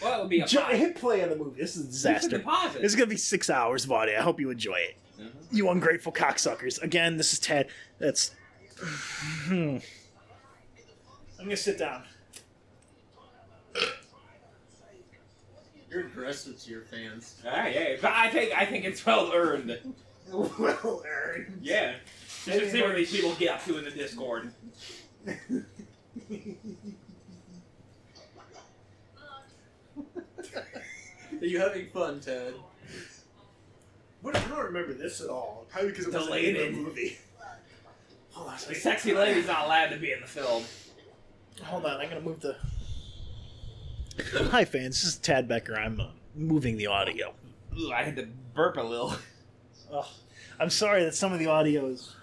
[0.00, 0.46] Well, it would be a
[0.76, 1.60] hit play on the movie.
[1.60, 2.44] This is a disaster.
[2.80, 4.16] is gonna be six hours of audio.
[4.18, 4.96] I hope you enjoy it.
[5.20, 5.30] Mhm.
[5.50, 6.80] You ungrateful cocksuckers.
[6.82, 7.68] Again, this is Ted.
[7.98, 8.30] That's.
[8.82, 9.78] Hmm.
[11.38, 12.04] I'm gonna sit down.
[15.90, 17.40] You're aggressive to your fans.
[17.44, 19.78] Alright, yeah, but I think I think it's well earned.
[20.32, 21.58] well earned.
[21.60, 21.96] Yeah.
[22.44, 24.52] just see where these people get to in the Discord.
[31.42, 32.54] Are you having fun, Ted?
[34.22, 35.66] What, I don't remember this at all.
[35.68, 37.18] Probably because it was in the movie.
[38.68, 40.64] The sexy lady's not allowed to be in the film.
[41.64, 42.56] Hold on, I'm gonna move the.
[44.50, 45.00] Hi, fans.
[45.02, 45.74] This is Tad Becker.
[45.74, 47.34] I'm uh, moving the audio.
[47.78, 49.14] Ooh, I had to burp a little.
[49.92, 50.04] Ugh.
[50.60, 52.14] I'm sorry that some of the audio is.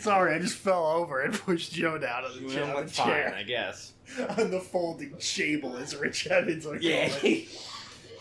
[0.00, 2.96] sorry, I just fell over and pushed Joe down on the, chair, on the that's
[2.96, 3.34] fine, chair.
[3.36, 3.92] I guess.
[4.38, 7.10] on the folding table, as Rich Evans would call Yeah.
[7.22, 7.48] it.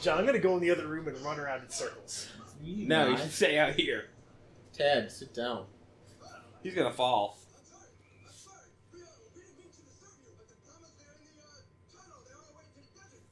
[0.01, 2.29] John, I'm gonna go in the other room and run around in circles.
[2.63, 4.05] No, you should stay out here.
[4.73, 5.65] Ted, sit down.
[6.63, 7.37] He's gonna fall.
[7.55, 7.89] I'm sorry.
[8.27, 8.67] I'm sorry.
[8.93, 11.47] We, we didn't mean to disturb you, but the plumber's there in the
[11.89, 12.19] tunnel.
[12.27, 13.25] They're on their way to the desert.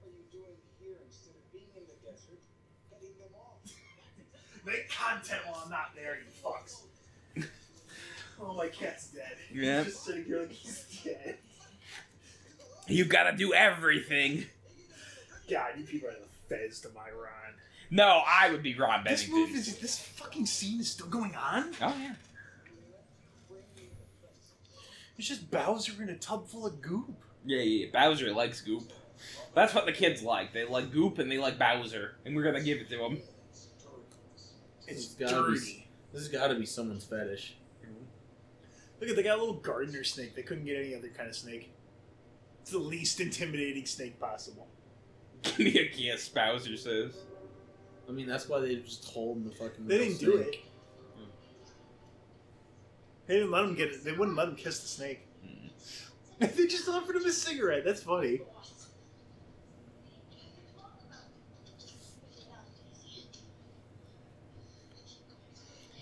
[0.00, 2.40] What are you doing here instead of being in the desert,
[2.92, 3.60] heading them off?
[4.64, 6.88] Make content while I'm not there, you fucks.
[8.40, 9.36] oh, my cat's dead.
[9.52, 9.84] Yeah.
[9.84, 11.38] He's just sitting here like he's dead.
[12.88, 14.46] You gotta do everything.
[15.50, 17.43] God, you people are the fez to my Ron.
[17.94, 19.52] No, I would be Ron This Bennington.
[19.52, 21.70] move is this fucking scene is still going on.
[21.80, 22.14] Oh yeah.
[25.16, 27.14] It's just Bowser in a tub full of goop.
[27.44, 27.86] Yeah, yeah.
[27.92, 28.90] Bowser likes goop.
[29.54, 30.52] That's what the kids like.
[30.52, 33.18] They like goop and they like Bowser, and we're gonna give it to them.
[34.88, 35.86] It's It's gotta be- dirty.
[36.12, 37.56] This has got to be someone's fetish.
[39.00, 40.34] Look at they got a little gardener snake.
[40.36, 41.72] They couldn't get any other kind of snake.
[42.62, 44.68] It's the least intimidating snake possible.
[45.42, 47.14] Give me a kiss, Bowser says.
[48.08, 49.86] I mean, that's why they just hold the fucking.
[49.86, 50.54] They didn't do snake.
[50.54, 50.60] it.
[53.26, 54.04] They didn't let him get it.
[54.04, 55.26] They wouldn't let him kiss the snake.
[55.42, 56.46] Hmm.
[56.56, 57.84] they just offered him a cigarette.
[57.84, 58.42] That's funny.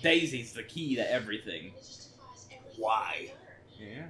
[0.03, 1.73] Daisy's the key to everything.
[2.77, 3.33] Why?
[3.79, 4.07] Yeah.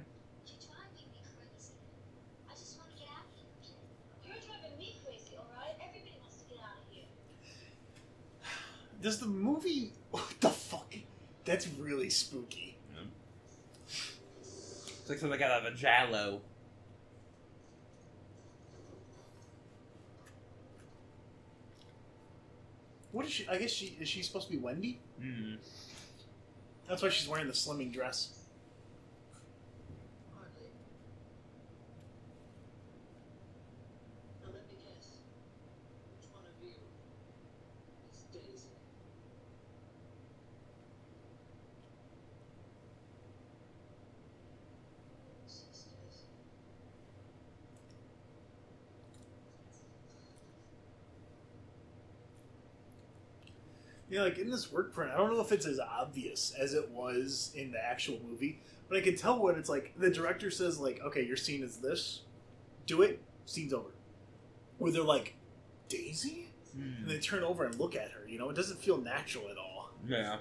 [9.03, 9.91] Does the movie?
[10.11, 10.93] What the fuck?
[11.43, 12.77] That's really spooky.
[14.39, 16.39] It's like something out of a Giallo.
[23.11, 23.47] What is she?
[23.49, 25.01] I guess she is she supposed to be Wendy?
[25.21, 25.57] Mm.
[26.87, 28.39] That's why she's wearing the slimming dress.
[34.41, 35.07] Now let me guess.
[36.15, 36.73] Which one of you
[38.11, 38.69] is Daisy?
[45.45, 46.25] Sisters.
[54.13, 56.87] Yeah, like in this work print, I don't know if it's as obvious as it
[56.91, 60.79] was in the actual movie, but I can tell when it's like the director says
[60.79, 62.21] like, "Okay, your scene is this,
[62.85, 63.89] do it." Scene's over.
[64.77, 65.33] Where they're like,
[65.89, 68.27] "Daisy," and they turn over and look at her.
[68.27, 69.89] You know, it doesn't feel natural at all.
[70.07, 70.37] Yeah.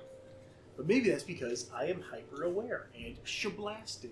[0.77, 4.11] But maybe that's because I am hyper aware and shablasted.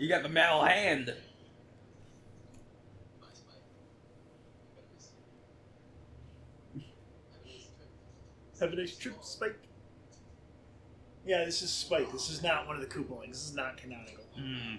[0.00, 1.14] You got the metal hand.
[8.58, 9.58] Have a nice trip, Spike.
[11.26, 12.10] Yeah, this is Spike.
[12.12, 13.32] This is not one of the Koopalings.
[13.32, 14.24] This is not canonical.
[14.38, 14.78] Mm.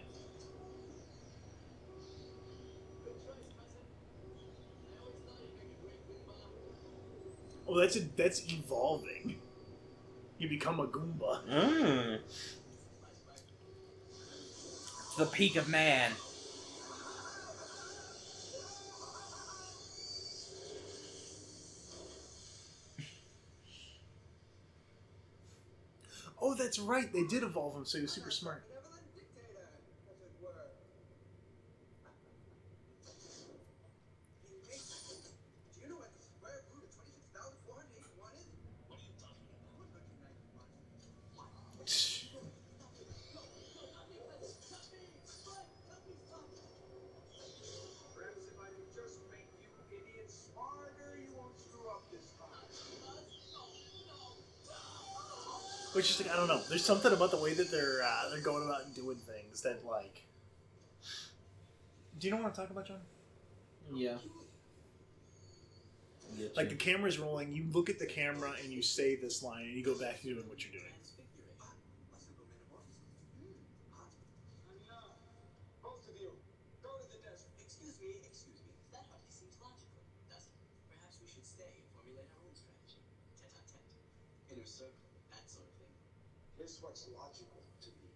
[7.68, 9.36] Oh, that's a, that's evolving.
[10.40, 11.48] You become a Goomba.
[11.48, 12.20] Mm.
[15.22, 16.14] The peak of man.
[26.42, 27.14] Oh, that's right.
[27.14, 28.64] They did evolve him, so he was super smart.
[56.92, 60.24] Something about the way that they're uh, they're going about and doing things that like.
[62.20, 63.00] Do you know what I'm talking about, John?
[63.94, 64.18] Yeah.
[66.56, 66.78] Like the you.
[66.78, 69.96] camera's rolling, you look at the camera and you say this line, and you go
[69.96, 70.86] back to doing what you're doing.
[75.84, 76.32] Both of you,
[76.84, 77.52] go to the desert.
[77.60, 78.72] Excuse me, excuse me.
[78.92, 79.92] That hardly seems logical.
[84.52, 84.92] inner circle,
[85.32, 85.96] that sort of thing.
[86.58, 88.12] Here's what's logical to me.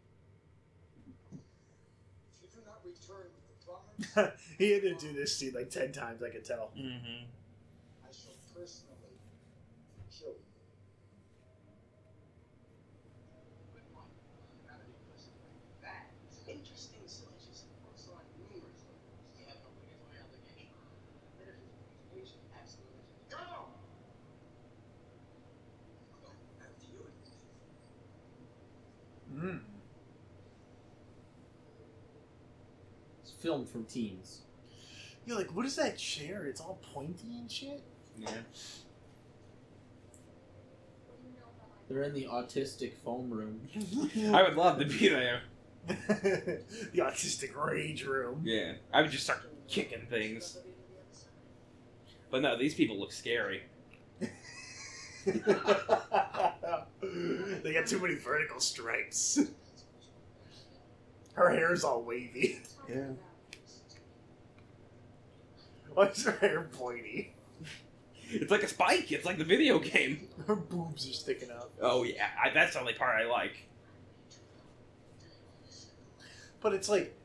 [2.29, 4.04] If you do not return with the promise,
[4.57, 6.23] he had to do this scene like ten times.
[6.23, 6.71] I could tell.
[6.77, 7.25] Mm-hmm.
[8.03, 9.19] I shall personally
[10.11, 10.35] kill you.
[15.81, 17.65] That's interesting, Silicious.
[17.85, 19.15] Also on numerous levels.
[19.37, 20.71] You have an obligatory obligation.
[21.37, 23.03] Metaphysical obligation, absolutely.
[23.29, 23.75] Go!
[26.23, 26.31] Go,
[26.63, 27.03] after you.
[29.35, 29.59] Mm.
[33.21, 34.41] It's filmed from teens.
[35.27, 36.47] You're like, what is that chair?
[36.47, 37.83] It's all pointy and shit.
[38.17, 38.29] Yeah.
[41.87, 43.61] They're in the autistic foam room.
[44.33, 45.41] I would love to be there.
[45.87, 46.63] the
[46.95, 48.41] autistic rage room.
[48.43, 48.73] Yeah.
[48.91, 50.57] I would just start kicking things.
[52.31, 53.61] But no, these people look scary.
[54.19, 55.33] they
[57.73, 59.39] got too many vertical stripes.
[61.33, 62.61] Her hair's all wavy.
[62.89, 63.09] Yeah.
[65.95, 67.33] Why is her hair pointy?
[68.27, 69.11] It's like a spike.
[69.13, 70.27] It's like the video game.
[70.45, 71.71] Her boobs are sticking out.
[71.81, 73.67] Oh yeah, I, that's the only part I like.
[76.59, 77.15] But it's like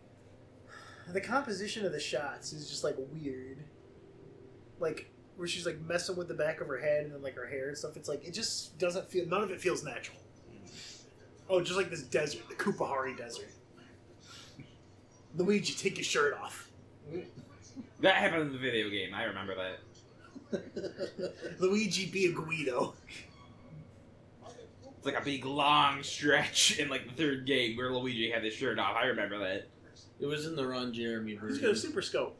[1.08, 3.58] the composition of the shots is just like weird.
[4.78, 7.46] Like where she's like messing with the back of her head and then like her
[7.46, 7.96] hair and stuff.
[7.96, 9.26] It's like it just doesn't feel.
[9.26, 10.18] None of it feels natural.
[11.48, 13.50] Oh, just like this desert, the Koopahari Desert.
[15.34, 16.68] Luigi, take your shirt off.
[17.12, 17.24] Mm.
[18.00, 19.14] That happened in the video game.
[19.14, 19.78] I remember that.
[21.60, 22.94] Luigi, be a Guido.
[24.96, 28.54] It's like a big long stretch in like the third game where Luigi had his
[28.54, 28.96] shirt off.
[28.96, 29.68] I remember that.
[30.18, 31.62] It was in the Ron Jeremy He's version.
[31.62, 32.36] got a super scope.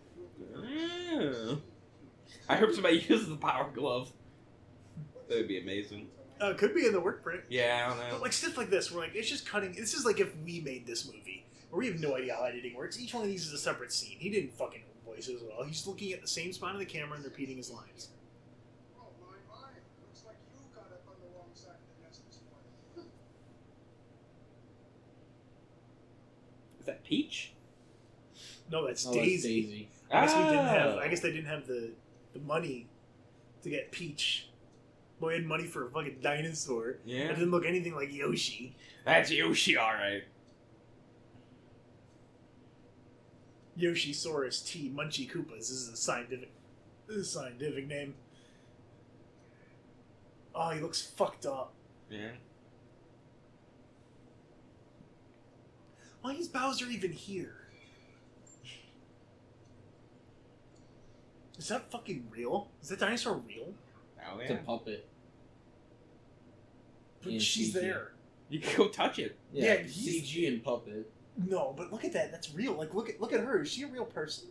[2.49, 4.13] I hope somebody uses the power glove.
[5.29, 6.09] That would be amazing.
[6.41, 7.43] Uh, could be in the work print.
[7.49, 9.73] Yeah, I don't But like stuff like this, we're like, it's just cutting.
[9.73, 12.75] This is like if we made this movie, where we have no idea how editing
[12.75, 12.99] works.
[12.99, 14.17] Each one of these is a separate scene.
[14.19, 15.65] He didn't fucking know voices at all.
[15.65, 18.09] He's looking at the same spot of the camera and repeating his lines.
[18.97, 19.05] My,
[19.49, 19.57] my.
[20.07, 23.11] Looks like you got up on the wrong side of the nest this morning.
[26.81, 27.53] Is that Peach?
[28.71, 29.63] No, that's Oh, Daisy.
[29.63, 29.89] Daisy.
[30.13, 30.95] I guess we didn't have.
[30.95, 30.99] Oh.
[30.99, 31.91] I guess they didn't have the
[32.33, 32.87] the money
[33.63, 34.47] to get Peach.
[35.21, 36.91] But we had money for a fucking dinosaur.
[36.91, 37.29] It Yeah.
[37.29, 38.75] didn't look anything like Yoshi.
[39.05, 40.23] That's Yoshi, alright.
[43.81, 44.93] Yoshisaurus T.
[44.95, 45.59] Munchakoopas.
[45.59, 46.51] This is a scientific,
[47.07, 48.15] this is a scientific name.
[50.55, 51.73] Oh, he looks fucked up.
[52.11, 52.31] Yeah.
[56.23, 57.55] Why is Bowser even here?
[61.59, 62.69] Is that fucking real?
[62.83, 63.73] Is that dinosaur real?
[64.27, 65.07] Oh It's a puppet.
[67.23, 67.81] But And she's CG.
[67.81, 68.13] there.
[68.49, 69.37] You can go touch it.
[69.53, 71.11] Yeah, Yeah, he's- CG and puppet.
[71.37, 72.31] No, but look at that.
[72.31, 72.75] That's real.
[72.75, 73.63] Like, look at look at her.
[73.63, 74.49] Is she a real person?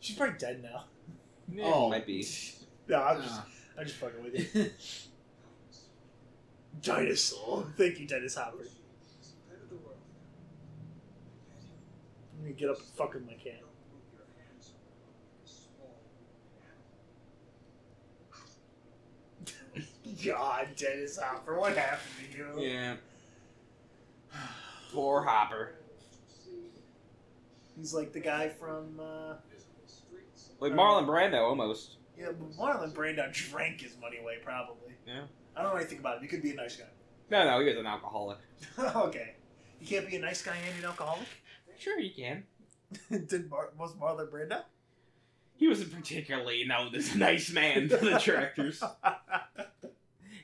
[0.00, 0.84] She's probably dead now.
[1.62, 1.88] Oh.
[1.90, 2.26] might be.
[2.88, 3.46] No, I'm just Ah.
[3.78, 4.70] I'm just fucking with you.
[6.82, 7.66] Dinosaur.
[7.76, 8.58] Thank you, Dennis Hopper.
[8.58, 8.66] Head
[9.62, 9.76] of the.
[12.36, 13.60] Let me get up and fuck with my cat.
[13.62, 14.72] Don't your hands
[20.24, 20.24] small.
[20.24, 22.46] God, Dennis Hopper, what happened to you?
[22.60, 22.94] Yeah.
[24.92, 25.72] Poor Hopper.
[27.76, 29.34] He's like the guy from uh
[30.60, 31.96] Like Marlon Brando almost.
[32.18, 34.92] yeah, but Marlon Brando drank his money away probably.
[35.06, 35.22] Yeah.
[35.56, 36.22] I don't know anything about him.
[36.22, 36.84] He could be a nice guy.
[37.30, 38.38] No, no, he was an alcoholic.
[38.78, 39.34] okay.
[39.80, 41.26] You can't be a nice guy and an alcoholic?
[41.78, 42.44] Sure, you can.
[43.28, 44.62] Did Mar- was Marlon Brando?
[45.56, 48.82] He wasn't particularly known as a nice man to the directors.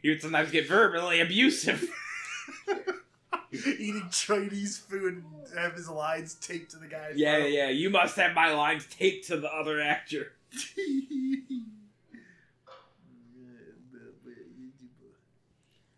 [0.03, 1.87] He would sometimes get verbally abusive.
[3.79, 7.51] Eating Chinese food and have his lines taped to the guy's Yeah, mouth.
[7.51, 10.33] yeah, you must have my lines taped to the other actor.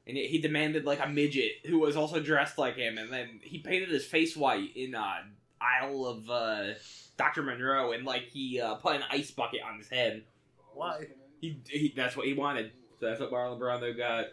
[0.05, 3.59] And he demanded like a midget who was also dressed like him, and then he
[3.59, 5.19] painted his face white in uh,
[5.61, 6.74] Isle of uh,
[7.16, 10.24] Doctor Monroe, and like he uh, put an ice bucket on his head.
[10.74, 11.07] Why?
[11.41, 12.73] He, he that's what he wanted.
[12.99, 14.27] So that's what Marlon Brando got.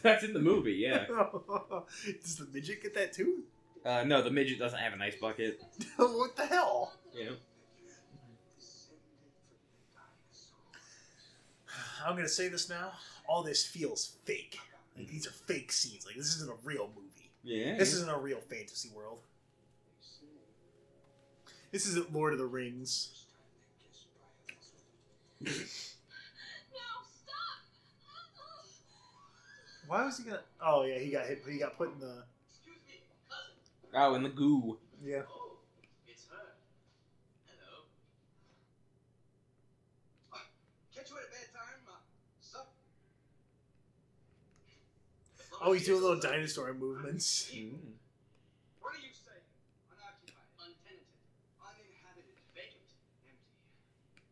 [0.02, 1.04] That's in the movie, yeah.
[2.22, 3.44] Does the midget get that too?
[3.84, 5.60] Uh, no, the midget doesn't have an ice bucket.
[5.96, 6.94] what the hell?
[7.14, 7.32] Know.
[12.06, 12.92] I'm gonna say this now.
[13.28, 14.58] All this feels fake.
[14.96, 16.06] Like these are fake scenes.
[16.06, 17.30] Like this isn't a real movie.
[17.42, 17.76] Yeah.
[17.76, 19.20] This isn't a real fantasy world.
[21.72, 23.24] This isn't Lord of the Rings.
[29.90, 30.38] Why was he gonna?
[30.62, 31.42] Oh yeah, he got hit.
[31.50, 32.22] He got put in the.
[32.46, 33.58] Excuse me, cousin.
[33.92, 34.78] Oh, in the goo.
[35.02, 35.26] Yeah.
[35.26, 35.58] Oh,
[36.06, 36.54] it's her.
[37.50, 37.90] Hello.
[40.94, 41.98] Catch you at a bad time, uh,
[42.38, 42.70] sup?
[45.60, 47.50] Oh, he's doing little dinosaur movements.
[47.50, 47.98] Mm.
[48.78, 49.42] What are you saying?
[49.90, 51.02] Unoccupied, untenanted,
[51.58, 52.94] uninhabited, vacant,
[53.26, 53.58] empty.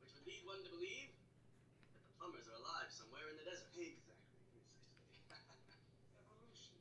[0.07, 1.11] Which would lead one to believe
[1.99, 3.67] that the plumbers are alive somewhere in the desert.
[3.75, 3.99] Exactly,
[6.19, 6.75] Evolution.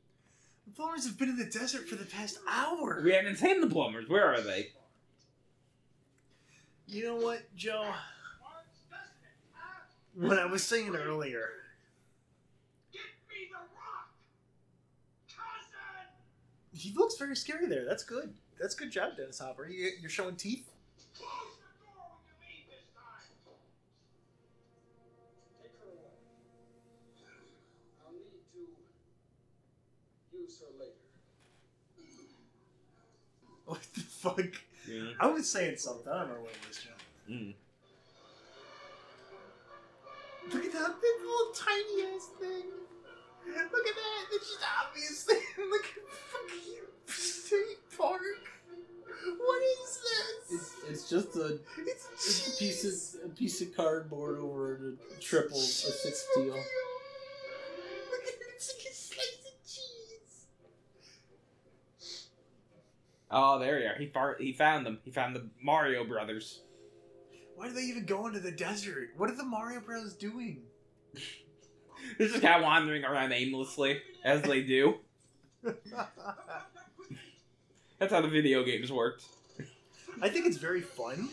[0.66, 3.00] The plumbers have been in the desert for the past hour.
[3.04, 4.08] We haven't seen the plumbers.
[4.08, 4.68] Where are they?
[6.86, 7.82] You know what, Joe?
[7.82, 9.82] Mark's destiny, huh?
[10.14, 11.50] What I was saying earlier.
[12.92, 14.14] Get me the rock!
[15.28, 16.08] Cousin!
[16.72, 17.84] He looks very scary there.
[17.84, 18.32] That's good.
[18.60, 19.68] That's good job, Dennis Hopper.
[19.68, 20.70] You're showing teeth.
[30.48, 30.92] To use her later.
[33.66, 34.40] What the fuck?
[34.88, 35.10] Yeah.
[35.20, 36.10] I was saying something.
[36.10, 36.90] I don't know what it was, Joe.
[37.30, 37.52] Mm.
[40.52, 42.64] Look at that big little tiny ass thing.
[43.46, 44.24] Look at that.
[44.32, 45.42] It's just obvious thing.
[45.70, 45.90] Look at
[46.32, 48.20] fucking state park.
[49.36, 49.98] What is
[50.48, 50.52] this?
[50.52, 52.92] It's, it's just a It's, it's a piece of
[53.26, 56.46] a piece of cardboard over a triple a six steel.
[56.46, 56.60] Look at
[58.28, 58.34] it.
[58.56, 60.46] It's like a slice of cheese.
[63.30, 63.94] Oh, there you are.
[63.96, 65.00] He far- he found them.
[65.04, 66.62] He found the Mario Brothers.
[67.56, 69.10] Why do they even go into the desert?
[69.16, 70.62] What are the Mario Bros doing?
[72.18, 74.98] They're just kind of wandering around aimlessly, as they do.
[77.98, 79.24] That's how the video games worked.
[80.22, 81.28] I think it's very fun.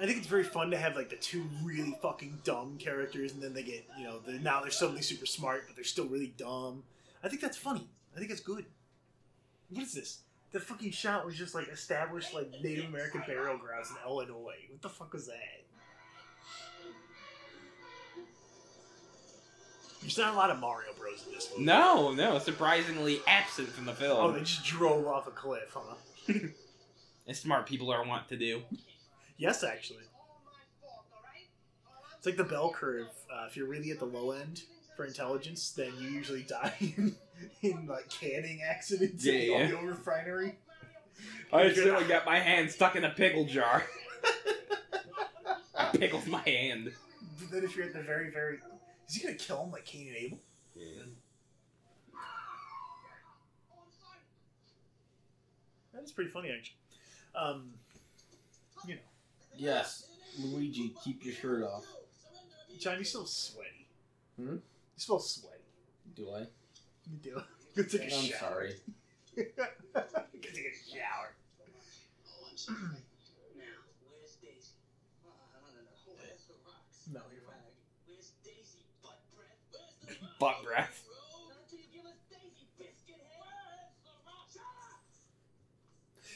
[0.00, 3.42] I think it's very fun to have like the two really fucking dumb characters, and
[3.42, 6.34] then they get you know the, now they're suddenly super smart, but they're still really
[6.36, 6.84] dumb.
[7.22, 7.88] I think that's funny.
[8.14, 8.66] I think it's good.
[9.70, 10.20] What is this?
[10.52, 14.56] The fucking shot was just like established like Native American burial grounds in Illinois.
[14.70, 15.36] What the fuck was that?
[20.00, 21.64] There's not a lot of Mario Bros in this movie.
[21.64, 24.18] No, no, surprisingly absent from the film.
[24.18, 26.32] Oh, they just drove off a cliff, huh?
[27.28, 28.62] As smart people are wont to do.
[29.36, 30.04] Yes, actually.
[32.16, 33.08] It's like the bell curve.
[33.30, 34.62] Uh, if you're really at the low end
[34.98, 37.14] for intelligence, then you usually die in,
[37.62, 39.78] in like canning accidents Yeah, at the yeah.
[39.80, 40.56] oil refinery.
[41.52, 43.84] I accidentally got my hand stuck in a pickle jar.
[45.76, 46.90] I pickled my hand.
[47.38, 48.58] But then if you're at the very, very,
[49.08, 50.38] is he gonna kill him like Cain and Abel?
[55.94, 56.76] That is pretty funny, actually.
[57.36, 57.70] Um,
[58.86, 59.00] you know,
[59.56, 60.08] Yes,
[60.40, 61.84] Luigi, keep your shirt off.
[62.80, 63.86] John, you still sweaty.
[64.36, 64.56] Hmm?
[64.98, 65.62] You smell sweaty.
[66.16, 66.40] Do I?
[67.06, 67.38] You do.
[67.78, 68.42] Go take a I'm shower.
[68.50, 68.74] sorry.
[69.38, 71.38] Go take a shower.
[72.26, 72.98] Oh, I'm sorry.
[73.54, 74.74] now, where's Daisy?
[75.22, 75.94] Uh, I don't know.
[76.18, 77.06] Where's the rocks?
[77.14, 77.62] No, you're fine.
[78.10, 78.82] Where's Daisy?
[78.98, 79.62] Butt breath?
[79.70, 80.34] Where's the rocks?
[80.42, 80.98] Butt breath.
[81.06, 81.46] Bro?
[81.46, 83.38] Not until you give us Daisy, biscuit head.
[83.38, 84.58] Where's the rocks?
[84.58, 84.98] Shut up!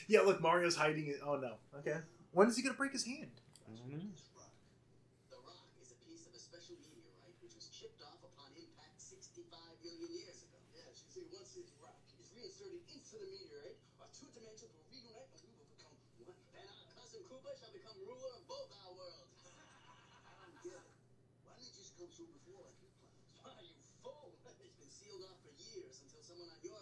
[0.07, 1.19] Yeah, look, Mario's hiding it.
[1.27, 1.59] Oh no.
[1.83, 1.99] Okay.
[2.31, 3.43] When is he gonna break his hand?
[3.67, 9.01] The rock is a piece of a special meteorite which was chipped off upon impact
[9.03, 9.49] 65
[9.83, 10.61] million years ago.
[10.77, 14.85] Yes, you see, once this rock is reinserted into the meteorite, our two dimensions will
[14.93, 15.95] reunite and we will become
[16.29, 16.37] one.
[16.53, 19.41] Then our cousin Koopa shall become ruler of both our worlds.
[19.49, 20.93] I don't get it.
[21.49, 23.17] Why didn't it just come through before like you planned?
[23.41, 23.73] Why, you
[24.05, 24.37] fool!
[24.37, 26.61] It's been sealed off for years until someone on your side blasted it open again.
[26.61, 26.61] Scapelli.
[26.61, 26.82] Come on, we can work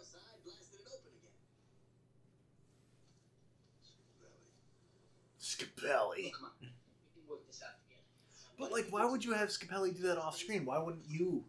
[7.87, 8.03] together.
[8.59, 10.65] But like, why would you have Scapelli do that off screen?
[10.65, 11.43] Why wouldn't you?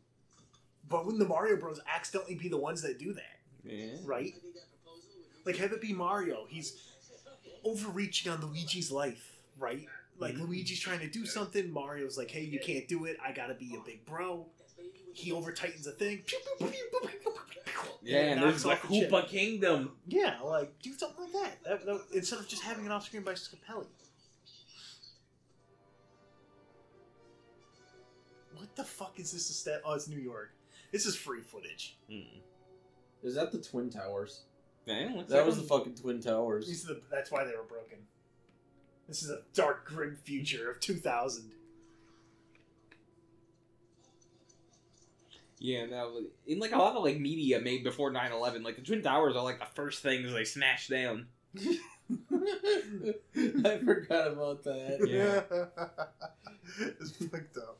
[0.89, 3.41] Why wouldn't the Mario Bros accidentally be the ones that do that?
[3.65, 3.97] Yeah.
[4.05, 4.35] Right?
[4.37, 5.11] I think that proposal
[5.45, 6.47] would Like, have it be Mario.
[6.49, 6.93] He's
[7.65, 9.87] overreaching on Luigi's life, right?
[10.19, 10.45] Like mm-hmm.
[10.45, 11.73] Luigi's trying to do something.
[11.73, 13.17] Mario's like, "Hey, you can't do it.
[13.25, 14.47] I gotta be a big bro."
[15.15, 16.23] He over tightens a thing.
[18.03, 19.11] Yeah, and knocks there's the off the chip.
[19.11, 19.93] Koopa Kingdom.
[20.09, 21.65] Yeah, like do something like that.
[21.65, 23.87] That- that- instead of just having it off screen by Scapelli.
[28.57, 29.51] What the fuck is this?
[29.51, 29.83] A stat?
[29.85, 30.53] Oh, it's New York.
[30.93, 31.97] This is free footage.
[32.11, 32.25] Mm.
[33.23, 34.43] Is that the Twin Towers?
[34.87, 36.67] Yeah, looks That like was a- the fucking Twin Towers.
[36.69, 37.99] These are the, that's why they were broken.
[39.09, 41.51] This is a dark, grim future of 2000.
[45.63, 49.01] Yeah, no, in like a lot of like media made before 9-11, like the Twin
[49.01, 51.29] Towers are like the first things they smash down.
[52.11, 55.07] I forgot about that.
[55.09, 55.43] Yeah.
[56.99, 57.79] it's fucked up.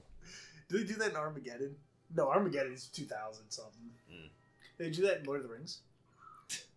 [0.69, 1.75] Did they do that in Armageddon?
[2.15, 3.91] No, Armageddon is 2000 something.
[4.13, 4.29] Mm.
[4.79, 5.81] They do that in Lord of the Rings.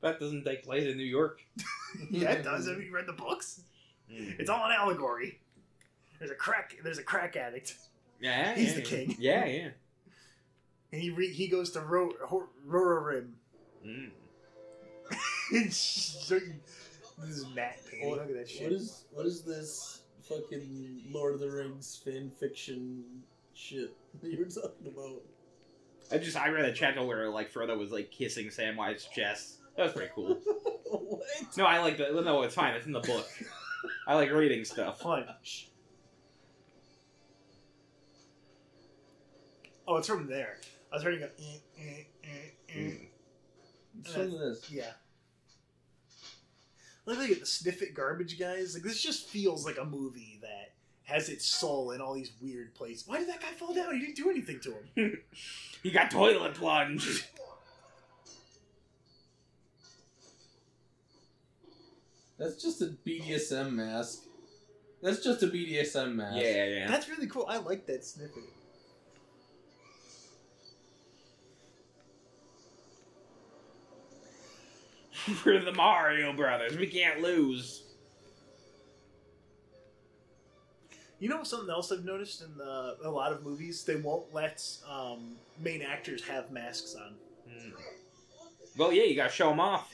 [0.02, 1.42] That doesn't take place in New York.
[2.10, 2.68] yeah, it does.
[2.68, 3.62] Have you read the books?
[4.12, 4.40] Mm.
[4.40, 5.40] It's all an allegory.
[6.18, 6.76] There's a crack.
[6.84, 7.76] There's a crack addict,
[8.20, 9.16] Yeah, He's yeah, the king.
[9.20, 9.70] Yeah, yeah.
[10.96, 13.32] And he re- he goes to Ro- Ho- Rorarim.
[13.86, 14.12] Mm.
[15.72, 16.54] So you-
[17.20, 18.12] this is matte painting.
[18.12, 18.64] Look at that shit.
[18.64, 23.04] What is what is this fucking Lord of the Rings fan fiction
[23.54, 23.92] shit
[24.22, 25.22] that you were talking about?
[26.14, 29.58] I just I read a chapter where like Frodo was like kissing Samwise chest.
[29.76, 30.36] That was pretty cool.
[30.86, 31.24] what?
[31.58, 32.74] No, I like the no, it's fine.
[32.76, 33.28] It's in the book.
[34.08, 35.02] I like reading stuff.
[35.02, 35.68] Punch.
[39.88, 40.58] Oh, it's from there.
[40.96, 41.26] I was hearing a.
[41.26, 42.30] eh, eh, eh,
[42.70, 42.80] eh.
[42.80, 43.08] Mm.
[44.00, 44.72] It's from this.
[44.72, 44.92] Yeah.
[47.06, 48.74] Look like the sniff it garbage guys.
[48.76, 50.72] Like this just feels like a movie that
[51.04, 53.06] has its soul in all these weird places.
[53.06, 53.94] Why did that guy fall down?
[53.94, 55.18] He didn't do anything to him.
[55.84, 57.26] He got toilet plunged.
[62.40, 64.24] That's just a BDSM mask.
[65.04, 66.38] That's just a BDSM mask.
[66.42, 66.88] Yeah, yeah.
[66.88, 67.46] That's really cool.
[67.48, 68.44] I like that snippet.
[75.46, 76.78] We're the Mario Brothers.
[76.78, 77.84] We can't lose.
[81.20, 83.84] You know something else I've noticed in the, a lot of movies?
[83.84, 87.16] They won't let um, main actors have masks on.
[87.50, 87.74] Mm.
[88.78, 89.94] Well, yeah, you gotta show them off.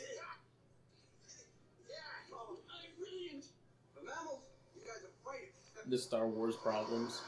[5.88, 7.22] The Star Wars problems.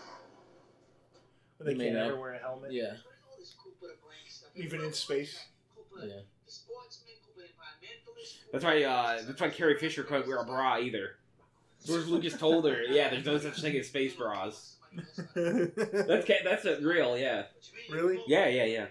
[1.58, 2.72] But they They can't ever wear a helmet.
[2.72, 2.94] Yeah.
[4.56, 5.38] Even in space.
[6.02, 6.22] Yeah.
[8.52, 8.84] That's why.
[8.84, 11.16] Uh, that's why Carrie Fisher couldn't wear a bra either.
[11.86, 14.76] George Lucas told her, "Yeah, there's no such thing as space bras."
[15.36, 17.46] That's ca- that's a real, yeah,
[17.90, 18.20] really?
[18.28, 18.86] yeah, yeah, yeah,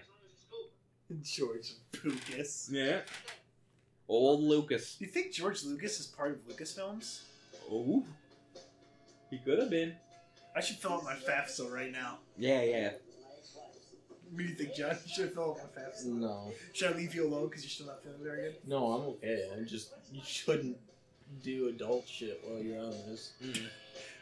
[1.21, 1.73] George
[2.03, 2.69] Lucas.
[2.69, 2.99] yeah.
[4.09, 4.97] Old Lucas.
[4.99, 7.21] You think George Lucas is part of Lucasfilms?
[7.71, 8.03] Oh,
[9.29, 9.95] he could have been.
[10.53, 12.17] I should fill out my FAFSA right now.
[12.37, 12.91] Yeah, yeah.
[14.33, 14.95] What do you think, John?
[15.07, 16.05] Should I fill out my FAFSA?
[16.05, 16.51] No.
[16.73, 18.55] Should I leave you alone because you're still not feeling very good?
[18.67, 19.47] No, I'm okay.
[19.55, 20.77] I just you shouldn't
[21.43, 23.33] do adult shit while you're on this.
[23.43, 23.61] Mm.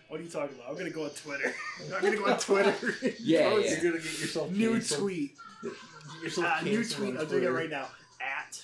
[0.09, 0.69] What are you talking about?
[0.69, 1.53] I'm gonna go on Twitter.
[1.95, 2.73] I'm gonna go on Twitter.
[3.19, 3.69] Yeah, yeah.
[3.81, 4.99] You're gonna get yourself New canceled.
[5.01, 5.35] tweet.
[5.63, 7.17] Get yourself Uh, new tweet.
[7.17, 7.87] I'm doing it right now.
[8.19, 8.61] At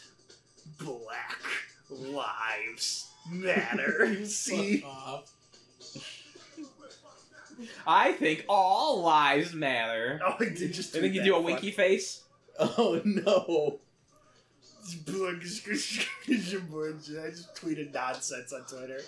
[0.78, 1.40] Black
[1.90, 4.26] Lives Matter.
[4.26, 4.84] See?
[7.88, 10.20] I think all lives matter.
[10.26, 10.96] Oh, I did just.
[10.96, 12.24] I think you do a winky face.
[12.60, 13.80] Oh no.
[17.24, 19.02] I just tweeted nonsense on Twitter.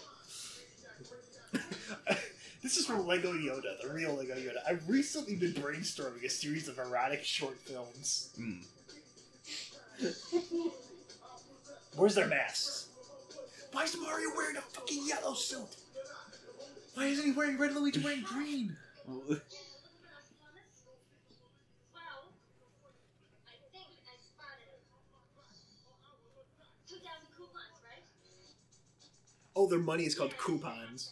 [2.61, 4.57] this is from Lego Yoda, the real Lego Yoda.
[4.67, 8.29] I've recently been brainstorming a series of erotic short films.
[8.39, 8.65] Mm.
[11.95, 12.89] Where's their masks?
[13.71, 15.75] Why is Mario wearing a fucking yellow suit?
[16.95, 17.73] Why isn't he wearing red?
[17.73, 18.75] Luigi wearing green?
[29.55, 31.09] Oh, their money is called Koopons.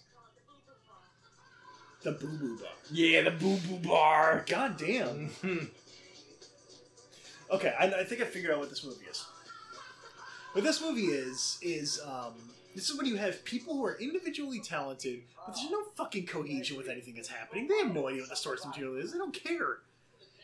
[2.03, 2.69] The Boo Boo Bar.
[2.91, 4.45] Yeah, the boo boo bar.
[4.47, 5.31] God damn.
[7.51, 9.25] okay, I, I think I figured out what this movie is.
[10.53, 12.35] What this movie is is um,
[12.77, 16.77] this is when you have people who are individually talented, but there's no fucking cohesion
[16.77, 17.67] with anything that's happening.
[17.67, 19.11] They have no idea what the source material is.
[19.11, 19.79] They don't care.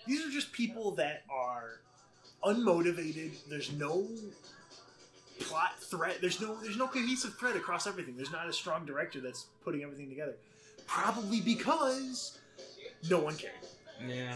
[0.08, 1.82] These are just people that are
[2.44, 3.34] unmotivated.
[3.48, 4.08] There's no
[5.42, 6.16] plot thread.
[6.22, 8.18] There's no there's no cohesive thread across everything.
[8.18, 10.34] There's not a strong director that's putting everything together.
[10.88, 12.40] Probably because
[13.12, 13.54] no one cared.
[14.08, 14.34] Yeah.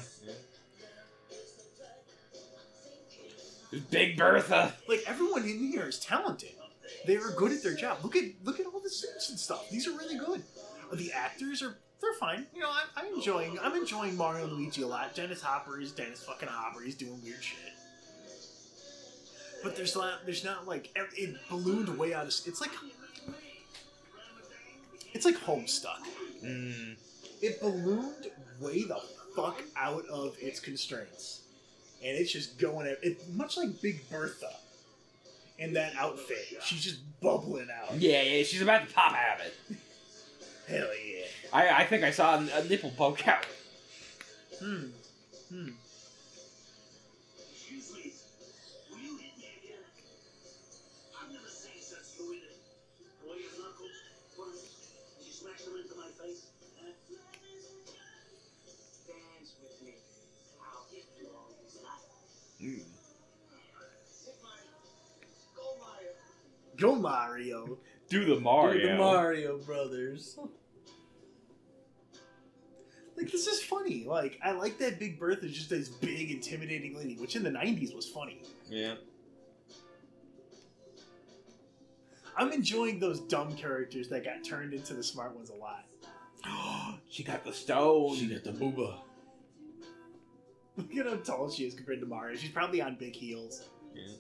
[3.72, 4.76] There's Big Bertha.
[4.88, 6.52] Like everyone in here is talented.
[7.06, 8.00] They are good at their job.
[8.04, 9.70] Look at look at all the suits and stuff.
[9.70, 10.44] These are really good.
[10.94, 12.46] The actors are they're fine.
[12.54, 15.16] You know, I'm, I'm enjoying I'm enjoying Mario and Luigi a lot.
[15.16, 16.82] Dennis Hopper is Dennis fucking Hopper.
[16.82, 17.60] He's doing weird shit.
[19.64, 22.72] But there's not there's not like it ballooned way out of it's like
[25.14, 26.00] it's like Homestuck.
[26.44, 26.96] Mm.
[27.42, 28.28] It ballooned
[28.60, 29.02] way the
[29.36, 31.42] fuck out of its constraints,
[32.04, 34.52] and it's just going at it much like Big Bertha
[35.58, 36.38] in that outfit.
[36.64, 37.96] She's just bubbling out.
[37.98, 39.78] Yeah, yeah, she's about to pop out of it.
[40.68, 41.26] Hell yeah.
[41.54, 43.46] I, I think I saw a, a nipple poke out.
[44.60, 44.88] Hmm.
[45.50, 45.70] Hmm.
[66.78, 67.78] Go Mario.
[68.10, 68.82] Do the Mario.
[68.82, 70.38] Dude, the Mario Brothers.
[73.18, 74.06] Like this is funny.
[74.08, 77.50] Like I like that Big Bertha is just this big intimidating lady, which in the
[77.50, 78.42] '90s was funny.
[78.70, 78.96] Yeah.
[82.38, 85.86] I'm enjoying those dumb characters that got turned into the smart ones a lot.
[87.10, 88.16] she got the stone.
[88.16, 89.00] She got the booba.
[90.76, 92.38] Look at how tall she is compared to Mario.
[92.38, 93.64] She's probably on big heels.
[93.96, 94.14] Yeah.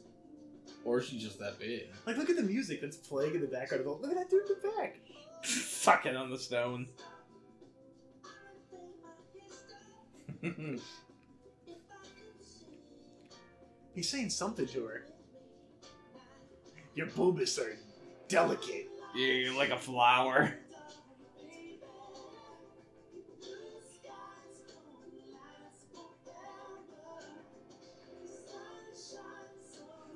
[0.85, 1.89] Or she's just that big.
[2.05, 3.85] Like look at the music that's playing in the background.
[3.85, 4.99] Of the, look at that dude in the back.
[5.43, 6.87] Sucking on the stone.
[13.93, 15.05] He's saying something to her.
[16.93, 17.75] Your boobas are
[18.27, 18.89] delicate.
[19.15, 20.53] Yeah, you're like a flower.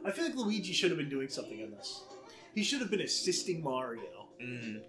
[0.05, 2.01] I feel like Luigi should have been doing something in this.
[2.55, 4.27] He should have been assisting Mario.
[4.41, 4.81] Mm.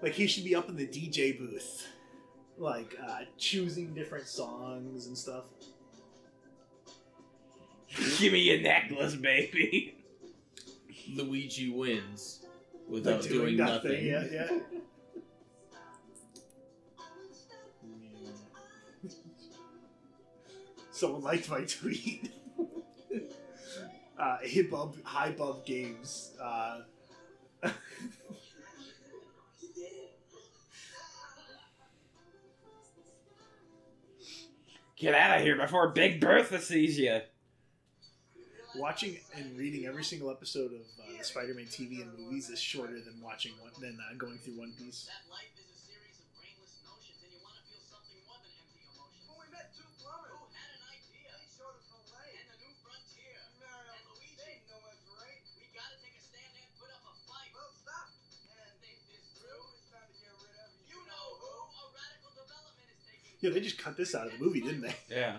[0.00, 1.86] Like he should be up in the DJ booth,
[2.58, 5.44] like uh, choosing different songs and stuff.
[8.18, 9.96] Give me your necklace, baby.
[11.14, 12.44] Luigi wins
[12.88, 14.04] without Like doing, nothing.
[14.04, 14.58] Yeah, yeah.
[20.90, 22.30] Someone liked my tweet.
[24.18, 26.32] uh, Hibub High Bub Games.
[26.40, 26.80] Uh,
[34.96, 37.20] Get out of here before Big Bertha sees you.
[38.76, 42.94] watching and reading every single episode of uh, the Spider-Man TV and movies is shorter
[43.00, 45.08] than watching one than uh, going through One Piece.
[63.42, 64.94] Yeah, they just cut this out of the movie, didn't they?
[65.10, 65.38] Yeah.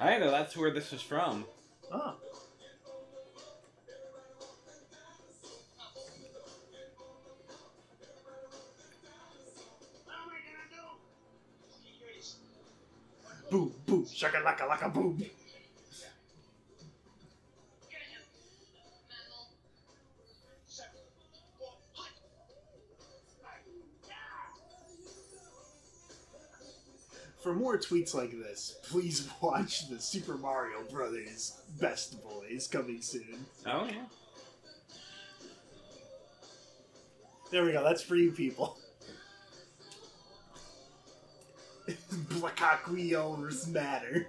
[0.00, 1.44] I know that's where this is from.
[1.92, 2.14] Ah.
[2.16, 2.24] Oh,
[10.04, 10.82] What am I gonna do?
[13.50, 15.22] boom, boom, shaka laka laka boom.
[27.44, 33.44] For more tweets like this, please watch the Super Mario Brothers Best Boys coming soon.
[33.66, 34.06] Oh yeah.
[37.50, 37.84] There we go.
[37.84, 38.78] That's for you people.
[42.30, 44.28] Blackaquios matter.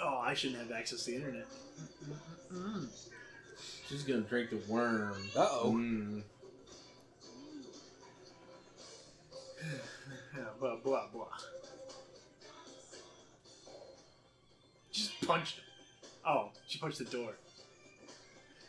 [0.00, 1.46] Oh, I shouldn't have access to the internet.
[2.54, 2.86] Mm.
[3.88, 5.16] She's gonna drink the worm.
[5.34, 5.72] Uh-oh.
[5.72, 6.22] Mm.
[10.60, 11.26] Blah blah blah.
[14.92, 15.60] Just punched.
[16.26, 17.32] Oh, she punched the door.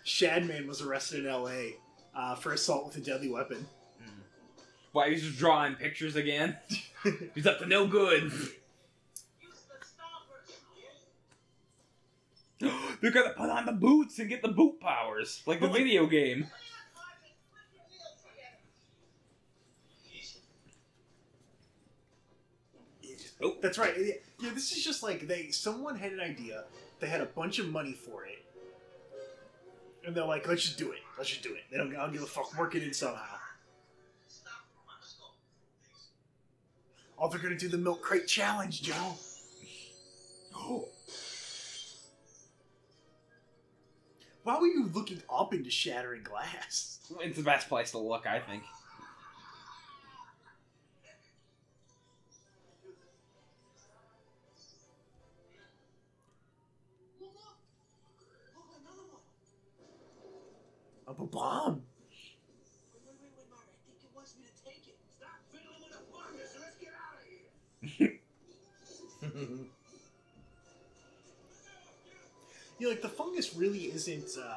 [0.06, 1.76] Shadman was arrested in L.A.
[2.16, 3.68] Uh, for assault with a deadly weapon.
[4.94, 6.58] Why he's just drawing pictures again?
[7.36, 8.32] he's up to no good.
[13.02, 16.48] They're gonna put on the boots and get the boot powers, like the video game.
[23.44, 23.96] Oh, that's right.
[24.40, 25.50] Yeah, this is just like they.
[25.50, 26.66] Someone had an idea.
[27.00, 28.46] They had a bunch of money for it,
[30.06, 31.00] and they're like, "Let's just do it.
[31.18, 31.96] Let's just do it." They don't.
[31.96, 32.58] I don't give a fuck.
[32.58, 33.38] Work it in somehow.
[37.18, 39.16] Oh, they're gonna do the milk crate challenge, Joe.
[40.56, 40.90] Oh.
[44.44, 47.00] Why were you looking up into shattering glass?
[47.20, 48.64] It's the best place to look, I think.
[67.82, 68.20] Here.
[72.80, 74.56] You know, like the fungus really isn't uh,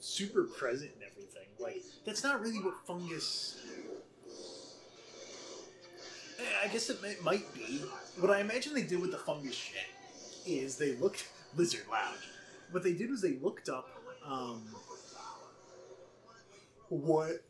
[0.00, 1.46] super present in everything.
[1.60, 3.56] Like that's not really what fungus.
[6.62, 7.82] I guess it might be.
[8.18, 9.86] What I imagine they did with the fungus shit
[10.44, 12.28] is they looked lizard lounge.
[12.72, 13.88] What they did was they looked up
[14.26, 14.62] um,
[16.92, 17.42] what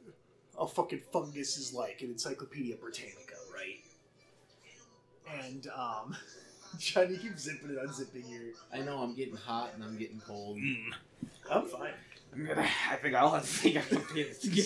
[0.56, 3.80] a fucking fungus is like in Encyclopedia Britannica, right?
[5.44, 6.16] And um,
[6.78, 8.42] Johnny keeps zipping and unzipping your.
[8.72, 10.58] I know I'm getting hot and I'm getting cold.
[11.50, 11.90] I'm fine.
[12.32, 12.68] I'm gonna.
[12.90, 14.44] I think I'll have to take out my penis.
[14.44, 14.64] Again.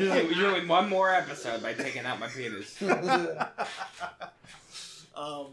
[0.00, 2.80] Usually, usually one more episode by taking out my penis.
[5.16, 5.48] um,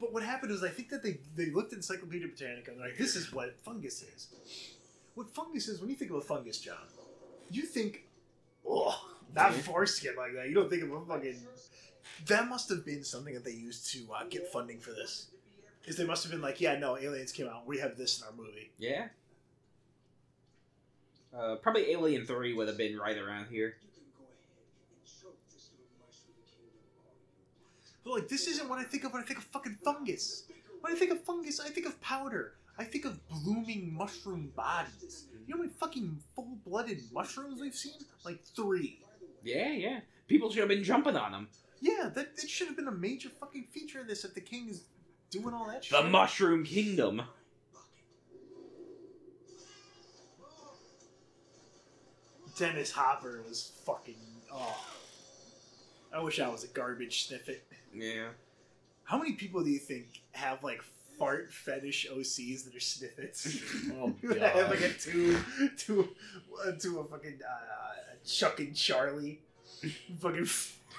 [0.00, 2.88] but what happened was I think that they, they looked at Encyclopedia Britannica and they're
[2.88, 4.28] like, this is what fungus is.
[5.14, 6.74] What fungus is, when you think of a fungus, John,
[7.50, 8.04] you think,
[8.66, 8.98] oh,
[9.34, 10.48] that not foreskin like that.
[10.48, 11.38] You don't think of a fucking.
[12.26, 15.28] That must have been something that they used to uh, get funding for this.
[15.84, 17.66] Is they must have been like, yeah, no, aliens came out.
[17.66, 18.72] We have this in our movie.
[18.78, 19.08] Yeah.
[21.36, 23.76] Uh, probably Alien Three would have been right around here.
[23.82, 24.38] You can go ahead
[24.88, 27.12] and choke this little mushroom kingdom on
[28.04, 30.44] But like, this isn't what I think of when I think of fucking fungus.
[30.80, 32.54] When I think of fungus, I think of powder.
[32.78, 35.26] I think of blooming mushroom bodies.
[35.46, 37.94] You know how many fucking full-blooded mushrooms we've seen?
[38.24, 39.00] Like three.
[39.44, 40.00] Yeah, yeah.
[40.26, 41.48] People should have been jumping on them.
[41.80, 44.68] Yeah, that, that should have been a major fucking feature of this if the king
[44.68, 44.82] is
[45.30, 46.02] doing all that shit.
[46.02, 46.08] The.
[46.08, 47.22] Mushroom Kingdom.
[52.58, 54.16] Dennis Hopper was fucking.
[54.52, 54.84] Oh.
[56.12, 57.60] I wish I was a garbage Snifit.
[57.94, 58.28] Yeah.
[59.04, 60.82] How many people do you think have like
[61.18, 63.62] fart fetish OCs that are Snifits?
[63.98, 64.14] Oh
[64.44, 65.38] I have like a two,
[65.76, 66.08] two,
[66.66, 69.40] uh, to a fucking uh, Chuck and Charlie.
[70.20, 70.46] fucking.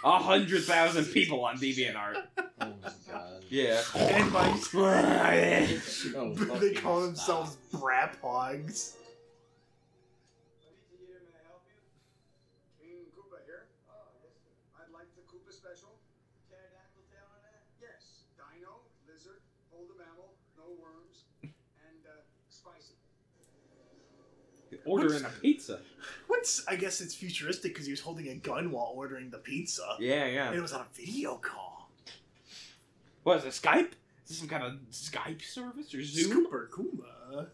[0.04, 2.22] A hundred thousand people on DeviantArt.
[2.38, 3.44] Oh my god.
[3.50, 3.82] Yeah.
[3.96, 4.46] And my,
[4.78, 7.06] Oh, they fucking call stop.
[7.08, 8.94] themselves brap hogs.
[10.94, 11.82] Anita, may I help you?
[12.78, 13.66] King Koopa here.
[13.90, 14.54] Oh, yes, sir.
[14.78, 15.98] I'd like the Koopa special.
[16.54, 17.66] Pterodactyl tail on that?
[17.82, 18.30] Yes.
[18.38, 19.42] Dino, lizard,
[19.74, 22.22] hold a mammal, no worms, and uh,
[22.54, 22.94] spicy.
[24.88, 25.80] Ordering a pizza.
[26.28, 29.98] What's I guess it's futuristic because he was holding a gun while ordering the pizza.
[30.00, 30.46] Yeah, yeah.
[30.46, 30.54] And yeah.
[30.54, 31.90] it was on a video call.
[33.24, 33.62] What is it?
[33.62, 33.92] Skype?
[34.24, 36.46] Is this some kind of Skype service or Zoom?
[36.46, 37.48] Scooper Kuma.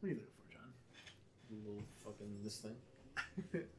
[0.00, 0.72] What are you looking for, John?
[1.64, 3.62] Little fucking this thing.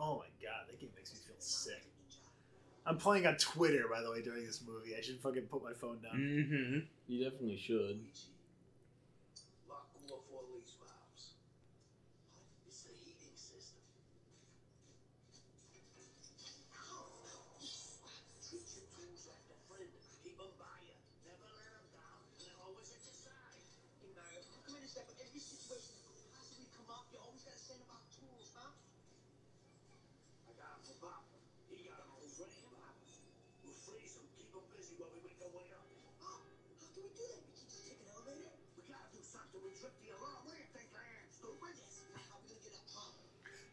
[0.00, 0.37] Oh my god,
[0.78, 1.82] that game makes me feel sick.
[2.86, 4.96] I'm playing on Twitter, by the way, during this movie.
[4.96, 6.16] I should fucking put my phone down.
[6.16, 6.78] Mm-hmm.
[7.06, 8.00] You definitely should.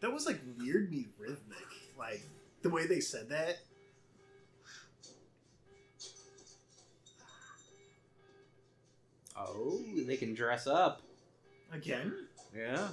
[0.02, 1.66] That was like weirdly rhythmic.
[1.98, 2.22] Like,
[2.62, 3.60] the way they said that.
[9.38, 11.02] Oh, they can dress up.
[11.72, 12.14] Again?
[12.56, 12.88] Yeah.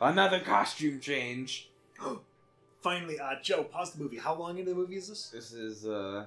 [0.00, 1.70] Another costume change.
[2.82, 4.18] Finally, uh, Joe, pause the movie.
[4.18, 5.30] How long into the movie is this?
[5.30, 6.26] This is uh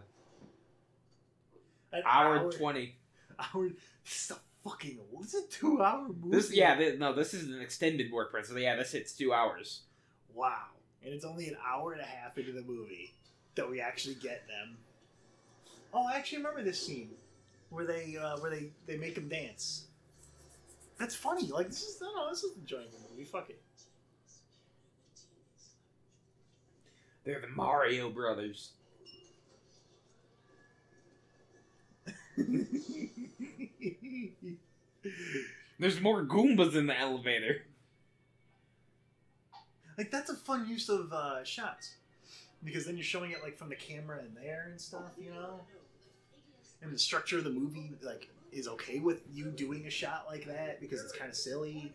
[1.94, 2.96] An hour twenty.
[3.40, 3.70] Hour.
[4.04, 4.98] This is a fucking.
[5.12, 6.36] What's a two hour movie?
[6.36, 8.48] This yeah, no, this is an extended work print.
[8.48, 9.84] So yeah, this hits two hours.
[10.38, 10.68] Wow.
[11.04, 13.12] And it's only an hour and a half into the movie
[13.56, 14.78] that we actually get them.
[15.94, 17.10] Oh, I actually remember this scene
[17.72, 19.86] where they uh, where they they make them dance.
[21.00, 21.48] That's funny.
[21.48, 23.26] Like this is no, no this is an enjoyable movie.
[23.26, 23.60] Fuck it.
[27.26, 28.74] They're the Mario brothers.
[35.80, 37.64] There's more Goombas in the elevator.
[39.98, 41.96] Like that's a fun use of uh, shots
[42.64, 45.62] because then you're showing it like from the camera in there and stuff, you know.
[46.82, 50.46] And the structure of the movie like is okay with you doing a shot like
[50.46, 51.92] that because it's kind of silly.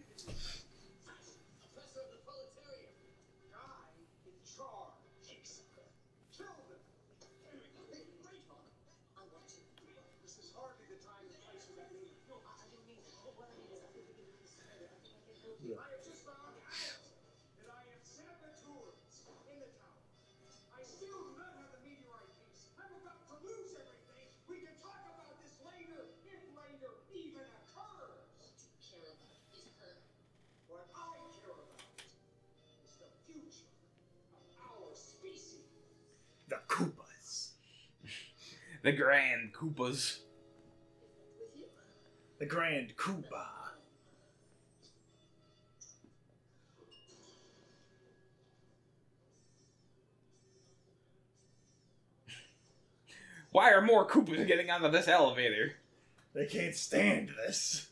[38.82, 40.18] The Grand Koopas.
[42.40, 43.46] The Grand Koopa.
[53.52, 55.74] Why are more Koopas getting onto this elevator?
[56.34, 57.86] They can't stand this.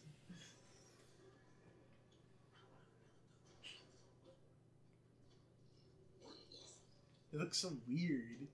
[7.32, 8.48] It looks so weird.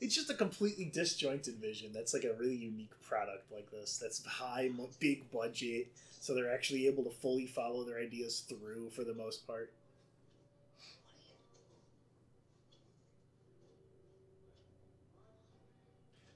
[0.00, 1.90] It's just a completely disjointed vision.
[1.92, 3.98] That's like a really unique product like this.
[3.98, 5.88] That's high, big budget,
[6.20, 9.72] so they're actually able to fully follow their ideas through for the most part.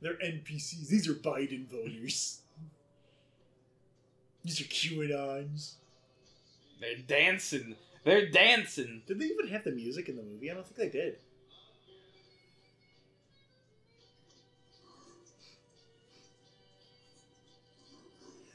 [0.02, 0.88] They're NPCs.
[0.88, 2.42] These are Biden voters.
[4.44, 5.76] These are QAnons.
[6.78, 7.76] They're dancing.
[8.04, 9.00] They're dancing.
[9.06, 10.50] Did they even have the music in the movie?
[10.50, 11.16] I don't think they did.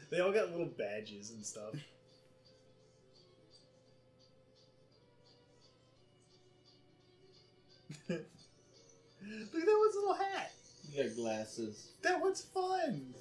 [0.09, 1.73] They all got little badges and stuff.
[8.09, 10.51] Look at that one's little hat.
[10.91, 11.91] You got glasses.
[12.01, 13.13] That one's fun.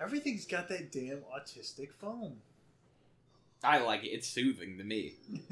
[0.00, 2.36] Everything's got that damn autistic foam.
[3.64, 4.08] I like it.
[4.08, 5.14] It's soothing to me.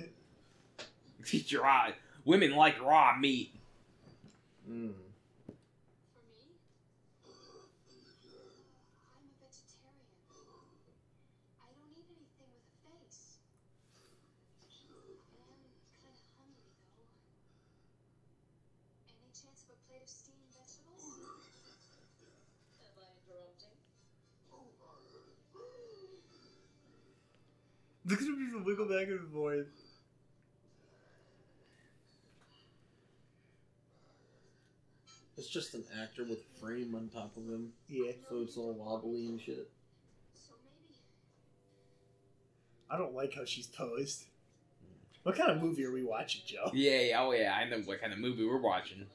[1.33, 1.89] It's raw.
[2.27, 3.55] Women like raw meat.
[4.69, 4.91] Mm.
[4.91, 6.59] For me,
[9.15, 10.11] I'm a vegetarian.
[11.63, 13.39] I don't eat anything with a face.
[14.91, 15.23] I am
[16.03, 17.15] kind of hungry, though.
[19.07, 21.07] Any chance of a plate of steamed vegetables?
[22.83, 23.79] Am I interrupting?
[28.03, 29.71] Look at him even wiggle back and forth.
[35.37, 38.13] It's just an actor with a frame on top of him, Yeah.
[38.29, 39.71] so it's all wobbly and shit.
[42.91, 44.25] I don't like how she's posed.
[45.25, 46.71] What kind of movie are we watching, Joe?
[46.73, 49.07] Yeah, yeah, oh yeah, I know what kind of movie we're watching.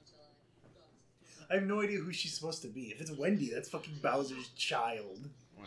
[1.50, 2.84] I have no idea who she's supposed to be.
[2.92, 5.30] If it's Wendy, that's fucking Bowser's child.
[5.58, 5.66] Wow.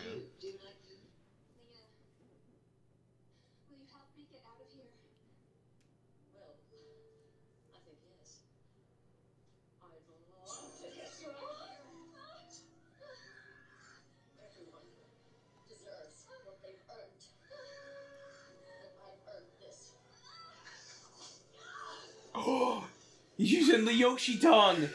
[23.75, 24.89] Using the Yoshi tongue.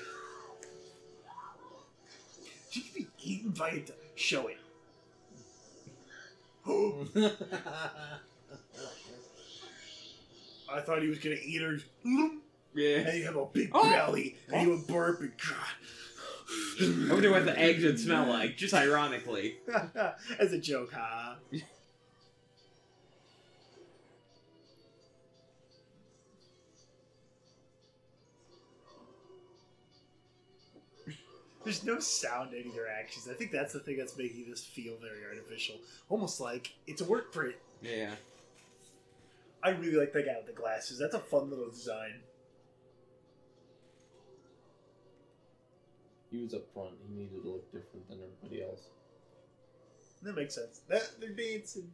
[2.72, 4.58] She could be eaten by d- Show it.
[10.72, 11.80] I thought he was gonna eat her.
[12.76, 12.98] Yeah.
[13.00, 13.90] And you have a big Oh!
[13.90, 15.32] belly, and you would burp and.
[16.82, 19.58] I wonder what the eggs would smell like, just ironically.
[20.40, 21.36] As a joke, huh?
[31.70, 33.28] There's no sound in either actions.
[33.30, 35.76] I think that's the thing that's making this feel very artificial.
[36.10, 37.54] Almost like it's a work print.
[37.84, 38.10] Yeah.
[39.62, 40.98] I really like that guy with the glasses.
[40.98, 42.22] That's a fun little design.
[46.32, 46.96] He was up front.
[47.08, 48.88] He needed to look different than everybody else.
[50.24, 50.82] That makes sense.
[50.88, 51.92] That they're dancing.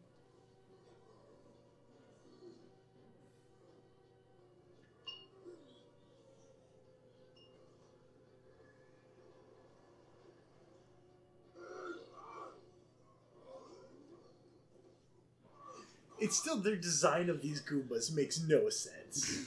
[16.25, 19.45] It's still their design of these Goombas makes no sense.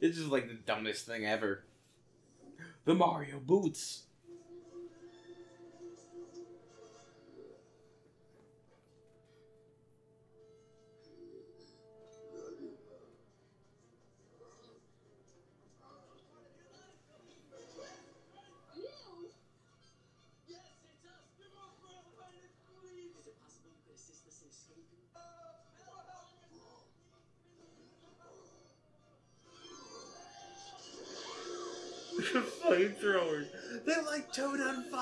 [0.00, 1.62] This is like the dumbest thing ever.
[2.84, 4.06] The Mario boots.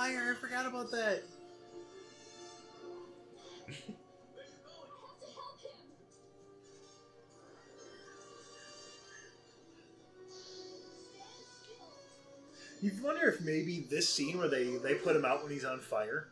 [0.09, 0.33] Fire.
[0.37, 1.23] I forgot about that.
[12.81, 15.81] You wonder if maybe this scene where they they put him out when he's on
[15.81, 16.29] fire.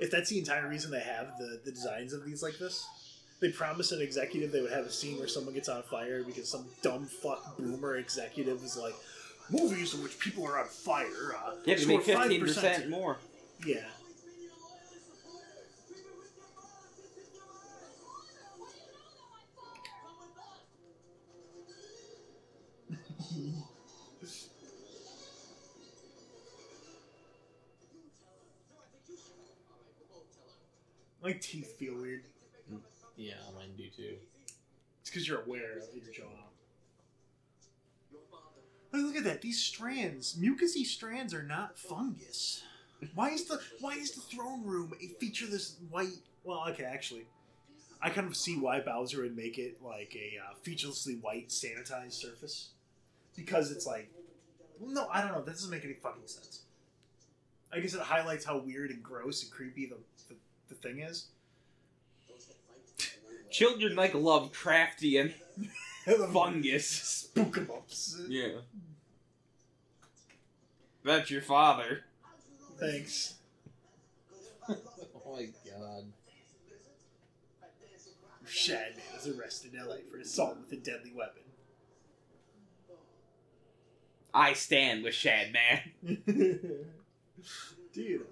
[0.00, 2.84] if that's the entire reason they have the, the designs of these like this,
[3.40, 6.48] they promised an executive they would have a scene where someone gets on fire because
[6.48, 8.94] some dumb fuck boomer executive is like,
[9.50, 11.36] movies in which people are on fire.
[11.36, 13.18] Uh, Yeah, they score make fifteen 5%." more.
[13.64, 13.84] Yeah.
[31.22, 32.24] My teeth feel weird.
[33.16, 34.16] Yeah, mine do too.
[35.00, 36.24] It's because you're aware of your jaw.
[39.14, 39.42] Hey, look at that.
[39.42, 42.62] These strands, mucousy strands, are not fungus.
[43.14, 46.18] Why is the Why is the throne room a feature this white?
[46.42, 47.26] Well, okay, actually,
[48.02, 52.14] I kind of see why Bowser would make it like a uh, featurelessly white sanitized
[52.14, 52.70] surface
[53.36, 54.10] because it's like,
[54.80, 55.42] well, no, I don't know.
[55.42, 56.62] That doesn't make any fucking sense.
[57.72, 59.96] I guess it highlights how weird and gross and creepy the
[60.28, 60.34] the,
[60.70, 61.26] the thing is.
[63.50, 65.34] Children like Lovecraftian
[66.32, 67.30] fungus.
[67.32, 68.26] Spookabups.
[68.28, 68.60] Yeah.
[71.04, 72.00] That's your father.
[72.78, 73.34] Thanks.
[75.26, 76.04] Oh my god.
[78.46, 81.42] Shadman is arrested in LA for assault with a deadly weapon.
[84.32, 85.80] I stand with Shadman.
[87.92, 88.26] Dude.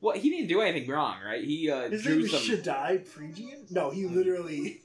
[0.00, 1.44] Well, he didn't do anything wrong, right?
[1.44, 2.40] He uh, His drew name is some.
[2.40, 3.70] Shaddai Pregian?
[3.70, 4.80] No, he literally.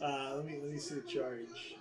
[0.00, 1.76] Uh, let me let me see the charge.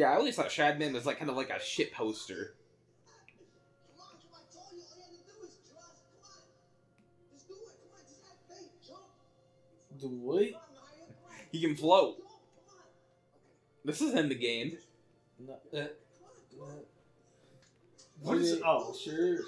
[0.00, 2.54] Yeah, I always thought Shadman was like kind of like a shit poster.
[10.00, 10.52] Do what?
[11.52, 12.16] He can float.
[13.84, 14.78] This is in the game.
[15.38, 15.88] No, uh,
[18.22, 18.62] what is it?
[18.64, 19.40] Oh, Sure.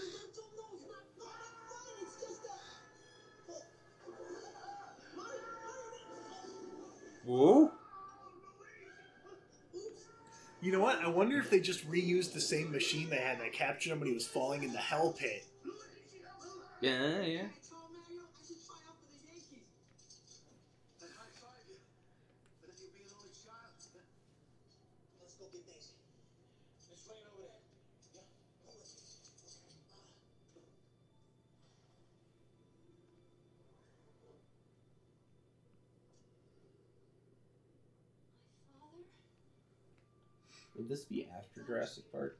[7.24, 7.72] Whoa.
[10.62, 11.00] You know what?
[11.00, 14.08] I wonder if they just reused the same machine they had that captured him when
[14.08, 15.44] he was falling in the hell pit.
[16.80, 17.46] Yeah, yeah.
[40.76, 42.38] Would this be after Jurassic Park?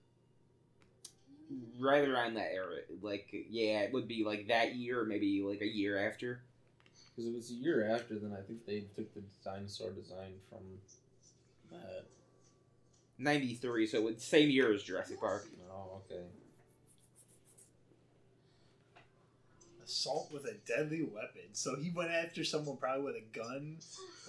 [1.79, 2.77] Right around that era.
[3.03, 6.43] Like, yeah, it would be like that year, or maybe like a year after.
[7.15, 10.61] Because if it's a year after, then I think they took the dinosaur design from
[11.71, 12.07] that.
[13.19, 15.47] 93, so it's same year as Jurassic Park.
[15.71, 16.23] Oh, okay.
[19.85, 21.43] Assault with a deadly weapon.
[21.53, 23.77] So he went after someone probably with a gun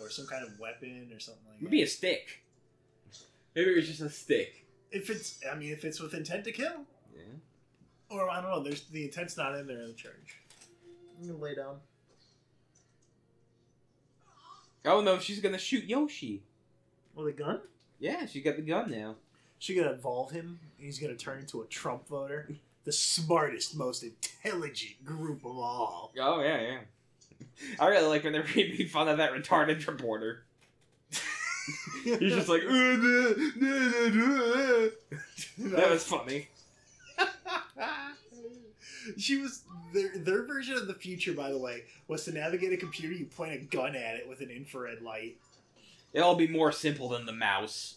[0.02, 1.64] or some kind of weapon or something like that.
[1.64, 2.44] Maybe a stick.
[3.56, 4.66] Maybe it was just a stick.
[4.92, 6.86] If it's, I mean, if it's with intent to kill,
[7.16, 7.22] Yeah.
[8.10, 10.38] or I don't know, there's the intent's not in there in the charge.
[11.20, 11.78] I'm gonna lay down.
[14.86, 16.44] Oh no, she's gonna shoot Yoshi.
[17.16, 17.62] With a gun?
[18.00, 19.16] Yeah, she got the gun now.
[19.60, 20.60] She gonna involve him.
[20.78, 22.50] and He's gonna turn into a Trump voter,
[22.84, 26.12] the smartest, most intelligent group of all.
[26.20, 26.78] Oh yeah, yeah.
[27.80, 30.44] I really like when they're making fun of that retarded reporter.
[32.03, 34.90] He's just like, "Uh, nah, nah, nah, nah."
[35.77, 36.49] that was funny.
[39.18, 39.64] She was
[39.94, 43.14] their their version of the future, by the way, was to navigate a computer.
[43.14, 45.38] You point a gun at it with an infrared light.
[46.14, 47.95] It'll be more simple than the mouse.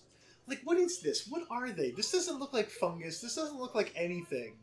[0.48, 1.26] Like, what is this?
[1.28, 1.90] What are they?
[1.90, 3.20] This doesn't look like fungus.
[3.20, 4.54] This doesn't look like anything.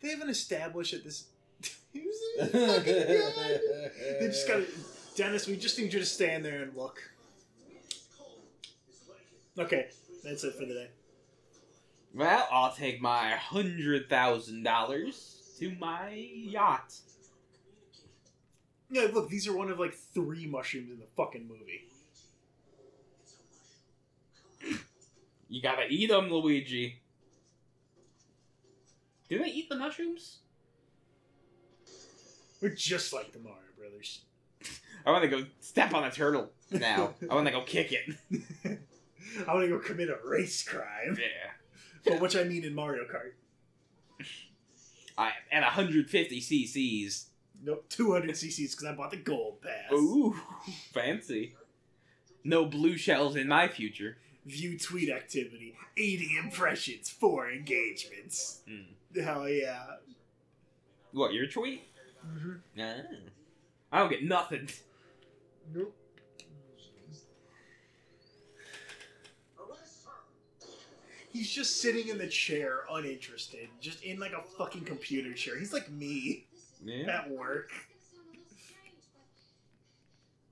[0.00, 1.24] They haven't established that this.
[1.92, 3.60] Who's this fucking guy?
[4.20, 4.66] They just gotta.
[5.18, 7.02] Dennis, we just need you to stand there and look.
[9.58, 9.88] Okay,
[10.22, 10.88] that's it for the day.
[12.14, 16.94] Well, I'll take my hundred thousand dollars to my yacht.
[18.90, 21.88] Yeah, look, these are one of like three mushrooms in the fucking movie.
[25.48, 27.00] You gotta eat them, Luigi.
[29.28, 30.38] Do they eat the mushrooms?
[32.62, 34.20] We're just like the Mario Brothers.
[35.06, 37.14] I want to go step on a turtle now.
[37.30, 38.14] I want to go kick it.
[39.46, 41.16] I want to go commit a race crime.
[41.18, 41.50] Yeah.
[42.04, 43.32] But which I mean in Mario Kart.
[45.16, 47.26] I at 150 cc's.
[47.62, 49.92] Nope, 200 cc's because I bought the gold pass.
[49.92, 50.36] Ooh,
[50.92, 51.56] fancy.
[52.44, 54.16] No blue shells in my future.
[54.46, 55.74] View tweet activity.
[55.96, 58.60] 80 impressions, 4 engagements.
[58.70, 59.22] Mm.
[59.22, 59.96] Hell yeah.
[61.12, 61.82] What, your tweet?
[62.26, 62.52] Mm-hmm.
[62.76, 62.94] Nah.
[63.90, 64.68] I don't get nothing.
[65.74, 65.94] Nope.
[71.32, 75.58] He's just sitting in the chair, uninterested, just in like a fucking computer chair.
[75.58, 76.46] He's like me
[76.82, 77.18] Yeah.
[77.20, 77.70] at work.
[77.94, 79.28] It's gonna sound a little strange, but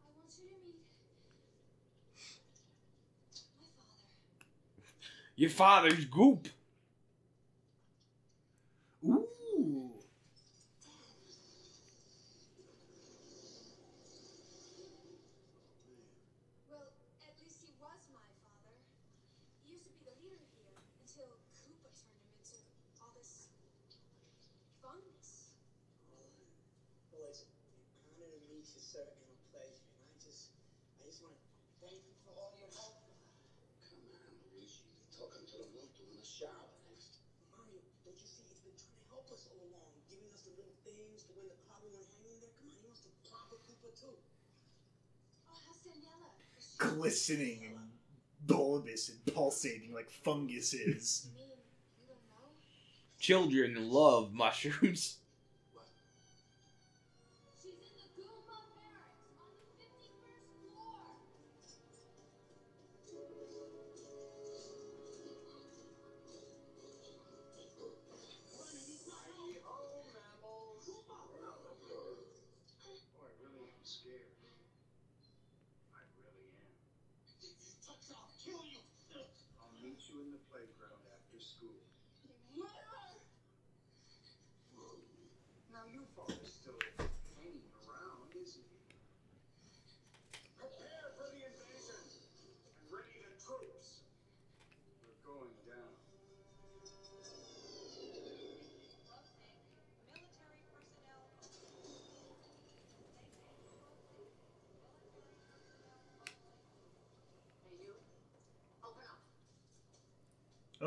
[0.05, 1.35] I want you to meet my
[3.73, 4.85] father.
[5.35, 6.49] Your father's goop.
[9.05, 9.93] Ooh.
[16.69, 16.87] Well,
[17.23, 18.75] at least he was my father.
[19.65, 22.59] He used to be the leader here until Koopa turned him into
[23.01, 23.51] all this
[24.83, 25.55] fungus.
[27.15, 29.87] Boys, an honor to meet you, sir, and a pleasure.
[30.03, 30.53] And I just,
[31.01, 31.43] I just want to
[31.81, 32.99] thank you for all your help.
[33.87, 34.85] Come on, Luigi.
[34.91, 36.75] You're talking to the monkey in the shower.
[37.55, 38.45] Mario, don't you see?
[38.51, 40.77] He's been trying to help us all along, giving us the little
[41.37, 42.53] things when the car we want to hang in there.
[42.57, 44.17] Come on, he wants to pop a Koopa too.
[45.49, 46.33] Oh, how's Daniela?
[46.79, 47.77] Glistening and
[48.47, 51.29] bulbous and pulsating like fungus is.
[51.29, 51.53] You mean
[52.01, 52.49] you don't know?
[53.21, 55.19] Children love mushrooms.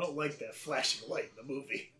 [0.00, 1.90] don't like that flashing light in the movie.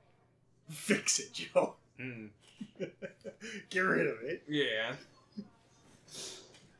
[0.70, 1.74] Fix it, Joe.
[2.00, 2.30] Mm.
[3.70, 4.42] Get rid of it.
[4.48, 4.94] Yeah.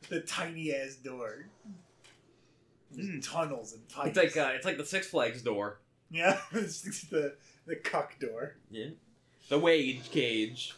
[0.09, 1.47] The tiny ass door.
[2.95, 4.17] Just tunnels and pipes.
[4.17, 5.79] It's like uh, it's like the Six Flags door.
[6.09, 7.35] yeah, it's the
[7.65, 8.55] the cuck door.
[8.69, 8.89] Yeah.
[9.49, 10.73] The wage cage.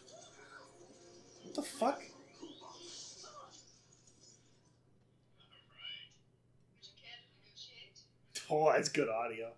[1.43, 2.01] What the fuck?
[8.49, 9.51] Oh, that's good audio.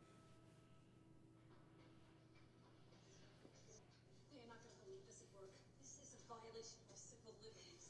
[4.34, 5.54] They're not gonna believe this at work.
[5.80, 7.86] This is a violation of our civil liberties.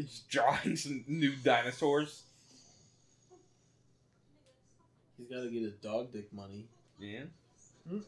[0.00, 2.22] It's drawing some new dinosaurs.
[5.18, 6.64] He's got to get his dog dick money.
[6.98, 7.24] Yeah.
[7.84, 8.02] The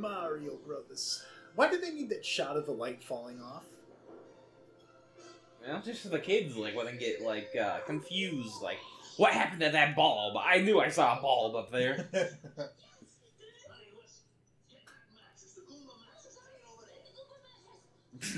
[0.00, 1.24] Mario Brothers.
[1.54, 3.64] Why did they need that shot of the light falling off?
[5.66, 8.78] Well, just so the kids like wouldn't get like uh, confused, like
[9.16, 10.36] what happened to that bulb?
[10.38, 12.08] I knew I saw a bulb up there.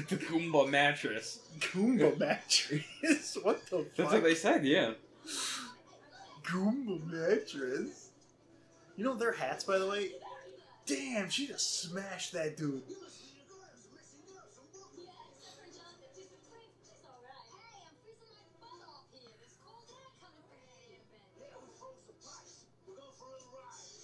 [0.09, 1.41] the Goomba mattress.
[1.59, 3.39] Goomba mattress.
[3.43, 3.97] what the fuck?
[3.97, 4.65] That's what they said.
[4.65, 4.93] Yeah.
[6.43, 8.11] Goomba mattress.
[8.97, 10.11] You know their hats, by the way.
[10.87, 12.83] Damn, she just smashed that dude.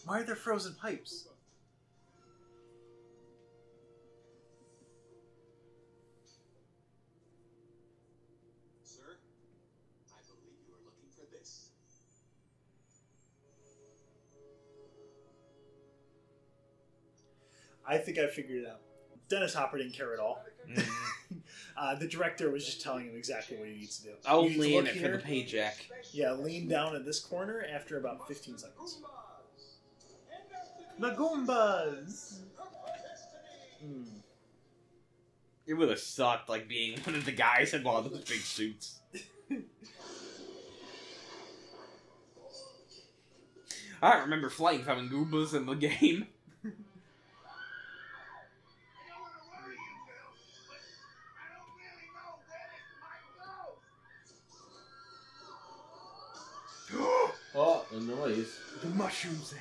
[0.04, 0.74] Why are there frozen
[1.04, 1.28] She's
[17.88, 18.80] I think I figured it out.
[19.28, 20.44] Dennis Hopper didn't care at all.
[21.76, 24.08] uh, the director was just telling him exactly what he needs to do.
[24.10, 25.86] You need to Only in look it for the paycheck.
[26.12, 29.00] Yeah, lean down in this corner after about 15 seconds.
[30.98, 32.40] The Goombas!
[33.82, 34.02] Hmm.
[35.66, 38.40] It would have sucked, like being one of the guys in one of those big
[38.40, 39.00] suits.
[44.02, 46.28] I remember flying from Goombas in the game.
[57.60, 58.56] Oh, the noise.
[58.82, 59.52] The mushrooms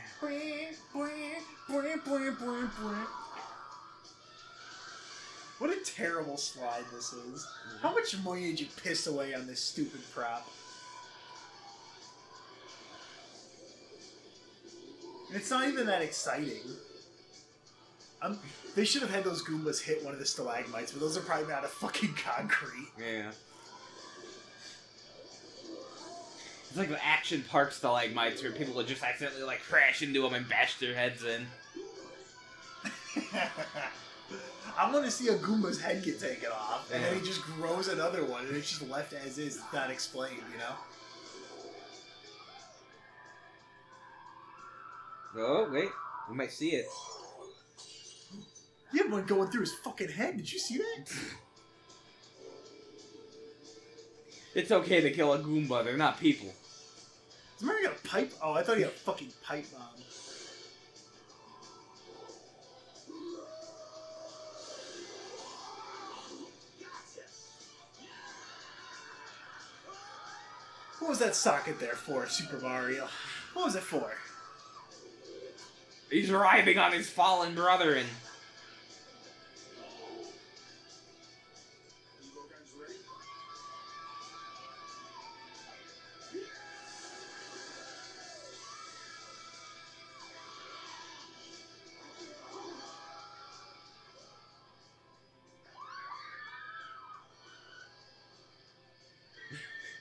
[5.58, 7.48] What a terrible slide this is.
[7.82, 10.48] How much money did you piss away on this stupid prop?
[15.34, 16.62] It's not even that exciting.
[18.22, 18.38] Um,
[18.76, 21.48] they should have had those Goombas hit one of the stalagmites, but those are probably
[21.48, 22.90] made out of fucking concrete.
[23.00, 23.32] Yeah.
[26.78, 30.36] It's like the Action Park stalagmites where people would just accidentally like crash into them
[30.36, 31.48] and bash their heads in.
[34.78, 37.88] I want to see a Goomba's head get taken off, and then he just grows
[37.88, 40.76] another one, and it's just left as is, it's not explained, you know?
[45.36, 45.90] Oh, wait.
[46.30, 46.86] We might see it.
[48.92, 50.38] He had one going through his fucking head.
[50.38, 51.12] Did you see that?
[54.56, 56.52] It's okay to kill a Goomba, they're not people.
[57.58, 58.34] Is Mario got a pipe?
[58.42, 59.82] Oh, I thought he had a fucking pipe bomb.
[71.00, 73.08] What was that socket there for, Super Mario?
[73.54, 74.12] What was it for?
[76.12, 78.08] He's riding on his fallen brother and.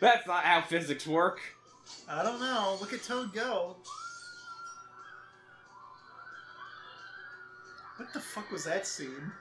[0.06, 1.40] That's not how physics work.
[2.08, 2.76] I don't know.
[2.80, 3.74] Look at Toad go.
[7.96, 9.32] What the fuck was that scene?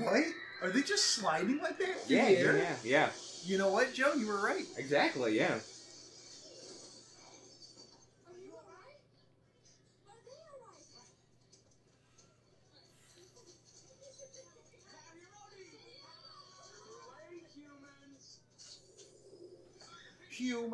[0.00, 0.24] What?
[0.62, 3.08] Are they just sliding like that through Yeah, yeah, yeah.
[3.44, 4.14] You know what, Joe?
[4.14, 4.64] You were right.
[4.78, 5.44] Exactly, yeah.
[5.46, 5.58] Are
[8.42, 8.96] you alright?
[10.08, 11.28] Are they alright?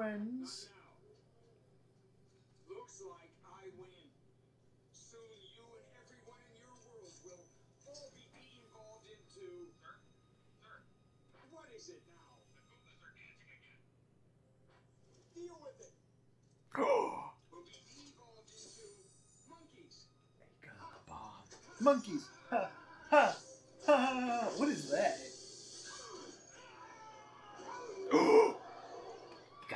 [0.05, 0.69] Humans.
[2.69, 4.05] Looks like I win.
[4.93, 7.41] Soon you and everyone in your world will
[7.89, 9.49] all be involved into.
[9.81, 9.97] Sir?
[10.61, 11.41] Sir?
[11.57, 12.37] What is it now?
[12.53, 13.81] The Goombas are dancing again.
[15.33, 15.97] Deal with it.
[17.49, 19.09] Will be evolved into
[19.49, 20.05] monkeys.
[21.81, 22.29] Monkeys.
[22.53, 22.69] Ha
[23.09, 23.33] ha
[23.89, 23.97] ha.
[23.97, 24.53] ha.
[24.61, 25.34] What is that?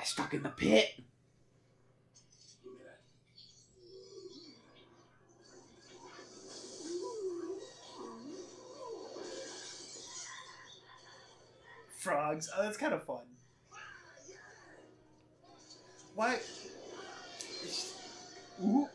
[0.09, 0.95] Stuck in the pit.
[11.99, 12.49] Frogs.
[12.57, 13.25] Oh, that's kind of fun.
[16.15, 16.35] Why?
[16.35, 17.95] It's-
[18.65, 18.89] Ooh.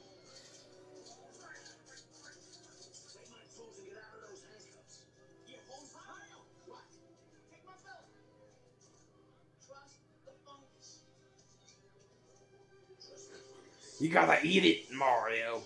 [14.04, 15.62] You gotta eat it, Mario.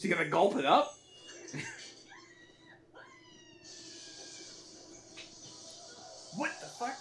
[0.00, 0.94] Is he gonna gulp it up?
[6.36, 6.96] What the fuck?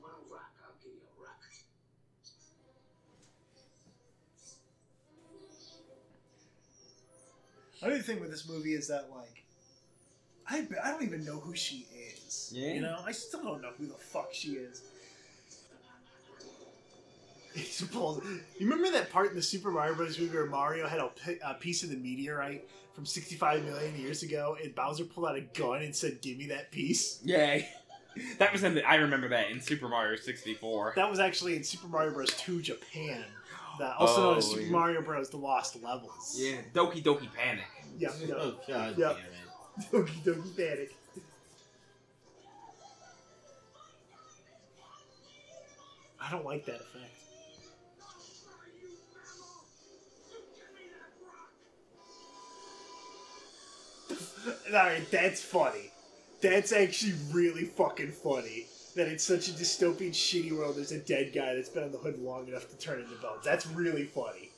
[0.00, 1.40] One rock, I'll give you a rock.
[7.80, 9.44] Another thing with this movie is that like,
[10.48, 11.86] I I don't even know who she
[12.16, 12.50] is.
[12.52, 12.72] Yeah.
[12.72, 14.82] You know, I still don't know who the fuck she is.
[17.54, 18.22] He pulls-
[18.58, 20.18] You remember that part in the Super Mario Bros.
[20.18, 24.74] movie where Mario had a, piece of the meteorite from 65 million years ago, and
[24.74, 27.60] Bowser pulled out a gun and said, "Give me that piece." Yeah.
[28.38, 30.92] That was in the, I remember that in Super Mario 64.
[30.96, 32.28] That was actually in Super Mario Bros.
[32.36, 33.24] 2 Japan,
[33.78, 34.70] that, also known as Oh, Super yeah.
[34.70, 35.30] Mario Bros.
[35.30, 36.36] The Lost Levels.
[36.38, 37.64] Yeah, Doki Doki Panic.
[37.98, 38.10] Yeah.
[38.20, 38.34] yeah.
[38.36, 39.14] Oh god Yeah.
[39.14, 39.90] damn it.
[39.90, 40.94] Doki Doki Panic.
[46.20, 47.14] I don't like that effect.
[54.68, 55.90] Alright, that's funny.
[56.40, 58.66] That's actually really fucking funny.
[58.96, 60.76] That it's such a dystopian, shitty world.
[60.76, 63.44] There's a dead guy that's been on the hood long enough to turn into bones.
[63.44, 64.50] That's really funny.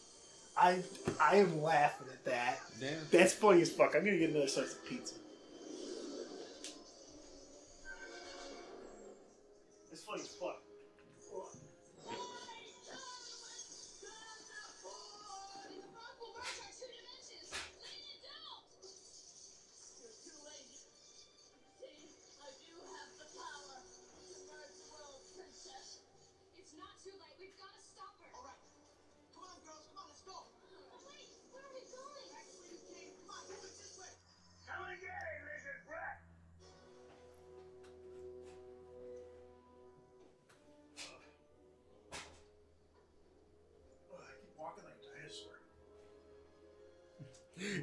[0.57, 0.83] I
[1.21, 2.61] I am laughing at that.
[3.11, 3.95] That's funny as fuck.
[3.95, 5.15] I'm gonna get another slice of pizza.
[9.91, 10.54] That's funny as fuck.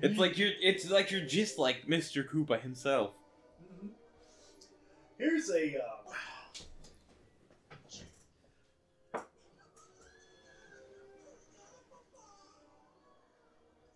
[0.01, 2.27] It's like you're it's like you're just like Mr.
[2.27, 3.11] Koopa himself.
[5.17, 5.77] Here's a.
[5.77, 6.01] Uh,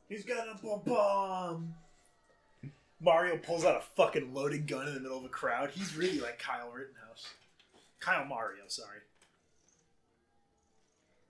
[0.07, 1.69] He's got a Bob-omb.
[3.01, 5.71] Mario pulls out a fucking loaded gun in the middle of a crowd.
[5.71, 7.33] He's really like Kyle Rittenhouse.
[7.99, 8.99] Kyle Mario, sorry.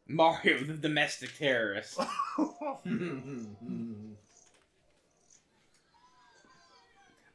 [0.07, 1.99] Mario the domestic terrorist.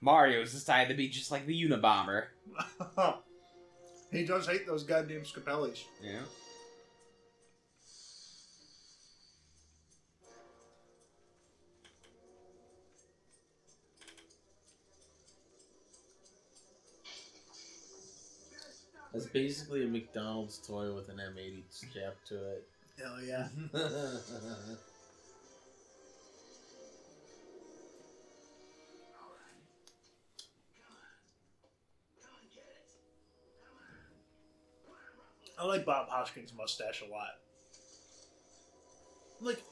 [0.00, 2.26] Mario's decided to be just like the Unabomber.
[4.12, 5.84] he does hate those goddamn Scapellis.
[6.02, 6.20] Yeah.
[19.12, 22.68] That's basically a McDonald's toy with an M80 strapped to it.
[22.96, 23.48] Hell yeah.
[35.60, 37.28] I like Bob Hoskins' mustache a lot.
[39.40, 39.62] Like,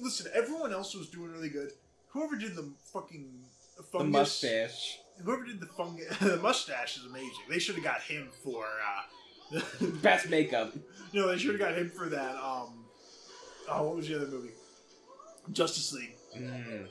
[0.00, 1.70] listen, everyone else was doing really good.
[2.08, 3.44] Whoever did the fucking
[3.92, 4.98] The mustache.
[5.24, 7.30] whoever did the fungus, the mustache is amazing.
[7.48, 9.60] They should have got him for, uh,
[10.02, 10.72] Best makeup.
[11.12, 12.34] no, they should have got him for that.
[12.36, 12.84] Um,
[13.68, 14.50] oh, what was the other movie?
[15.52, 16.14] Justice League.
[16.36, 16.86] Mm.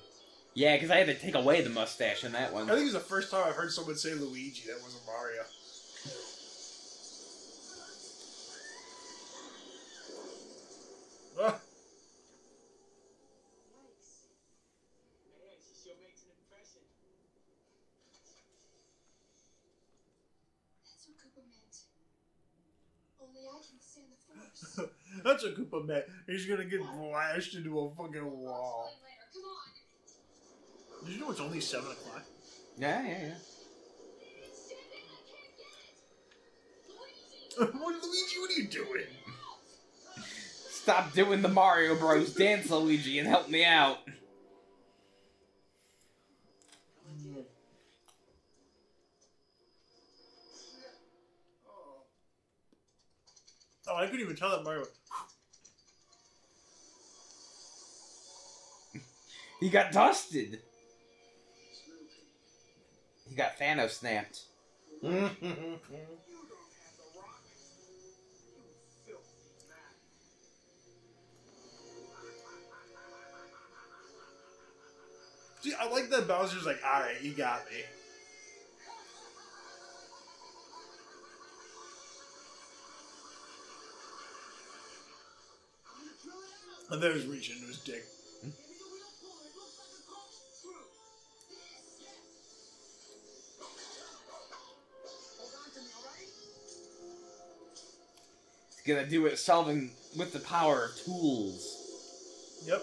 [0.54, 2.70] Yeah, because I had to take away the mustache in that one.
[2.70, 4.64] I think it's the first time I've heard someone say Luigi.
[4.68, 5.42] That wasn't Mario.
[25.24, 26.04] That's a Koopa man.
[26.28, 28.90] He's gonna get blasted into a fucking wall.
[28.90, 29.28] explain later.
[29.34, 29.44] Come
[31.00, 31.06] on.
[31.06, 32.24] Did you know it's only seven o'clock?
[32.78, 33.34] Yeah, yeah, yeah.
[34.52, 35.96] Standing, I can't get it.
[37.60, 38.40] Luigi, what, Luigi?
[38.40, 39.29] What are you doing?
[40.90, 42.34] Stop doing the Mario Bros.
[42.34, 44.00] dance, Luigi, and help me out.
[53.88, 54.86] Oh, I couldn't even tell that Mario.
[59.60, 60.60] He got dusted.
[63.30, 64.42] He got Thanos snapped.
[75.62, 77.78] See, I like that Bowser's like, all right, you got me.
[85.86, 88.04] I'm gonna drill it And there's reaching into his dick.
[98.80, 102.64] He's gonna do it solving with the power of tools.
[102.66, 102.80] Yep.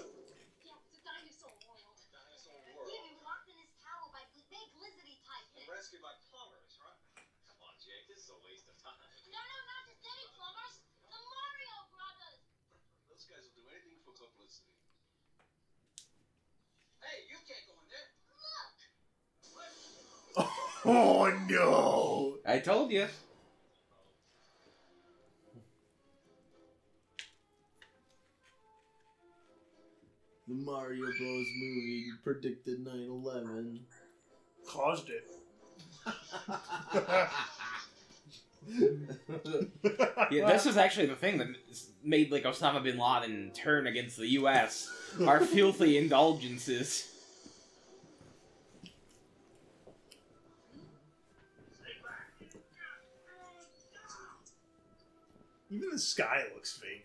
[5.67, 7.01] Rescued by plumbers, right?
[7.49, 8.95] Come on, Jake, this is a waste of time.
[9.29, 10.79] No, no, not just any plumbers.
[11.11, 12.41] The Mario Brothers.
[13.11, 13.67] Those guys will do
[14.47, 14.77] anything.
[17.01, 18.07] Hey, you can't go in there.
[20.85, 22.37] Oh no!
[22.47, 23.07] I told you.
[30.49, 31.47] The Mario Bros.
[31.57, 33.81] movie predicted 9/11.
[34.69, 35.25] Caused it.
[40.31, 41.49] Yeah, this is actually the thing that
[42.03, 44.91] made like Osama bin Laden turn against the U.S.
[45.25, 47.13] Our filthy indulgences.
[55.71, 57.05] Even the sky looks fake.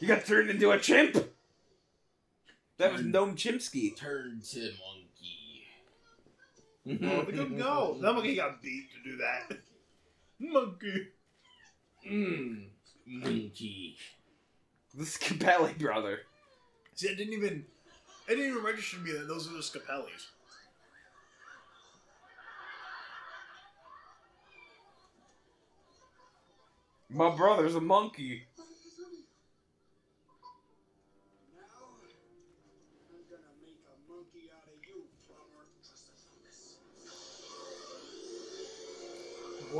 [0.00, 1.32] You got turned into a chimp.
[2.78, 3.94] That was Gnome Chimpsky.
[3.94, 5.66] Turned to monkey.
[7.04, 7.92] Oh, look at him go.
[7.92, 8.02] Mm-hmm.
[8.02, 9.58] That monkey got beat to do that.
[10.38, 11.08] Monkey.
[12.10, 12.64] Mmm.
[13.06, 13.96] Monkey.
[14.94, 16.20] The Scapelli brother.
[16.94, 17.66] See, I didn't even.
[18.26, 20.28] It didn't even register to me that those are the Scapellis.
[27.10, 28.44] My brother's a monkey.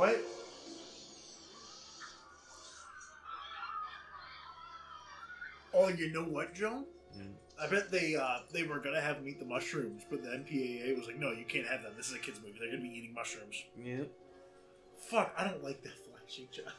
[0.01, 0.17] What?
[5.75, 6.85] Oh, you know what, Joe?
[7.15, 7.33] Mm.
[7.61, 10.97] I bet they uh, they were gonna have them eat the mushrooms, but the MPAA
[10.97, 11.95] was like, "No, you can't have that.
[11.95, 12.57] This is a kids' movie.
[12.59, 14.09] They're gonna be eating mushrooms." Yep.
[15.07, 16.73] Fuck, I don't like that flashing shot.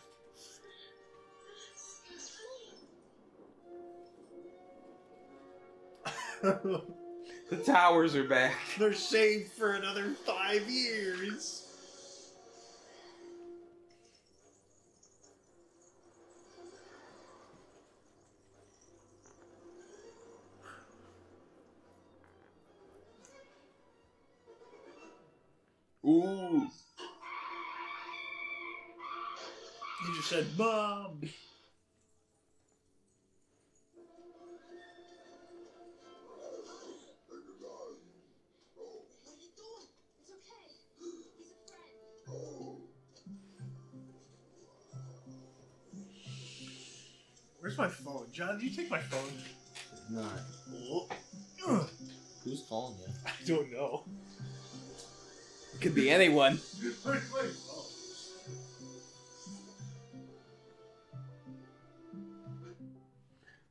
[7.50, 8.56] The towers are back.
[8.80, 11.61] They're saved for another five years.
[26.04, 26.66] Ooh.
[30.04, 31.28] You just said, "Mom." What
[39.28, 39.86] are you doing?
[40.20, 40.66] It's okay.
[41.38, 42.78] He's a friend.
[47.60, 48.58] Where's my phone, John?
[48.58, 49.30] Did you take my phone?
[49.92, 50.40] It's Not.
[52.42, 53.06] Who's calling you?
[53.24, 54.04] I don't know.
[55.82, 56.60] Could be anyone.
[57.02, 57.50] Where's my phone?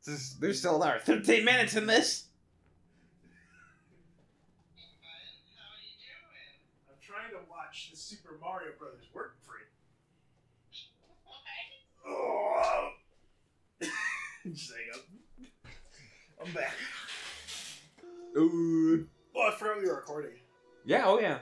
[0.05, 2.25] This- There's still another 13 minutes in this.
[4.75, 4.81] Hey
[5.57, 6.89] how are you doing?
[6.89, 9.61] I'm trying to watch the Super Mario Brothers work free.
[12.07, 12.89] Oh.
[14.51, 15.05] Just hang up.
[16.45, 16.73] I'm back.
[18.37, 19.07] Ooh.
[19.35, 20.31] Oh, I forgot we were recording.
[20.83, 21.39] Yeah, oh yeah.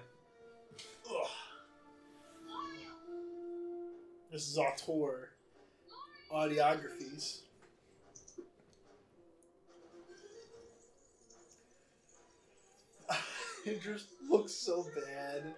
[4.32, 5.30] This is auteur
[6.32, 7.40] audiographies.
[13.66, 15.56] it just looks so bad.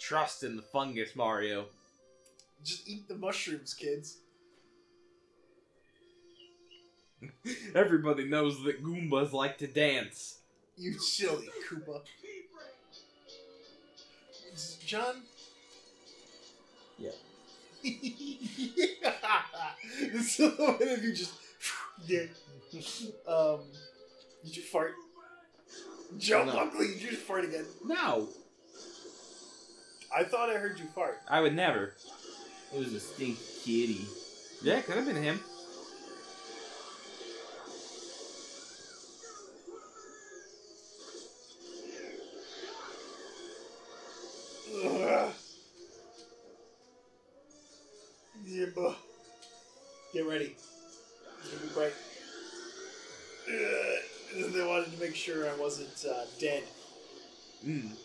[0.00, 1.66] Trust in the fungus, Mario.
[2.64, 4.18] Just eat the mushrooms, kids.
[7.76, 10.38] Everybody knows that Goombas like to dance.
[10.76, 12.00] You silly Koopa.
[14.86, 15.16] John?
[16.98, 17.10] Yeah.
[17.82, 17.90] the
[20.80, 21.34] of you just.
[22.06, 22.22] Yeah.
[23.26, 23.60] Um.
[24.44, 24.94] Did you fart?
[26.18, 26.52] Joe No.
[26.52, 27.64] Buckley, did you just fart again?
[27.84, 28.28] No,
[30.16, 31.18] I thought I heard you fart.
[31.28, 31.94] I would never.
[32.72, 34.06] It was a stink kitty.
[34.62, 35.40] Yeah, could have been him.
[55.66, 56.62] Wasn't uh, dead.
[57.66, 57.90] Mm.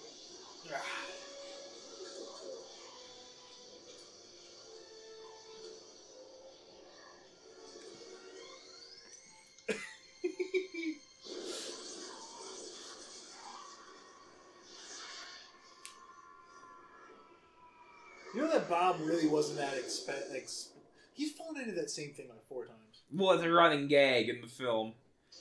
[18.33, 20.69] You know that Bob really wasn't that exp- ex-
[21.13, 23.01] He's fallen into that same thing like four times.
[23.13, 24.93] Well, it's a running gag in the film.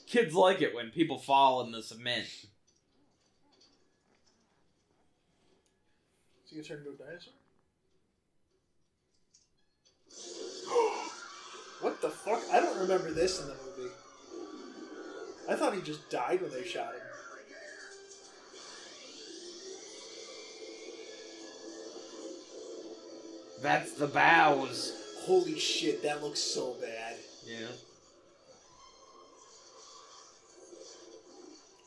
[0.07, 2.25] Kids like it when people fall in the cement.
[2.25, 2.49] Is
[6.49, 7.33] he gonna turn into a dinosaur?
[11.81, 12.41] what the fuck?
[12.51, 13.93] I don't remember this in the movie.
[15.49, 17.01] I thought he just died when they shot him.
[23.61, 24.93] That's the bows.
[25.19, 27.15] Holy shit, that looks so bad.
[27.45, 27.67] Yeah.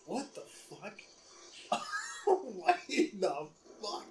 [0.07, 0.95] What the fuck?
[2.25, 3.49] what in the
[3.83, 4.07] fuck?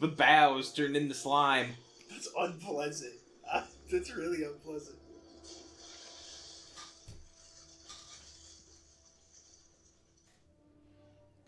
[0.00, 1.74] The bows turned into slime.
[2.10, 3.14] That's unpleasant.
[3.52, 4.96] Uh, That's really unpleasant.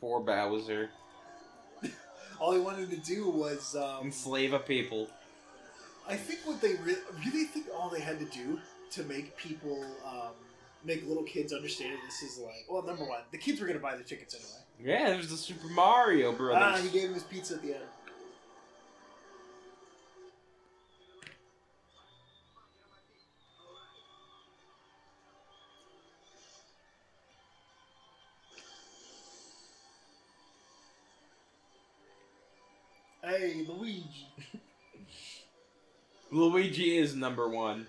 [0.00, 0.90] Poor Bowser.
[2.40, 5.08] All he wanted to do was, um, Enslave a people.
[6.08, 8.58] I think what they re- really think all they had to do
[8.92, 10.32] to make people, um,
[10.84, 13.94] make little kids understand this is like, well, number one, the kids were gonna buy
[13.96, 14.96] the tickets anyway.
[14.98, 16.82] Yeah, there's the Super Mario Ah, Brothers.
[16.82, 17.84] he gave him his pizza at the end.
[33.70, 34.26] Luigi.
[36.30, 37.86] Luigi is number one.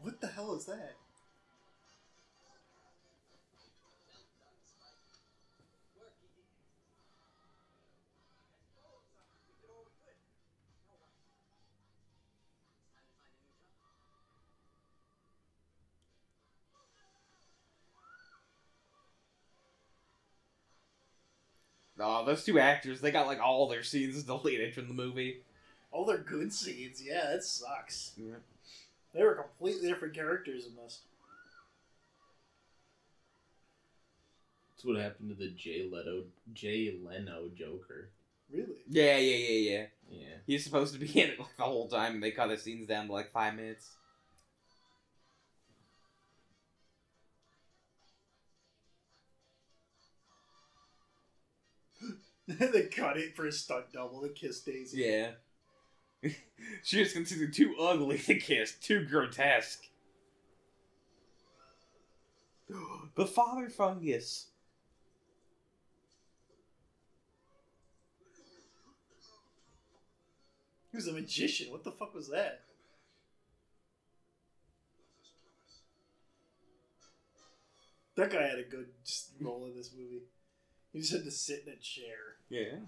[0.00, 0.96] What the hell is that?
[22.02, 25.42] Oh, those two actors, they got like all their scenes deleted from the movie.
[25.92, 27.02] All their good scenes.
[27.02, 28.12] Yeah, that sucks.
[28.16, 28.36] Yeah.
[29.12, 31.00] They were completely different characters in this.
[34.80, 38.08] That's what happened to the Jay Leto Jay Leno Joker.
[38.50, 38.76] Really?
[38.88, 39.86] Yeah, yeah, yeah, yeah.
[40.10, 40.36] Yeah.
[40.46, 42.88] He's supposed to be in it like the whole time, and they cut his scenes
[42.88, 43.90] down to like five minutes.
[52.58, 55.02] they cut it for a stunt double to kiss Daisy.
[55.02, 55.30] Yeah.
[56.82, 59.84] she is considered too ugly to kiss, too grotesque.
[63.14, 64.48] the father fungus.
[70.90, 71.70] He was a magician.
[71.70, 72.62] What the fuck was that?
[78.16, 78.88] That guy had a good
[79.40, 80.22] role in this movie.
[80.92, 82.36] He just had to sit in a chair.
[82.48, 82.78] Yeah.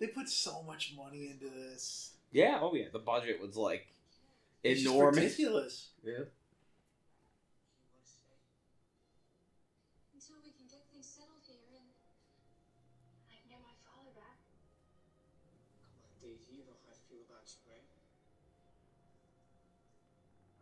[0.00, 2.12] They put so much money into this.
[2.30, 3.88] Yeah, oh yeah, the budget was like
[4.62, 5.16] It's just enormous.
[5.24, 5.88] ridiculous.
[6.04, 6.24] Yeah.
[10.14, 11.88] Until we can get things settled here and
[13.26, 14.38] I can get my father back.
[15.42, 17.82] Come on, Daisy, you know how I feel about you, right?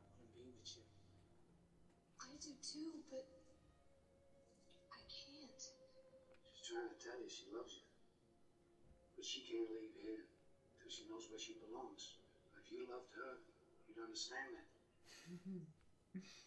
[0.09, 0.85] I want to be with you.
[2.47, 3.27] I do too, but
[4.95, 5.59] I can't.
[6.55, 7.83] She's trying to tell you she loves you.
[9.19, 10.23] But she can't leave here
[10.79, 12.23] till she knows where she belongs.
[12.55, 13.43] If you loved her,
[13.91, 14.71] you'd understand that.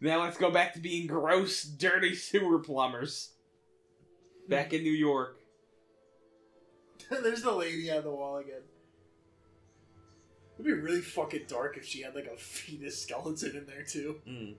[0.00, 3.32] Now let's go back to being gross, dirty sewer plumbers.
[4.48, 5.38] Back in New York.
[7.10, 8.62] There's the lady on the wall again.
[10.54, 14.20] It'd be really fucking dark if she had like a fetus skeleton in there too.
[14.28, 14.54] Mm.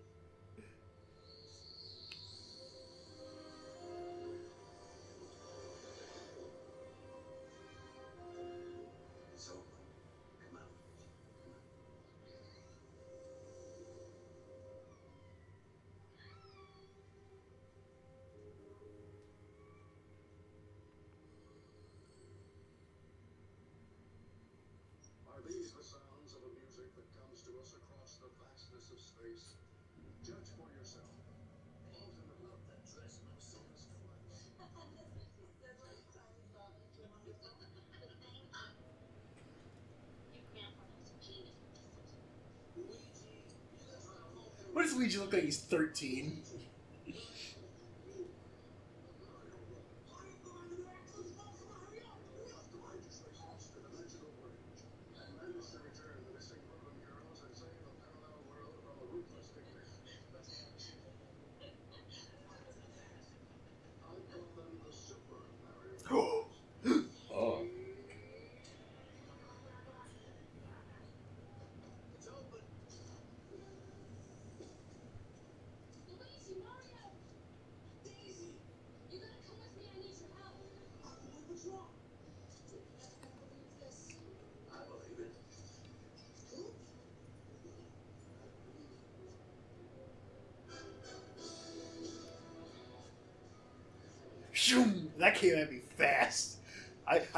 [44.92, 45.44] Does Luigi look like?
[45.44, 46.42] He's 13.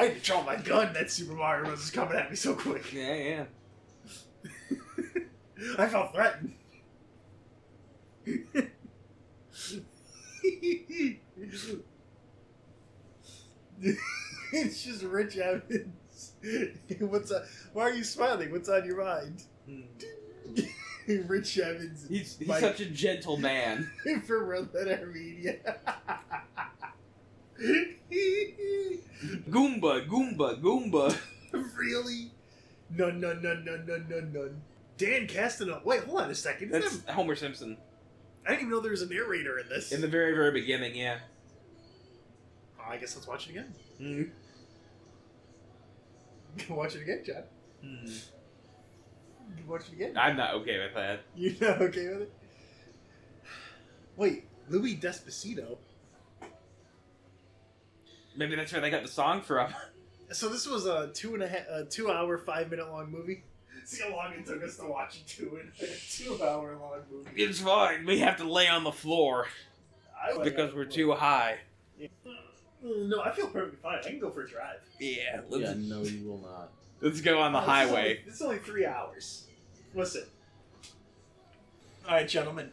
[0.04, 0.94] I, I had to draw my gun.
[0.94, 1.84] That Super Mario Bros.
[1.84, 2.92] is coming at me so quick.
[2.94, 3.46] Yeah, yeah.
[5.78, 6.56] I felt threatened.
[14.52, 16.34] it's just Rich Evans.
[17.00, 17.44] What's up?
[17.74, 18.52] Why are you smiling?
[18.52, 19.44] What's on your mind?
[19.66, 19.82] Hmm.
[21.28, 22.06] Rich Evans.
[22.08, 23.90] He's, he's Mike such a gentle man.
[24.26, 25.58] for Red Letter Media.
[29.50, 31.18] Goomba, Goomba, Goomba.
[31.78, 32.32] really?
[32.90, 34.62] None, none, none, none, none, none, none.
[34.98, 35.84] Dan Castellaneta.
[35.84, 36.70] Wait, hold on a second.
[36.70, 37.78] Isn't That's that- Homer Simpson.
[38.46, 39.92] I didn't even know there was a narrator in this.
[39.94, 41.20] In the very, very beginning, yeah.
[42.80, 43.74] Oh, I guess let's watch it again.
[44.02, 44.30] Mm.
[46.70, 47.44] watch it again, John.
[47.86, 48.24] Mm.
[49.66, 50.18] Watch it again.
[50.18, 51.22] I'm not okay with that.
[51.36, 52.34] You're not okay with it?
[54.18, 55.78] Wait, Louis Despacito.
[58.36, 59.74] Maybe that's where they got the song from.
[60.32, 63.44] So this was a two and a half, a two hour, five minute long movie.
[63.86, 67.00] See how long it took us to watch a two and a two hour long
[67.12, 67.30] movie.
[67.36, 68.06] It's fine.
[68.06, 69.48] We have to lay on the floor
[70.20, 71.58] I because we're too high.
[72.82, 74.00] No, I feel perfectly fine.
[74.00, 74.80] I can go for a drive.
[75.00, 76.70] Yeah, let's, Yeah, no, you will not.
[77.02, 78.22] let's go on the this is only- highway.
[78.26, 79.48] This is only three hours.
[79.94, 80.24] Listen.
[82.08, 82.72] All right, gentlemen.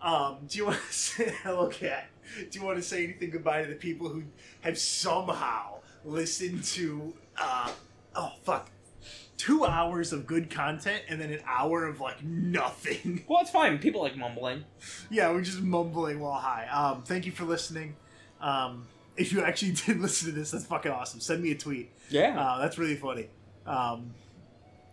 [0.00, 2.08] Um, do you want to say hello, cat?
[2.50, 4.24] Do you want to say anything goodbye to the people who
[4.62, 7.14] have somehow listened to?
[7.38, 7.70] Uh,
[8.14, 8.70] oh fuck,
[9.36, 13.24] two hours of good content and then an hour of like nothing.
[13.28, 13.78] Well, it's fine.
[13.78, 14.64] People like mumbling.
[15.10, 16.66] yeah, we're just mumbling while high.
[16.68, 17.96] Um, thank you for listening.
[18.40, 21.20] Um, if you actually did listen to this, that's fucking awesome.
[21.20, 21.90] Send me a tweet.
[22.08, 22.40] Yeah.
[22.40, 23.28] Uh, that's really funny.
[23.66, 24.14] Um,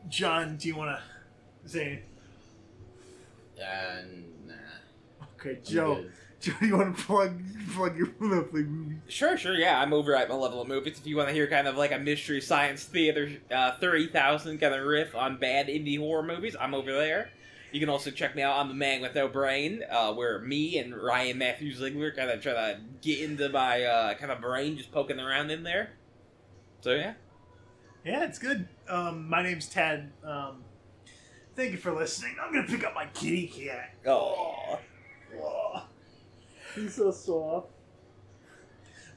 [0.10, 0.98] John, do you want
[1.64, 1.82] to say?
[1.86, 2.04] anything?
[3.62, 4.02] Uh,
[4.48, 4.54] nah.
[5.40, 6.06] Okay, I'm Joe.
[6.44, 6.52] Good.
[6.52, 7.42] Joe, do you want to plug
[7.74, 8.96] plug your lovely movie?
[9.08, 9.80] Sure, sure, yeah.
[9.82, 11.00] I'm over at Malevolent Movies.
[11.00, 14.74] If you want to hear kind of like a mystery science theater, uh, 30,000 kind
[14.74, 17.30] of riff on bad indie horror movies, I'm over there.
[17.72, 20.78] You can also check me out on The Man with No Brain, uh, where me
[20.78, 24.78] and Ryan Matthew Ziegler kind of try to get into my uh, kind of brain,
[24.78, 25.94] just poking around in there.
[26.82, 27.14] So, yeah.
[28.06, 28.68] Yeah, it's good.
[28.88, 30.12] Um, my name's Ted.
[30.24, 30.64] Um,
[31.56, 32.36] thank you for listening.
[32.40, 33.96] I'm gonna pick up my kitty cat.
[34.06, 34.78] Oh.
[35.42, 35.84] Oh,
[36.76, 37.70] he's so soft.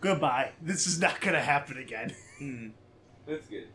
[0.00, 0.52] Goodbye.
[0.60, 2.14] This is not gonna happen again.
[2.38, 2.68] Hmm.
[3.26, 3.68] That's good.